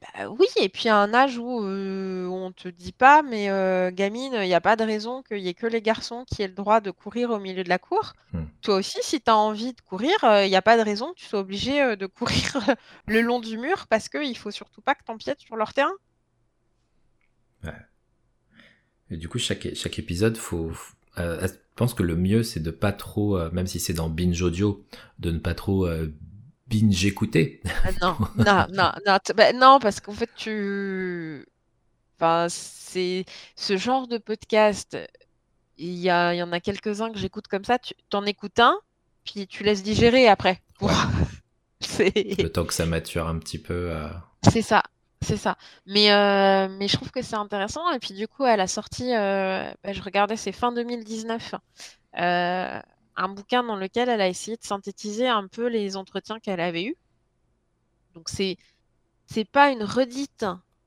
[0.01, 3.90] Bah oui, et puis à un âge où euh, on te dit pas, mais euh,
[3.90, 6.48] gamine, il n'y a pas de raison qu'il y ait que les garçons qui aient
[6.48, 8.14] le droit de courir au milieu de la cour.
[8.32, 8.44] Hmm.
[8.62, 11.18] Toi aussi, si tu as envie de courir, il n'y a pas de raison que
[11.18, 12.59] tu sois obligé euh, de courir
[13.06, 15.93] le long du mur parce qu'il faut surtout pas que t'empiètes sur leur terrain.
[19.10, 20.72] Et du coup, chaque, chaque épisode, faut,
[21.18, 24.09] euh, je pense que le mieux, c'est de pas trop, euh, même si c'est dans
[24.09, 24.85] binge audio,
[25.18, 26.12] de ne pas trop euh,
[26.70, 27.60] binge écouter.
[27.84, 28.66] Ah non, non,
[29.06, 31.44] non, bah, non, parce qu'en fait, tu...
[32.16, 33.24] Enfin, c'est
[33.56, 34.97] ce genre de podcast,
[35.78, 38.60] il y a, il y en a quelques-uns que j'écoute comme ça, tu t'en écoutes
[38.60, 38.76] un,
[39.24, 40.60] puis tu laisses digérer après.
[40.82, 40.92] Ouais.
[41.98, 43.90] Le temps que ça mature un petit peu.
[43.90, 44.09] euh,
[44.42, 44.82] C'est ça,
[45.22, 45.56] c'est ça.
[45.86, 47.90] Mais, euh, mais je trouve que c'est intéressant.
[47.92, 51.55] Et puis du coup, elle a sorti, euh, bah, je regardais, c'est fin 2019,
[52.18, 52.80] euh,
[53.20, 56.84] un bouquin dans lequel elle a essayé de synthétiser un peu les entretiens qu'elle avait
[56.84, 56.97] eus.
[58.14, 58.56] Donc c'est
[59.26, 60.47] c'est pas une redite,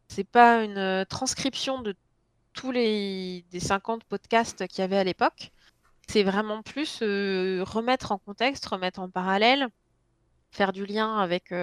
[0.10, 1.95] c'est pas une euh, transcription de
[2.53, 5.51] tous les des 50 podcasts qu'il y avait à l'époque.
[6.07, 9.68] C'est vraiment plus remettre en contexte, remettre en parallèle,
[10.51, 11.53] faire du lien avec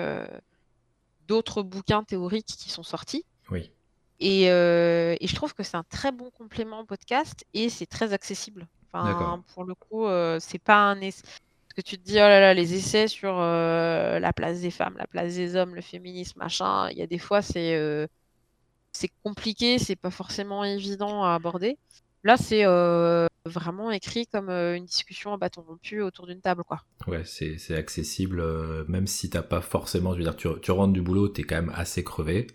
[1.28, 3.26] d'autres bouquins théoriques qui sont sortis.
[3.50, 3.70] Oui.
[4.18, 8.14] Et, et je trouve que c'est un très bon complément au podcast et c'est très
[8.14, 8.66] accessible.
[8.92, 10.06] Enfin, pour le coup,
[10.40, 11.22] c'est pas un parce
[11.76, 15.06] que tu te dis, oh là là, les essais sur la place des femmes, la
[15.06, 18.08] place des hommes, le féminisme, machin, il y a des fois, c'est
[18.92, 21.78] c'est compliqué, c'est pas forcément évident à aborder.
[22.24, 22.64] Là, c'est
[23.46, 26.82] vraiment écrit comme une discussion à bâton rompu autour d'une table, quoi.
[27.06, 28.42] Ouais, c'est accessible,
[28.88, 31.56] même si t'as pas forcément, je veux dire, tu, tu rentres du boulot, t'es quand
[31.56, 32.48] même assez crevé.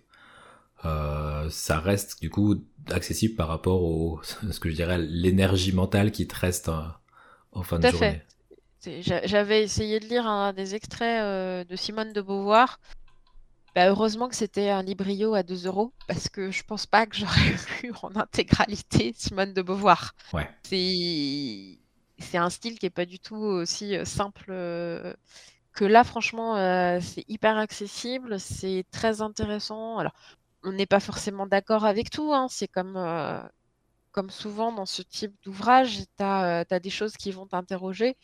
[1.50, 2.56] Ça reste du coup
[2.90, 4.22] accessible par rapport au
[4.52, 8.22] ce que je dirais l'énergie mentale qui te reste en, fin de journée.
[9.02, 12.80] J'avais essayé de lire des extraits de Simone de Beauvoir
[13.76, 17.18] bah, heureusement que c'était un librio à 2 euros parce que je pense pas que
[17.18, 20.14] j'aurais lu en intégralité Simone de Beauvoir.
[20.34, 20.50] Ouais.
[20.64, 21.78] C'est
[22.18, 25.14] c'est un style qui est pas du tout aussi euh, simple euh,
[25.74, 26.06] que là.
[26.06, 29.98] Franchement, euh, c'est hyper accessible, c'est très intéressant.
[29.98, 30.14] Alors,
[30.66, 32.34] on n'est pas forcément d'accord avec tout.
[32.34, 32.48] Hein.
[32.50, 32.98] C'est comme
[34.12, 38.16] comme souvent dans ce type d'ouvrage, tu as, des choses qui vont t'interroger.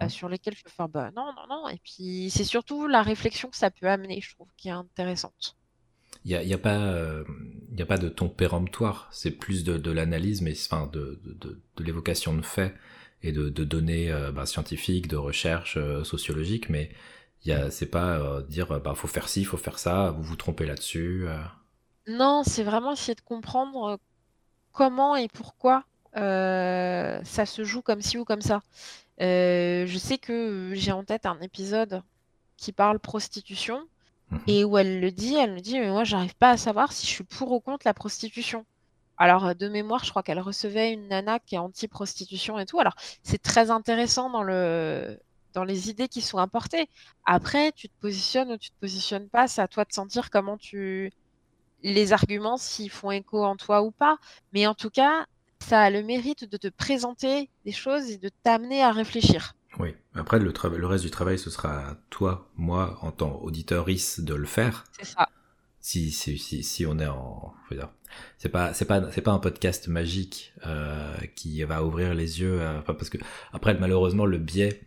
[0.00, 0.08] Mmh.
[0.08, 1.68] sur lesquels je fais bah non, non, non.
[1.68, 5.56] Et puis c'est surtout la réflexion que ça peut amener, je trouve, qui est intéressante.
[6.24, 7.22] Il n'y a, y a, pas,
[7.70, 11.62] il a pas de ton péremptoire, c'est plus de, de l'analyse, mais enfin de, de,
[11.76, 12.74] de l'évocation de faits
[13.22, 16.90] et de, données bah, scientifiques, de recherches sociologiques, mais
[17.70, 21.26] c'est pas dire bah faut faire ci, faut faire ça, vous vous trompez là-dessus.
[22.06, 23.98] Non, c'est vraiment essayer de comprendre
[24.72, 25.84] comment et pourquoi
[26.14, 28.62] ça se joue comme ci ou comme ça.
[29.20, 32.02] Euh, je sais que j'ai en tête un épisode
[32.56, 33.86] qui parle prostitution
[34.30, 34.40] mhm.
[34.46, 37.06] et où elle le dit, elle me dit mais moi j'arrive pas à savoir si
[37.06, 38.66] je suis pour ou contre la prostitution.
[39.18, 42.78] Alors de mémoire, je crois qu'elle recevait une nana qui est anti-prostitution et tout.
[42.78, 45.18] Alors c'est très intéressant dans le
[45.54, 46.90] dans les idées qui sont apportées.
[47.24, 50.58] Après, tu te positionnes ou tu te positionnes pas, c'est à toi de sentir comment
[50.58, 51.12] tu
[51.92, 54.18] les arguments s'ils font écho en toi ou pas.
[54.52, 55.26] Mais en tout cas,
[55.60, 59.54] ça a le mérite de te présenter des choses et de t'amener à réfléchir.
[59.78, 64.34] Oui, après le, le reste du travail, ce sera toi, moi, en tant qu'auditeur-is, de
[64.34, 64.84] le faire.
[64.92, 65.28] C'est ça.
[65.80, 67.54] Si, si, si, si on est en...
[68.38, 72.60] C'est pas, c'est pas, c'est pas un podcast magique euh, qui va ouvrir les yeux.
[72.86, 73.18] parce que
[73.52, 74.80] après, malheureusement, le biais,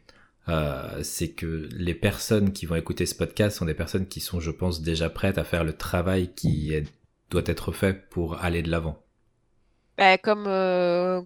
[0.47, 4.39] euh, c'est que les personnes qui vont écouter ce podcast sont des personnes qui sont,
[4.39, 6.73] je pense, déjà prêtes à faire le travail qui
[7.29, 9.03] doit être fait pour aller de l'avant.
[9.97, 11.21] Bah, comme, euh,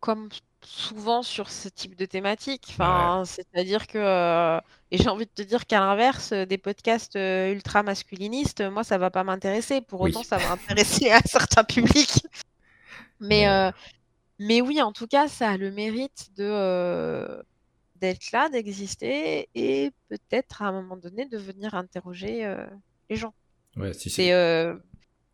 [0.00, 0.28] comme
[0.62, 2.68] souvent sur ce type de thématique.
[2.70, 4.58] Enfin, c'est-à-dire que, euh,
[4.90, 9.10] et j'ai envie de te dire qu'à l'inverse, des podcasts ultra masculinistes, moi, ça va
[9.10, 9.80] pas m'intéresser.
[9.80, 12.10] Pour autant, ça va intéresser un certain public.
[13.20, 13.72] Mais,
[14.38, 17.42] mais oui, en tout cas, ça a le mérite de
[18.00, 22.56] d'être là, d'exister et peut-être à un moment donné de venir interroger
[23.10, 23.34] les gens.
[23.76, 24.32] Ouais, si c'est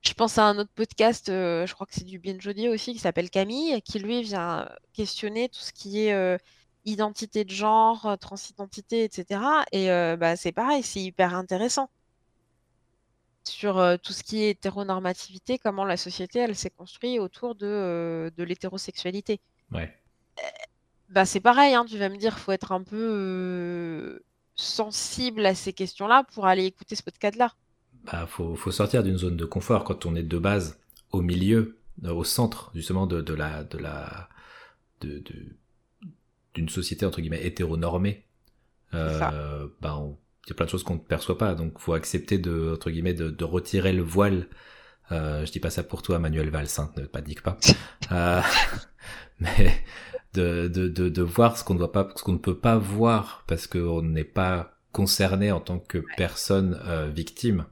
[0.02, 2.92] je pense à un autre podcast, euh, je crois que c'est du Bien Jody aussi,
[2.92, 6.36] qui s'appelle Camille, qui lui vient questionner tout ce qui est euh,
[6.84, 9.40] identité de genre, euh, transidentité, etc.
[9.70, 9.86] Et
[10.16, 11.88] bah, c'est pareil, c'est hyper intéressant
[13.44, 18.44] sur tout ce qui est hétéronormativité, comment la société elle s'est construite autour de, de
[18.44, 19.40] l'hétérosexualité.
[19.72, 19.92] Ouais.
[21.12, 24.22] Bah, c'est pareil, hein, tu vas me dire, faut être un peu
[24.54, 27.52] sensible à ces questions-là pour aller écouter ce podcast-là
[28.04, 30.80] bah, faut, faut sortir d'une zone de confort quand on est de base
[31.10, 34.28] au milieu, euh, au centre justement de, de la de la
[35.00, 35.22] de,
[36.54, 38.26] d'une société entre guillemets hétéronormée.
[38.94, 39.98] Euh, bah,
[40.46, 42.90] il y a plein de choses qu'on ne perçoit pas, donc faut accepter de entre
[42.90, 44.48] guillemets de, de retirer le voile.
[45.10, 47.58] Euh, je dis pas ça pour toi, Manuel Valls, hein, ne panique pas.
[48.12, 48.40] euh,
[49.40, 49.84] mais
[50.34, 52.78] de, de, de, de voir ce qu'on ne voit pas, ce qu'on ne peut pas
[52.78, 57.66] voir parce qu'on n'est pas concerné en tant que personne euh, victime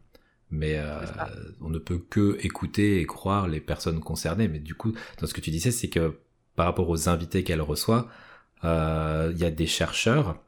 [0.50, 1.00] mais euh,
[1.60, 4.48] on ne peut que écouter et croire les personnes concernées.
[4.48, 6.18] Mais du coup, dans ce que tu disais, c'est que
[6.56, 8.08] par rapport aux invités qu'elle reçoit,
[8.64, 10.42] euh, il y a des chercheurs,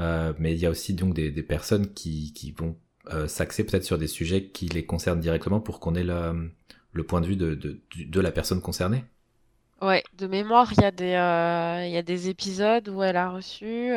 [0.00, 2.76] euh, mais il y a aussi donc des, des personnes qui, qui vont
[3.12, 6.50] euh, s'axer peut-être sur des sujets qui les concernent directement pour qu'on ait le,
[6.92, 9.04] le point de vue de, de, de la personne concernée.
[9.80, 13.16] Ouais, de mémoire, il y, a des, euh, il y a des épisodes où elle
[13.16, 13.94] a reçu,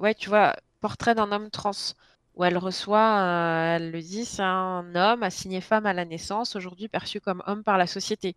[0.00, 1.72] ouais, tu vois, portrait d'un homme trans
[2.38, 6.54] où elle reçoit, euh, elle le dit, c'est un homme assigné femme à la naissance,
[6.54, 8.36] aujourd'hui perçu comme homme par la société.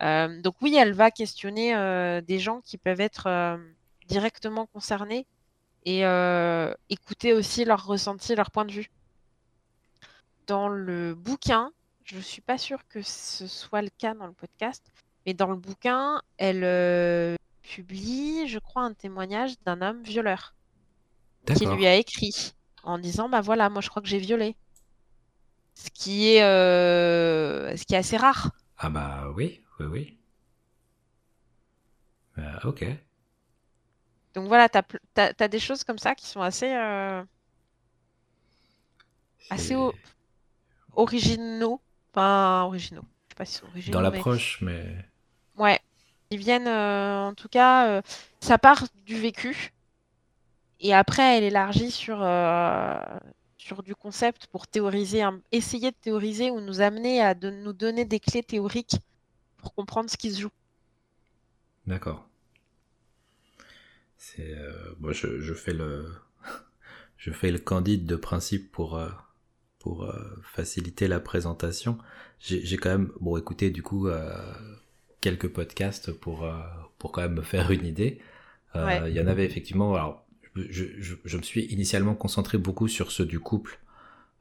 [0.00, 3.58] Euh, donc oui, elle va questionner euh, des gens qui peuvent être
[4.08, 5.26] directement concernés
[5.84, 6.02] et
[6.88, 8.90] écouter aussi leur ressenti, leur point de vue.
[10.46, 11.72] Dans le bouquin,
[12.04, 14.90] je ne suis pas sûre que ce soit le cas dans le podcast,
[15.28, 20.54] mais dans le bouquin, elle publie, je crois, un témoignage d'un homme violeur
[21.54, 24.56] qui lui a écrit en disant bah voilà, moi je crois que j'ai violé.
[25.74, 28.52] Ce qui est euh, ce qui est assez rare.
[28.78, 30.18] Ah bah oui, oui, oui.
[32.34, 32.86] Bah, ok.
[34.32, 34.82] Donc voilà, t'as
[35.16, 37.22] as, des choses comme ça qui sont assez euh,
[39.50, 39.76] assez
[40.94, 41.82] originaux,
[42.14, 43.04] enfin originaux.
[43.26, 43.92] Je sais pas si originaux.
[43.92, 45.04] Dans l'approche, mais...
[45.58, 45.80] Ouais,
[46.30, 48.02] ils viennent, euh, en tout cas,
[48.40, 49.72] ça part du vécu
[50.80, 52.94] et après, elle élargit sur, euh,
[53.56, 58.20] sur du concept pour théoriser, essayer de théoriser ou nous amener à nous donner des
[58.20, 58.96] clés théoriques
[59.56, 60.52] pour comprendre ce qui se joue.
[61.86, 62.28] D'accord.
[64.16, 66.12] C'est euh, moi je, fais le
[67.16, 69.08] je fais le candide de principe pour euh,
[69.78, 70.12] pour
[70.42, 71.98] faciliter la présentation.
[72.40, 74.08] J'ai quand même bon écoutez du coup
[75.20, 76.48] quelques podcasts pour
[76.98, 78.18] pour quand même me faire une idée.
[78.74, 80.28] Il y en avait effectivement alors
[80.70, 83.78] je, me suis initialement concentré beaucoup sur ceux du couple,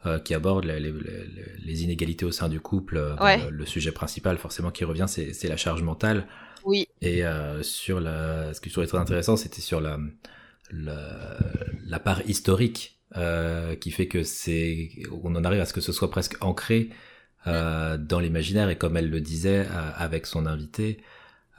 [0.06, 2.98] euh, qui aborde les, inégalités au sein du couple.
[2.98, 6.28] Euh, le sujet principal, forcément, qui revient, c'est la charge mentale.
[6.66, 6.88] Oui.
[7.02, 10.00] Et euh, sur la, ce qui je très intéressant, c'était sur la,
[10.72, 13.00] la, part historique,
[13.80, 14.90] qui fait que c'est,
[15.24, 16.90] on en arrive à ce que ce soit presque ancré
[17.46, 17.98] mm.
[17.98, 18.70] dans l'imaginaire.
[18.70, 21.00] Et comme elle le disait avec son invité,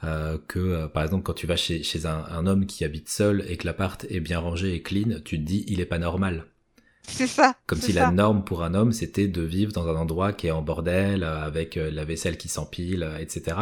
[0.05, 3.09] euh, que euh, par exemple quand tu vas chez, chez un, un, homme qui habite
[3.09, 5.97] seul et que l'appart est bien rangé et clean, tu te dis il est pas
[5.97, 6.45] normal.
[7.03, 7.55] C'est ça.
[7.67, 10.51] Comme si la norme pour un homme c'était de vivre dans un endroit qui est
[10.51, 13.57] en bordel, euh, avec la vaisselle qui s'empile, etc.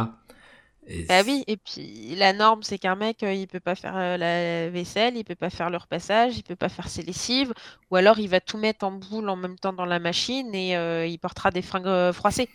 [0.90, 4.70] Et bah oui, et puis la norme, c'est qu'un mec, il peut pas faire la
[4.70, 7.52] vaisselle, il peut pas faire le repassage, il peut pas faire ses lessives,
[7.90, 10.72] ou alors il va tout mettre en boule en même temps dans la machine et
[11.06, 12.48] il portera des fringues froissées.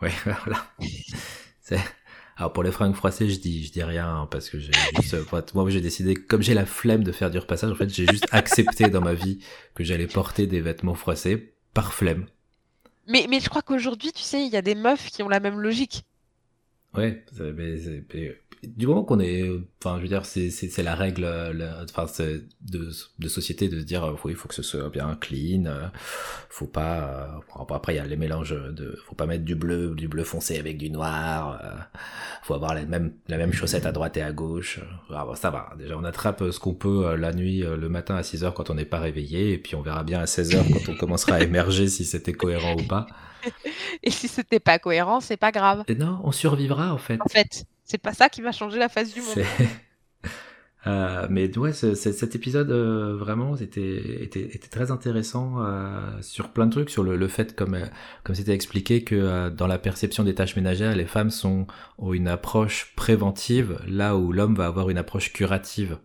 [0.00, 0.66] Ouais, voilà.
[2.36, 5.54] alors pour les fringues froissées, je dis, je dis rien hein, parce que j'ai juste,
[5.54, 8.26] moi j'ai décidé, comme j'ai la flemme de faire du repassage, en fait j'ai juste
[8.32, 9.38] accepté dans ma vie
[9.74, 12.26] que j'allais porter des vêtements froissés par flemme.
[13.06, 15.40] Mais, mais je crois qu'aujourd'hui, tu sais, il y a des meufs qui ont la
[15.40, 16.04] même logique.
[16.94, 18.36] Ouais, mais, mais,
[18.66, 19.48] du moment qu'on est,
[19.82, 21.26] enfin, je veux dire, c'est la règle,
[21.84, 22.06] enfin,
[22.60, 25.88] de de société de se dire, oui, il faut que ce soit bien clean, euh,
[26.48, 29.94] faut pas, euh, après il y a les mélanges de, faut pas mettre du bleu,
[29.94, 31.70] du bleu foncé avec du noir, euh,
[32.42, 34.80] faut avoir la même la même chaussette à droite et à gauche.
[35.10, 38.44] Ah, ça va, déjà on attrape ce qu'on peut la nuit, le matin à 6
[38.44, 40.92] heures quand on n'est pas réveillé, et puis on verra bien à 16 heures quand
[40.92, 43.06] on commencera à émerger si c'était cohérent ou pas.
[44.02, 45.84] Et si c'était pas cohérent, c'est pas grave.
[45.86, 47.20] Et non, on survivra en fait.
[47.20, 47.66] En fait.
[47.84, 49.44] C'est pas ça qui va changer la face du monde.
[50.86, 56.66] Euh, mais ouais, cet épisode euh, vraiment était, était, était, très intéressant euh, sur plein
[56.66, 57.78] de trucs, sur le, le fait comme
[58.22, 61.66] comme c'était expliqué que dans la perception des tâches ménagères, les femmes sont
[61.96, 65.96] ont une approche préventive, là où l'homme va avoir une approche curative.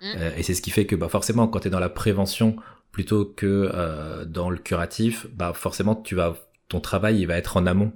[0.00, 0.38] Mm.
[0.38, 2.56] et c'est ce qui fait que bah forcément, quand tu es dans la prévention
[2.92, 6.34] plutôt que dans le curatif, bah forcément tu vas
[6.68, 7.92] ton travail il va être en amont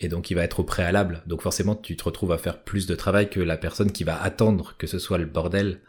[0.00, 1.22] et donc il va être au préalable.
[1.26, 4.20] Donc forcément, tu te retrouves à faire plus de travail que la personne qui va
[4.20, 5.80] attendre que ce soit le bordel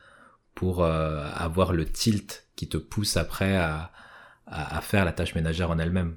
[0.54, 3.92] pour euh, avoir le tilt qui te pousse après à,
[4.48, 6.16] à, faire la tâche ménagère en elle-même.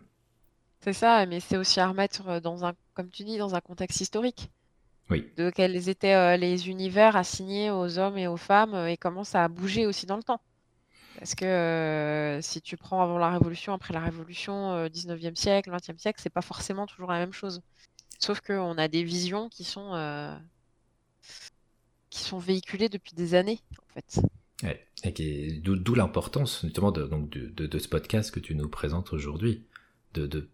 [0.81, 4.01] C'est ça, mais c'est aussi à remettre dans un, comme tu dis, dans un contexte
[4.01, 4.51] historique.
[5.10, 5.27] Oui.
[5.36, 9.24] De quels étaient euh, les univers assignés aux hommes et aux femmes euh, et comment
[9.24, 10.40] ça a bougé aussi dans le temps.
[11.19, 16.20] Parce que si tu prends avant la Révolution, après la Révolution, 19e siècle, 20e siècle,
[16.23, 17.61] c'est pas forcément toujours la même chose.
[18.19, 20.36] Sauf qu'on a des visions qui sont, euh,
[22.11, 24.20] qui sont véhiculées depuis des années, en fait.
[25.05, 29.65] et d'où l'importance justement de, donc, de, ce podcast que tu nous présentes aujourd'hui,
[30.15, 30.49] de,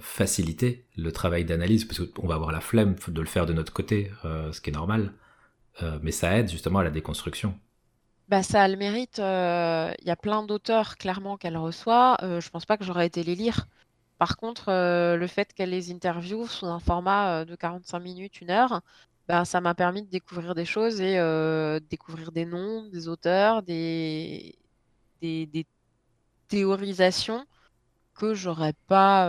[0.00, 3.72] faciliter le travail d'analyse, parce qu'on va avoir la flemme de le faire de notre
[3.72, 5.12] côté, euh, ce qui est normal,
[5.82, 7.56] euh, mais ça aide justement à la déconstruction.
[8.28, 12.66] Bah, ça a le mérite, il y a plein d'auteurs clairement qu'elle reçoit, je pense
[12.66, 13.66] pas que j'aurais été les lire.
[14.18, 18.40] Par contre, euh, le fait qu'elle les interviewe sous un format euh, de 45 minutes,
[18.40, 18.80] une heure,
[19.28, 23.62] ben, ça m'a permis de découvrir des choses et euh, découvrir des noms, des auteurs,
[23.62, 24.56] des,
[25.20, 25.66] des,
[26.48, 27.44] théorisations
[28.14, 29.26] que j'aurais pas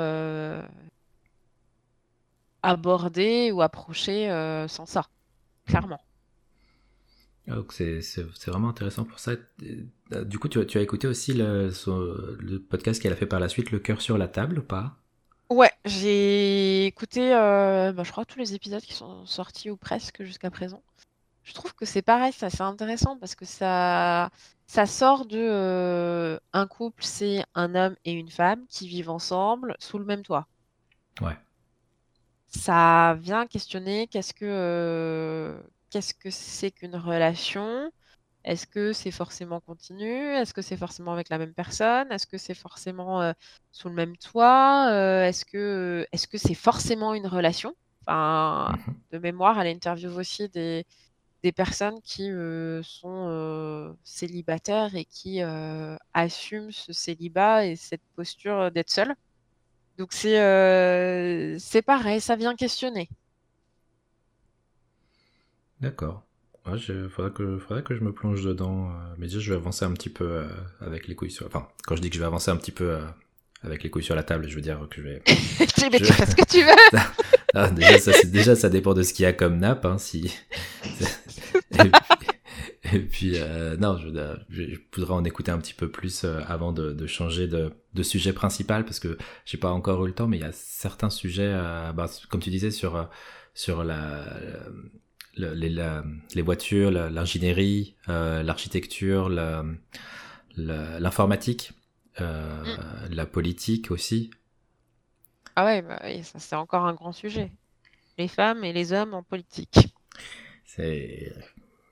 [2.62, 4.30] abordées ou approchées
[4.68, 5.08] sans ça,
[5.66, 6.00] clairement.
[7.48, 8.02] Donc c'est
[8.48, 9.32] vraiment intéressant pour ça.
[10.12, 11.72] Euh, du coup, tu, tu as écouté aussi le,
[12.40, 14.98] le podcast qu'elle a fait par la suite, Le cœur sur la table ou pas?
[15.50, 20.24] Ouais, j'ai écouté, euh, bah, je crois, tous les épisodes qui sont sortis ou presque
[20.24, 20.84] jusqu'à présent.
[21.44, 24.30] Je trouve que c'est pareil, c'est assez intéressant parce que ça,
[24.68, 29.76] ça sort de euh, un couple, c'est un homme et une femme qui vivent ensemble
[29.80, 30.48] sous le même toit.
[31.22, 31.38] Ouais.
[32.48, 35.56] Ça vient questionner qu'est-ce que
[35.90, 37.92] qu'est-ce que c'est qu'une relation?
[38.46, 40.06] Est-ce que c'est forcément continu?
[40.36, 42.12] Est-ce que c'est forcément avec la même personne?
[42.12, 43.34] Est-ce que c'est forcément
[43.72, 44.90] sous le même toit?
[45.28, 47.76] Est-ce que est-ce que c'est forcément une relation?
[48.08, 49.02] Enfin, Mhm.
[49.12, 50.86] de mémoire, elle interviewe aussi des,
[51.44, 52.30] des personnes qui
[52.84, 55.42] sont célibataires et qui
[56.14, 59.16] assument ce célibat et cette posture d'être seule.
[59.98, 63.10] Donc c'est c'est pareil, ça vient questionner.
[65.82, 66.24] D'accord.
[66.66, 68.90] Ouais, je, faudrait, que, faudrait que je me plonge dedans.
[68.90, 70.48] euh, mais déjà, je vais avancer un petit peu euh,
[70.82, 71.46] avec les couilles sur...
[71.48, 73.02] Enfin, quand je dis que je vais avancer un petit peu euh,
[73.64, 75.22] avec les couilles sur la table, je veux dire que je vais...
[75.26, 77.00] Tu dis, mais Je- tu fais ce que tu veux.
[77.54, 79.86] Ah, déjà, ça, déjà, ça dépend de ce qu'il y a comme nappe.
[79.86, 80.36] Hein, si...
[81.72, 81.92] et puis,
[82.94, 84.10] et puis, euh, non, je,
[84.50, 87.72] je, je voudrais en écouter un petit peu plus euh, avant de, de changer de,
[87.94, 90.52] de sujet principal parce que j'ai pas encore eu le temps, mais il y a
[90.52, 93.04] certains sujets, euh, bah, comme tu disais, sur, euh,
[93.54, 94.26] sur la,
[95.38, 96.04] le- les, la-
[96.36, 99.66] les voitures, l'ingénierie, euh, l'architecture, la-
[100.58, 101.74] la- l'informatique,
[102.22, 102.64] euh,
[103.12, 104.32] la politique aussi.
[105.58, 107.52] Ah ouais, bah c'est encore un grand sujet.
[108.18, 109.94] Les femmes et les hommes en politique.
[110.66, 111.34] C'est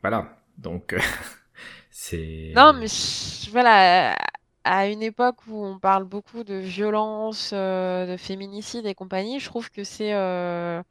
[0.02, 0.38] voilà.
[0.58, 0.96] Donc
[1.92, 4.16] c'est Non, mais je- voilà,
[4.64, 9.46] à une époque où on parle beaucoup de violence, euh, de féminicide et compagnie, je
[9.48, 10.82] trouve que c'est euh,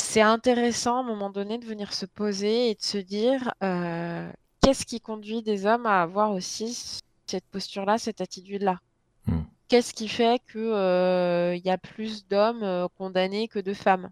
[0.00, 4.30] c'est intéressant à un moment donné de venir se poser et de se dire euh,
[4.62, 8.80] qu'est-ce qui conduit des hommes à avoir aussi cette posture-là, cette attitude-là?
[9.26, 9.42] Hmm.
[9.68, 14.10] Qu'est-ce qui fait que euh, y a plus d'hommes euh, condamnés que de femmes?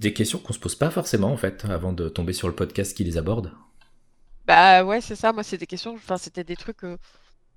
[0.00, 2.96] des questions qu'on se pose pas forcément en fait avant de tomber sur le podcast
[2.96, 3.52] qui les aborde.
[4.46, 5.32] Bah ouais, c'est ça.
[5.32, 6.96] Moi, c'est des questions, enfin, c'était des trucs, euh,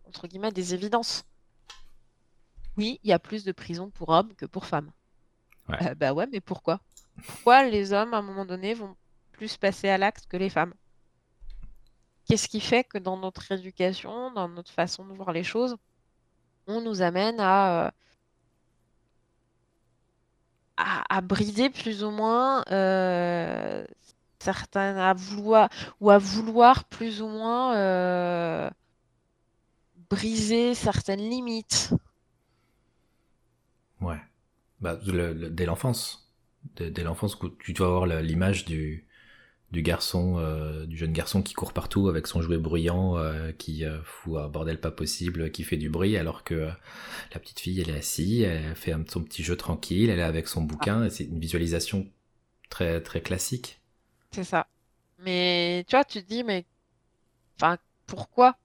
[0.08, 1.24] entre guillemets, des évidences.
[2.78, 4.92] Oui, il y a plus de prisons pour hommes que pour femmes.
[5.70, 5.96] Ouais.
[5.96, 6.82] Bah ouais, mais pourquoi?
[7.22, 8.96] Pourquoi les hommes, à un moment donné, vont
[9.32, 10.74] plus passer à l'acte que les femmes?
[12.26, 15.76] Qu'est-ce qui fait que dans notre éducation, dans notre façon de voir les choses,
[16.68, 17.92] on nous amène à, euh,
[20.78, 23.86] à, à brider plus ou moins euh,
[26.00, 28.70] ou à vouloir plus ou moins euh,
[30.10, 31.94] briser certaines limites?
[34.02, 34.22] Ouais.
[34.82, 36.23] Bah, dès l'enfance,
[36.76, 39.06] dès, dès l'enfance, tu dois avoir l'image du
[39.72, 43.86] du garçon, euh, du jeune garçon qui court partout avec son jouet bruyant, euh, qui
[43.86, 46.72] euh, fout un bordel pas possible, qui fait du bruit, alors que euh,
[47.34, 50.24] la petite fille, elle est assise, elle fait un, son petit jeu tranquille, elle est
[50.24, 52.06] avec son bouquin, c'est une visualisation
[52.70, 53.80] très très classique.
[54.32, 54.68] C'est ça.
[55.20, 56.66] Mais tu vois, tu te dis, mais
[57.58, 58.58] enfin, pourquoi?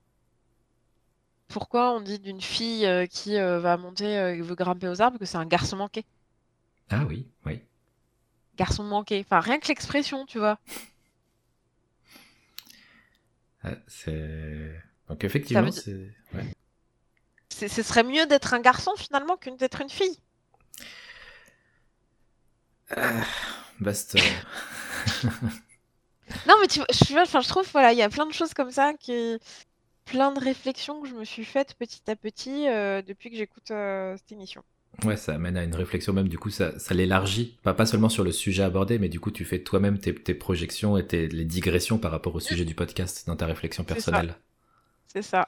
[1.47, 5.37] Pourquoi on dit d'une fille qui va monter, euh, veut grimper aux arbres que c'est
[5.37, 6.05] un garçon manqué?
[6.89, 7.61] Ah oui, oui.
[8.59, 9.21] Garçon manqué.
[9.25, 10.59] Enfin, rien que l'expression, tu vois.
[13.63, 16.53] Ah, c'est donc effectivement, dire- c'est ouais.
[17.69, 20.17] Ce serait mieux d'être un garçon finalement que d'être une fille.
[22.91, 23.23] Ah,
[23.79, 24.15] vaste.
[24.15, 25.29] euh,
[26.47, 28.53] Non, mais tu vois, je, enfin, je trouve, voilà, il y a plein de choses
[28.53, 29.37] comme ça, qui...
[30.05, 33.71] plein de réflexions que je me suis faites petit à petit euh, depuis que j'écoute
[33.71, 34.63] euh, cette émission.
[35.05, 38.09] Ouais, ça amène à une réflexion même, du coup, ça, ça l'élargit, pas, pas seulement
[38.09, 41.27] sur le sujet abordé, mais du coup, tu fais toi-même tes, tes projections et tes,
[41.29, 44.11] les digressions par rapport au sujet du podcast dans ta réflexion C'est ça.
[44.11, 44.35] personnelle.
[45.07, 45.47] C'est ça.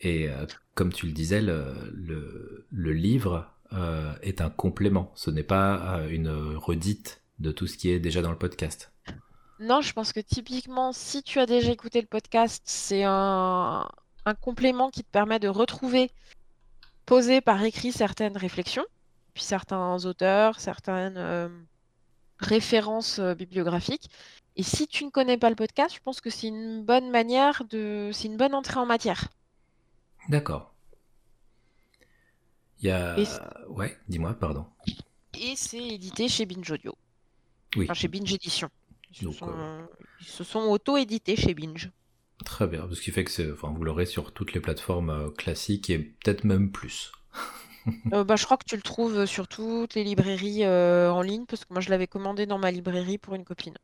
[0.00, 5.30] Et euh, comme tu le disais, le, le, le livre euh, est un complément, ce
[5.30, 8.90] n'est pas euh, une redite de tout ce qui est déjà dans le podcast.
[9.60, 13.86] Non, je pense que typiquement, si tu as déjà écouté le podcast, c'est un,
[14.24, 16.10] un complément qui te permet de retrouver,
[17.10, 18.86] poser par écrit certaines réflexions,
[19.34, 21.48] puis certains auteurs, certaines euh,
[22.38, 24.08] références euh, bibliographiques.
[24.54, 27.64] Et si tu ne connais pas le podcast, je pense que c'est une bonne manière
[27.64, 29.26] de, c'est une bonne entrée en matière.
[30.28, 30.72] D'accord.
[32.78, 33.18] Il y a...
[33.18, 33.26] Et
[33.68, 34.64] Ouais, dis-moi, pardon.
[35.34, 36.94] Et c'est édité chez Binge Audio,
[37.74, 38.70] Oui, enfin chez Binge Édition.
[39.10, 39.84] Ils se Donc, sont, euh,
[40.20, 41.90] ils se sont auto-édités chez Binge.
[42.44, 45.90] Très bien, ce qui fait que enfin, vous l'aurez sur toutes les plateformes euh, classiques
[45.90, 47.12] et peut-être même plus.
[48.12, 51.46] Euh, bah, je crois que tu le trouves sur toutes les librairies euh, en ligne,
[51.46, 53.74] parce que moi je l'avais commandé dans ma librairie pour une copine.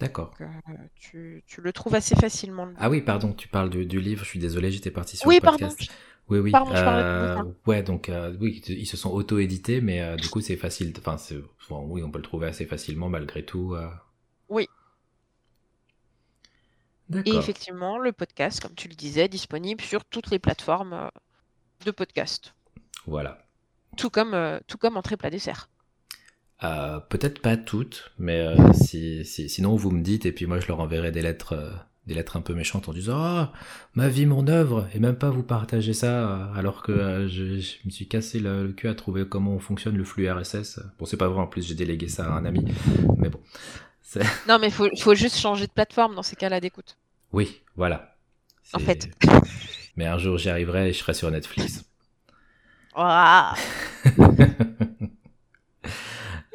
[0.00, 0.32] D'accord.
[0.40, 0.46] Euh,
[0.94, 2.64] tu, tu le trouves assez facilement.
[2.66, 5.26] le Ah oui, pardon, tu parles du, du livre, je suis désolé, j'étais parti sur
[5.28, 5.68] Oui, le pardon.
[5.68, 5.90] podcast.
[6.30, 6.50] Oui, oui.
[6.52, 10.28] Pardon, je de euh, ouais, donc euh, oui, ils se sont auto-édités, mais euh, du
[10.28, 10.92] coup c'est facile.
[10.98, 11.16] Enfin,
[11.68, 13.74] bon, oui, on peut le trouver assez facilement malgré tout.
[13.74, 13.88] euh.
[14.48, 14.68] Oui.
[17.24, 21.08] Et effectivement, le podcast, comme tu le disais, est disponible sur toutes les plateformes euh,
[21.84, 22.54] de podcast.
[23.06, 23.38] Voilà.
[23.96, 25.68] Tout comme, euh, tout comme Entrée plat dessert.
[26.64, 30.58] Euh, peut-être pas toutes, mais euh, si, si, sinon vous me dites et puis moi
[30.58, 31.72] je leur enverrai des lettres,
[32.06, 33.52] des lettres un peu méchantes en disant ah
[33.94, 37.90] ma vie mon œuvre et même pas vous partager ça alors que je, je, me
[37.90, 40.80] suis cassé le, le, cul à trouver comment fonctionne le flux RSS.
[40.98, 42.64] Bon c'est pas vrai en plus j'ai délégué ça à un ami,
[43.18, 43.40] mais bon.
[44.48, 46.96] Non mais faut faut juste changer de plateforme dans ces cas-là d'écoute.
[47.32, 48.16] Oui voilà.
[48.72, 49.08] En fait.
[49.96, 51.84] mais un jour j'y arriverai et je serai sur Netflix.
[52.96, 53.54] Wow.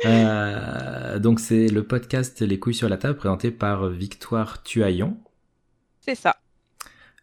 [0.06, 5.18] Euh, donc c'est le podcast Les couilles sur la table présenté par Victoire Tuaillon.
[6.02, 6.36] C'est ça.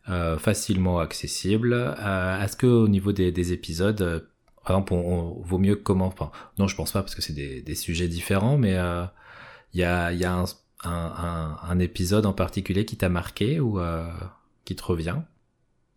[0.08, 1.74] Euh, facilement accessible.
[1.74, 4.20] Euh, Est-ce que au niveau des, des épisodes, euh,
[4.64, 7.34] par exemple, on, on, vaut mieux comment enfin, Non, je pense pas parce que c'est
[7.34, 8.76] des, des, sujets différents, mais
[9.74, 10.44] il euh, y a, y a un,
[10.84, 13.78] un, un, un, épisode en particulier qui t'a marqué ou
[14.64, 15.18] qui te revient?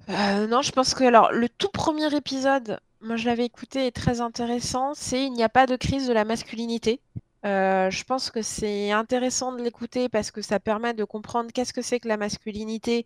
[0.07, 4.21] Non, je pense que alors le tout premier épisode moi je l'avais écouté, est très
[4.21, 7.01] intéressant, c'est Il n'y a pas de crise de la masculinité.
[7.45, 11.73] Euh, je pense que c'est intéressant de l'écouter parce que ça permet de comprendre qu'est-ce
[11.73, 13.05] que c'est que la masculinité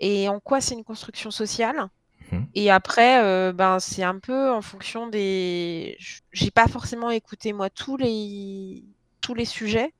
[0.00, 1.88] et en quoi c'est une construction sociale.
[2.32, 2.38] Mmh.
[2.54, 5.98] Et après, euh, ben, c'est un peu en fonction des.
[6.32, 8.82] J'ai pas forcément écouté moi tous les,
[9.20, 9.92] tous les sujets.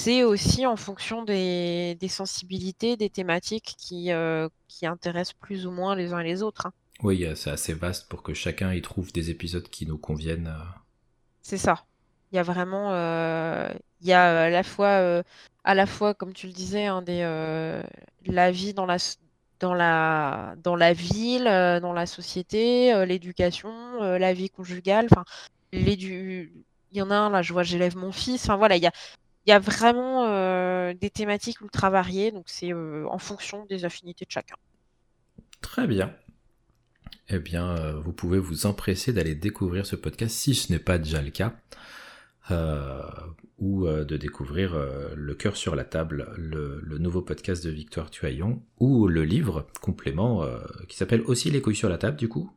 [0.00, 5.70] C'est aussi en fonction des, des sensibilités, des thématiques qui, euh, qui intéressent plus ou
[5.70, 6.66] moins les uns et les autres.
[6.66, 6.72] Hein.
[7.02, 10.48] Oui, c'est assez vaste pour que chacun y trouve des épisodes qui nous conviennent.
[10.48, 10.64] Euh.
[11.42, 11.84] C'est ça.
[12.32, 13.68] Il y a vraiment, euh,
[14.00, 15.22] il y a à la fois, euh,
[15.64, 17.82] à la fois, comme tu le disais, hein, des, euh,
[18.26, 18.98] la vie dans la,
[19.58, 25.08] dans la, dans la ville, euh, dans la société, euh, l'éducation, la vie conjugale.
[25.10, 25.24] Enfin,
[25.72, 26.50] il
[26.92, 28.44] y en a un là, je vois, j'élève mon fils.
[28.44, 28.92] Enfin voilà, il y a,
[29.46, 30.26] il y a vraiment
[30.92, 32.32] des thématiques ultra variées.
[32.32, 34.56] Donc c'est en fonction des affinités de chacun.
[35.60, 36.14] Très bien
[37.30, 40.98] eh bien, euh, vous pouvez vous empresser d'aller découvrir ce podcast si ce n'est pas
[40.98, 41.54] déjà le cas,
[42.50, 43.02] euh,
[43.58, 47.70] ou euh, de découvrir euh, Le cœur sur la table, le, le, nouveau podcast de
[47.70, 50.58] Victoire Tuaillon, ou le livre complément euh,
[50.88, 52.50] qui s'appelle aussi Les couilles sur la table, du coup?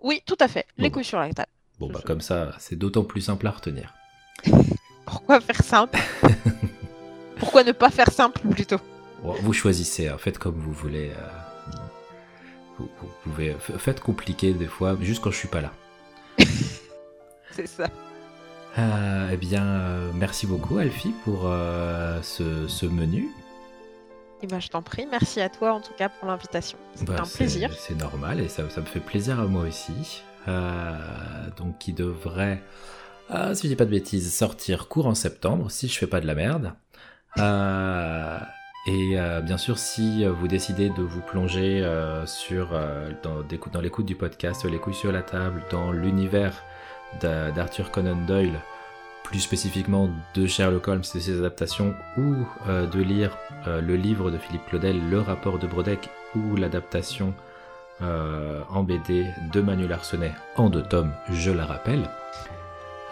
[0.00, 1.50] Oui, tout à fait, bon, Les couilles sur la table.
[1.78, 3.94] Bon, bah, comme ça, c'est d'autant plus simple à retenir.
[5.06, 5.98] Pourquoi faire simple?
[7.38, 8.80] Pourquoi ne pas faire simple plutôt?
[9.22, 11.12] Vous choisissez, hein, faites comme vous voulez.
[11.16, 11.46] Euh
[12.78, 15.72] vous, vous, pouvez faites compliqué des fois, juste quand je suis pas là.
[17.50, 17.86] C'est ça.
[18.78, 23.28] Euh, eh bien, euh, merci beaucoup Alfie pour euh, ce, ce, menu.
[24.42, 26.76] Eh ben, je t'en prie, merci à toi en tout cas pour l'invitation.
[26.94, 27.70] C'était bah, un plaisir.
[27.78, 30.22] C'est normal et ça, ça, me fait plaisir à moi aussi.
[30.46, 30.94] Euh,
[31.56, 32.62] donc, qui devrait,
[33.30, 36.20] euh, si je dis pas de bêtises, sortir court en septembre si je fais pas
[36.20, 36.72] de la merde.
[38.86, 44.14] Et euh, bien sûr, si vous décidez de vous plonger euh, euh, dans, l'écoute du
[44.14, 46.62] podcast, les couilles sur la table, dans l'univers
[47.20, 48.60] d'Arthur Conan Doyle,
[49.24, 52.34] plus spécifiquement de Sherlock Holmes et ses adaptations, ou
[52.68, 53.36] de lire
[53.66, 57.32] le livre de Philippe Claudel, Le rapport de Brodeck, ou l'adaptation
[58.00, 62.08] en BD de Manuel Arsenet en deux tomes, je la rappelle,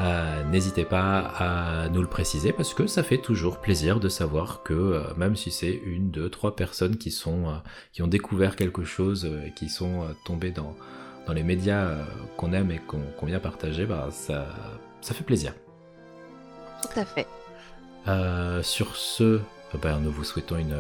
[0.01, 4.63] euh, N'hésitez pas à nous le préciser parce que ça fait toujours plaisir de savoir
[4.63, 7.53] que euh, même si c'est une, deux, trois personnes qui sont euh,
[7.93, 10.77] qui ont découvert quelque chose et qui sont tombées dans
[11.27, 11.91] dans les médias
[12.37, 14.47] qu'on aime et qu'on qu vient partager, bah ça
[15.01, 15.55] ça fait plaisir.
[16.83, 17.27] Tout à fait.
[18.63, 19.41] sur ce,
[19.81, 20.77] bah, nous vous souhaitons une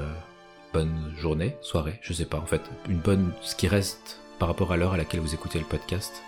[0.74, 4.72] bonne journée, soirée, je sais pas en fait, une bonne ce qui reste par rapport
[4.72, 6.22] à l'heure à laquelle vous écoutez le podcast.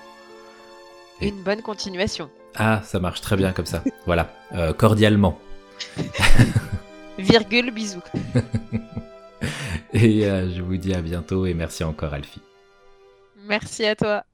[1.21, 1.29] Et...
[1.29, 2.31] Une bonne continuation.
[2.57, 3.83] Ah, ça marche très bien comme ça.
[4.07, 5.39] voilà, euh, cordialement.
[7.19, 8.03] Virgule, bisous.
[9.93, 12.41] et euh, je vous dis à bientôt et merci encore Alfie.
[13.47, 14.25] Merci à toi.